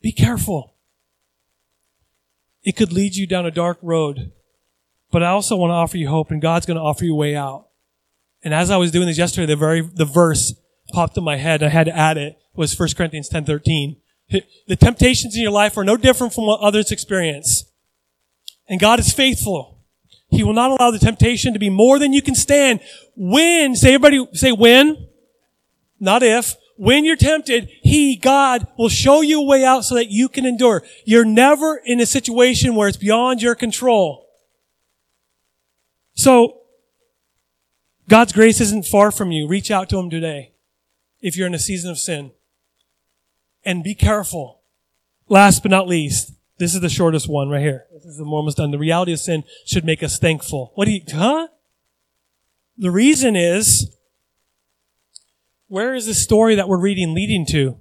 Be 0.00 0.12
careful. 0.12 0.76
It 2.62 2.76
could 2.76 2.92
lead 2.92 3.16
you 3.16 3.26
down 3.26 3.46
a 3.46 3.50
dark 3.50 3.78
road, 3.82 4.30
but 5.10 5.24
I 5.24 5.30
also 5.30 5.56
want 5.56 5.70
to 5.70 5.74
offer 5.74 5.96
you 5.96 6.06
hope 6.08 6.30
and 6.30 6.40
God's 6.40 6.64
going 6.64 6.76
to 6.76 6.80
offer 6.80 7.04
you 7.04 7.14
a 7.14 7.16
way 7.16 7.34
out. 7.34 7.66
And 8.44 8.54
as 8.54 8.70
I 8.70 8.76
was 8.76 8.92
doing 8.92 9.08
this 9.08 9.18
yesterday, 9.18 9.46
the 9.46 9.56
very, 9.56 9.80
the 9.80 10.04
verse 10.04 10.54
popped 10.92 11.18
in 11.18 11.24
my 11.24 11.36
head. 11.36 11.64
I 11.64 11.70
had 11.70 11.86
to 11.86 11.96
add 11.96 12.16
it 12.16 12.38
was 12.54 12.78
1 12.78 12.90
Corinthians 12.96 13.28
10, 13.28 13.44
13. 13.44 13.96
The 14.68 14.76
temptations 14.76 15.34
in 15.34 15.42
your 15.42 15.50
life 15.50 15.76
are 15.76 15.84
no 15.84 15.96
different 15.96 16.32
from 16.32 16.46
what 16.46 16.60
others 16.60 16.92
experience. 16.92 17.67
And 18.68 18.78
God 18.78 19.00
is 19.00 19.12
faithful. 19.12 19.78
He 20.30 20.44
will 20.44 20.52
not 20.52 20.70
allow 20.70 20.90
the 20.90 20.98
temptation 20.98 21.54
to 21.54 21.58
be 21.58 21.70
more 21.70 21.98
than 21.98 22.12
you 22.12 22.20
can 22.20 22.34
stand. 22.34 22.80
When, 23.16 23.74
say 23.74 23.94
everybody, 23.94 24.26
say 24.34 24.52
when, 24.52 25.08
not 25.98 26.22
if, 26.22 26.54
when 26.76 27.04
you're 27.04 27.16
tempted, 27.16 27.70
He, 27.82 28.14
God, 28.14 28.66
will 28.78 28.88
show 28.88 29.20
you 29.20 29.40
a 29.40 29.44
way 29.44 29.64
out 29.64 29.84
so 29.84 29.94
that 29.94 30.10
you 30.10 30.28
can 30.28 30.46
endure. 30.46 30.84
You're 31.04 31.24
never 31.24 31.80
in 31.84 31.98
a 31.98 32.06
situation 32.06 32.74
where 32.74 32.88
it's 32.88 32.96
beyond 32.96 33.42
your 33.42 33.54
control. 33.54 34.28
So, 36.14 36.60
God's 38.08 38.32
grace 38.32 38.60
isn't 38.60 38.86
far 38.86 39.10
from 39.10 39.32
you. 39.32 39.48
Reach 39.48 39.70
out 39.70 39.88
to 39.90 39.98
Him 39.98 40.08
today 40.08 40.52
if 41.20 41.36
you're 41.36 41.46
in 41.46 41.54
a 41.54 41.58
season 41.58 41.90
of 41.90 41.98
sin. 41.98 42.30
And 43.64 43.82
be 43.82 43.94
careful. 43.94 44.60
Last 45.28 45.62
but 45.62 45.70
not 45.70 45.88
least, 45.88 46.32
this 46.58 46.74
is 46.74 46.80
the 46.80 46.88
shortest 46.88 47.28
one 47.28 47.48
right 47.48 47.60
here. 47.60 47.86
This 47.92 48.04
is 48.04 48.18
the 48.18 48.24
almost 48.24 48.56
done. 48.56 48.70
The 48.70 48.78
reality 48.78 49.12
of 49.12 49.20
sin 49.20 49.44
should 49.64 49.84
make 49.84 50.02
us 50.02 50.18
thankful. 50.18 50.72
What 50.74 50.86
do 50.86 50.92
you, 50.92 51.02
huh? 51.12 51.48
The 52.76 52.90
reason 52.90 53.36
is, 53.36 53.96
where 55.68 55.94
is 55.94 56.06
the 56.06 56.14
story 56.14 56.54
that 56.56 56.68
we're 56.68 56.80
reading 56.80 57.14
leading 57.14 57.46
to? 57.46 57.78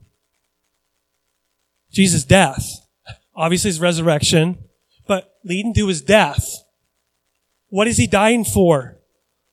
Jesus' 1.91 2.23
death. 2.23 2.65
Obviously 3.35 3.69
his 3.69 3.79
resurrection, 3.79 4.57
but 5.07 5.35
leading 5.43 5.73
to 5.75 5.87
his 5.87 6.01
death. 6.01 6.47
What 7.69 7.87
is 7.87 7.97
he 7.97 8.07
dying 8.07 8.43
for? 8.43 8.97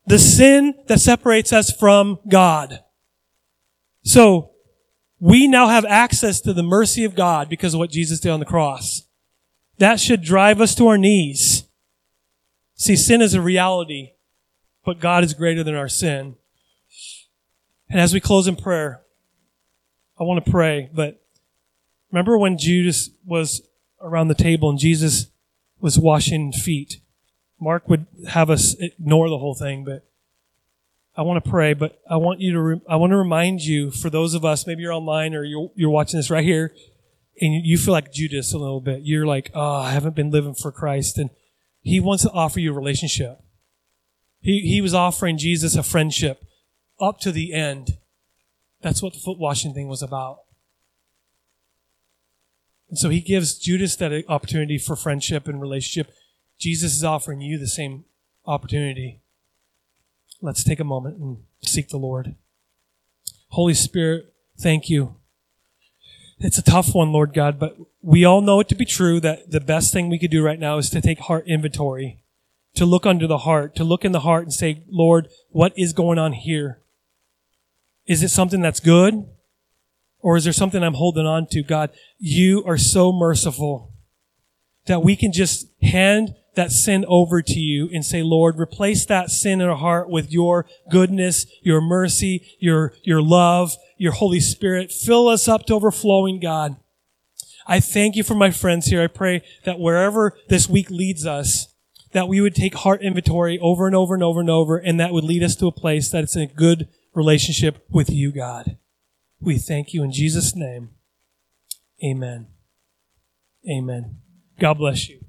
The 0.06 0.18
sin 0.18 0.74
that 0.88 1.00
separates 1.00 1.52
us 1.52 1.70
from 1.70 2.18
God. 2.28 2.80
So, 4.02 4.50
we 5.18 5.48
now 5.48 5.68
have 5.68 5.86
access 5.86 6.40
to 6.42 6.52
the 6.52 6.62
mercy 6.62 7.04
of 7.04 7.14
God 7.14 7.48
because 7.48 7.72
of 7.72 7.78
what 7.78 7.90
Jesus 7.90 8.20
did 8.20 8.30
on 8.30 8.40
the 8.40 8.46
cross. 8.46 9.03
That 9.78 10.00
should 10.00 10.22
drive 10.22 10.60
us 10.60 10.74
to 10.76 10.86
our 10.86 10.98
knees. 10.98 11.64
See, 12.74 12.96
sin 12.96 13.22
is 13.22 13.34
a 13.34 13.40
reality, 13.40 14.12
but 14.84 15.00
God 15.00 15.24
is 15.24 15.34
greater 15.34 15.64
than 15.64 15.74
our 15.74 15.88
sin. 15.88 16.36
And 17.88 18.00
as 18.00 18.12
we 18.12 18.20
close 18.20 18.46
in 18.46 18.56
prayer, 18.56 19.02
I 20.18 20.24
want 20.24 20.44
to 20.44 20.50
pray, 20.50 20.88
but 20.92 21.20
remember 22.10 22.38
when 22.38 22.56
Judas 22.56 23.10
was 23.24 23.62
around 24.00 24.28
the 24.28 24.34
table 24.34 24.70
and 24.70 24.78
Jesus 24.78 25.26
was 25.80 25.98
washing 25.98 26.52
feet? 26.52 27.00
Mark 27.60 27.88
would 27.88 28.06
have 28.28 28.50
us 28.50 28.74
ignore 28.78 29.28
the 29.28 29.38
whole 29.38 29.54
thing, 29.54 29.84
but 29.84 30.06
I 31.16 31.22
want 31.22 31.44
to 31.44 31.50
pray, 31.50 31.74
but 31.74 32.00
I 32.08 32.16
want 32.16 32.40
you 32.40 32.52
to, 32.52 32.60
re- 32.60 32.80
I 32.88 32.96
want 32.96 33.12
to 33.12 33.16
remind 33.16 33.62
you 33.62 33.90
for 33.90 34.10
those 34.10 34.34
of 34.34 34.44
us, 34.44 34.66
maybe 34.66 34.82
you're 34.82 34.92
online 34.92 35.34
or 35.34 35.44
you're, 35.44 35.70
you're 35.74 35.90
watching 35.90 36.18
this 36.18 36.30
right 36.30 36.44
here 36.44 36.72
and 37.40 37.64
you 37.64 37.76
feel 37.78 37.92
like 37.92 38.12
Judas 38.12 38.52
a 38.52 38.58
little 38.58 38.80
bit. 38.80 39.02
You're 39.02 39.26
like, 39.26 39.50
oh, 39.54 39.76
I 39.76 39.90
haven't 39.90 40.14
been 40.14 40.30
living 40.30 40.54
for 40.54 40.70
Christ. 40.70 41.18
And 41.18 41.30
he 41.80 42.00
wants 42.00 42.22
to 42.22 42.30
offer 42.30 42.60
you 42.60 42.72
a 42.72 42.76
relationship. 42.76 43.40
He, 44.40 44.60
he 44.60 44.80
was 44.80 44.94
offering 44.94 45.38
Jesus 45.38 45.74
a 45.74 45.82
friendship 45.82 46.44
up 47.00 47.18
to 47.20 47.32
the 47.32 47.52
end. 47.52 47.98
That's 48.82 49.02
what 49.02 49.14
the 49.14 49.18
foot 49.18 49.38
washing 49.38 49.74
thing 49.74 49.88
was 49.88 50.02
about. 50.02 50.40
And 52.88 52.98
so 52.98 53.08
he 53.08 53.20
gives 53.20 53.58
Judas 53.58 53.96
that 53.96 54.24
opportunity 54.28 54.78
for 54.78 54.94
friendship 54.94 55.48
and 55.48 55.60
relationship. 55.60 56.14
Jesus 56.58 56.94
is 56.94 57.02
offering 57.02 57.40
you 57.40 57.58
the 57.58 57.66
same 57.66 58.04
opportunity. 58.46 59.22
Let's 60.40 60.62
take 60.62 60.78
a 60.78 60.84
moment 60.84 61.18
and 61.18 61.38
seek 61.62 61.88
the 61.88 61.96
Lord. 61.96 62.36
Holy 63.48 63.74
Spirit, 63.74 64.32
thank 64.58 64.88
you. 64.88 65.16
It's 66.44 66.58
a 66.58 66.62
tough 66.62 66.94
one, 66.94 67.10
Lord 67.10 67.32
God, 67.32 67.58
but 67.58 67.74
we 68.02 68.26
all 68.26 68.42
know 68.42 68.60
it 68.60 68.68
to 68.68 68.74
be 68.74 68.84
true 68.84 69.18
that 69.18 69.50
the 69.50 69.62
best 69.62 69.94
thing 69.94 70.10
we 70.10 70.18
could 70.18 70.30
do 70.30 70.44
right 70.44 70.58
now 70.58 70.76
is 70.76 70.90
to 70.90 71.00
take 71.00 71.18
heart 71.20 71.46
inventory, 71.48 72.22
to 72.74 72.84
look 72.84 73.06
under 73.06 73.26
the 73.26 73.38
heart, 73.38 73.74
to 73.76 73.82
look 73.82 74.04
in 74.04 74.12
the 74.12 74.20
heart 74.20 74.42
and 74.42 74.52
say, 74.52 74.84
Lord, 74.90 75.28
what 75.48 75.72
is 75.74 75.94
going 75.94 76.18
on 76.18 76.34
here? 76.34 76.82
Is 78.06 78.22
it 78.22 78.28
something 78.28 78.60
that's 78.60 78.78
good? 78.78 79.26
Or 80.18 80.36
is 80.36 80.44
there 80.44 80.52
something 80.52 80.82
I'm 80.82 80.94
holding 80.94 81.24
on 81.24 81.46
to? 81.52 81.62
God, 81.62 81.92
you 82.18 82.62
are 82.66 82.76
so 82.76 83.10
merciful 83.10 83.94
that 84.84 85.02
we 85.02 85.16
can 85.16 85.32
just 85.32 85.68
hand 85.80 86.34
that 86.56 86.72
sin 86.72 87.06
over 87.08 87.40
to 87.40 87.58
you 87.58 87.88
and 87.90 88.04
say, 88.04 88.22
Lord, 88.22 88.60
replace 88.60 89.06
that 89.06 89.30
sin 89.30 89.62
in 89.62 89.68
our 89.68 89.76
heart 89.76 90.10
with 90.10 90.30
your 90.30 90.66
goodness, 90.90 91.46
your 91.62 91.80
mercy, 91.80 92.46
your, 92.60 92.92
your 93.02 93.22
love, 93.22 93.74
your 93.96 94.12
Holy 94.12 94.40
Spirit. 94.40 94.92
Fill 94.92 95.28
us 95.28 95.48
up 95.48 95.66
to 95.66 95.74
overflowing, 95.74 96.40
God. 96.40 96.76
I 97.66 97.80
thank 97.80 98.16
you 98.16 98.22
for 98.22 98.34
my 98.34 98.50
friends 98.50 98.86
here. 98.86 99.02
I 99.02 99.06
pray 99.06 99.42
that 99.64 99.78
wherever 99.78 100.36
this 100.48 100.68
week 100.68 100.90
leads 100.90 101.26
us, 101.26 101.74
that 102.12 102.28
we 102.28 102.40
would 102.40 102.54
take 102.54 102.74
heart 102.74 103.02
inventory 103.02 103.58
over 103.58 103.86
and 103.86 103.96
over 103.96 104.14
and 104.14 104.22
over 104.22 104.40
and 104.40 104.50
over, 104.50 104.76
and 104.76 105.00
that 105.00 105.12
would 105.12 105.24
lead 105.24 105.42
us 105.42 105.56
to 105.56 105.66
a 105.66 105.72
place 105.72 106.10
that 106.10 106.22
it's 106.22 106.36
in 106.36 106.42
a 106.42 106.46
good 106.46 106.88
relationship 107.14 107.84
with 107.90 108.10
you, 108.10 108.32
God. 108.32 108.76
We 109.40 109.58
thank 109.58 109.92
you 109.92 110.02
in 110.02 110.12
Jesus' 110.12 110.54
name. 110.54 110.90
Amen. 112.04 112.48
Amen. 113.68 114.18
God 114.58 114.74
bless 114.74 115.08
you. 115.08 115.20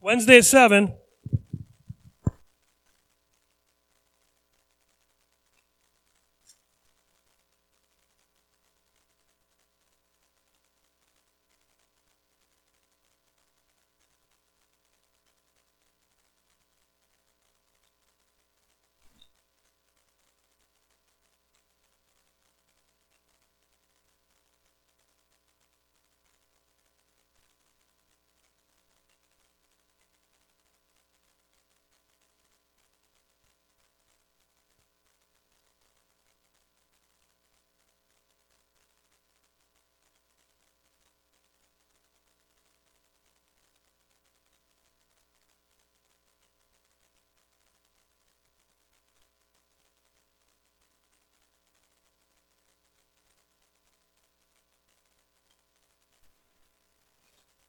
Wednesday 0.00 0.38
at 0.38 0.44
7. 0.44 0.94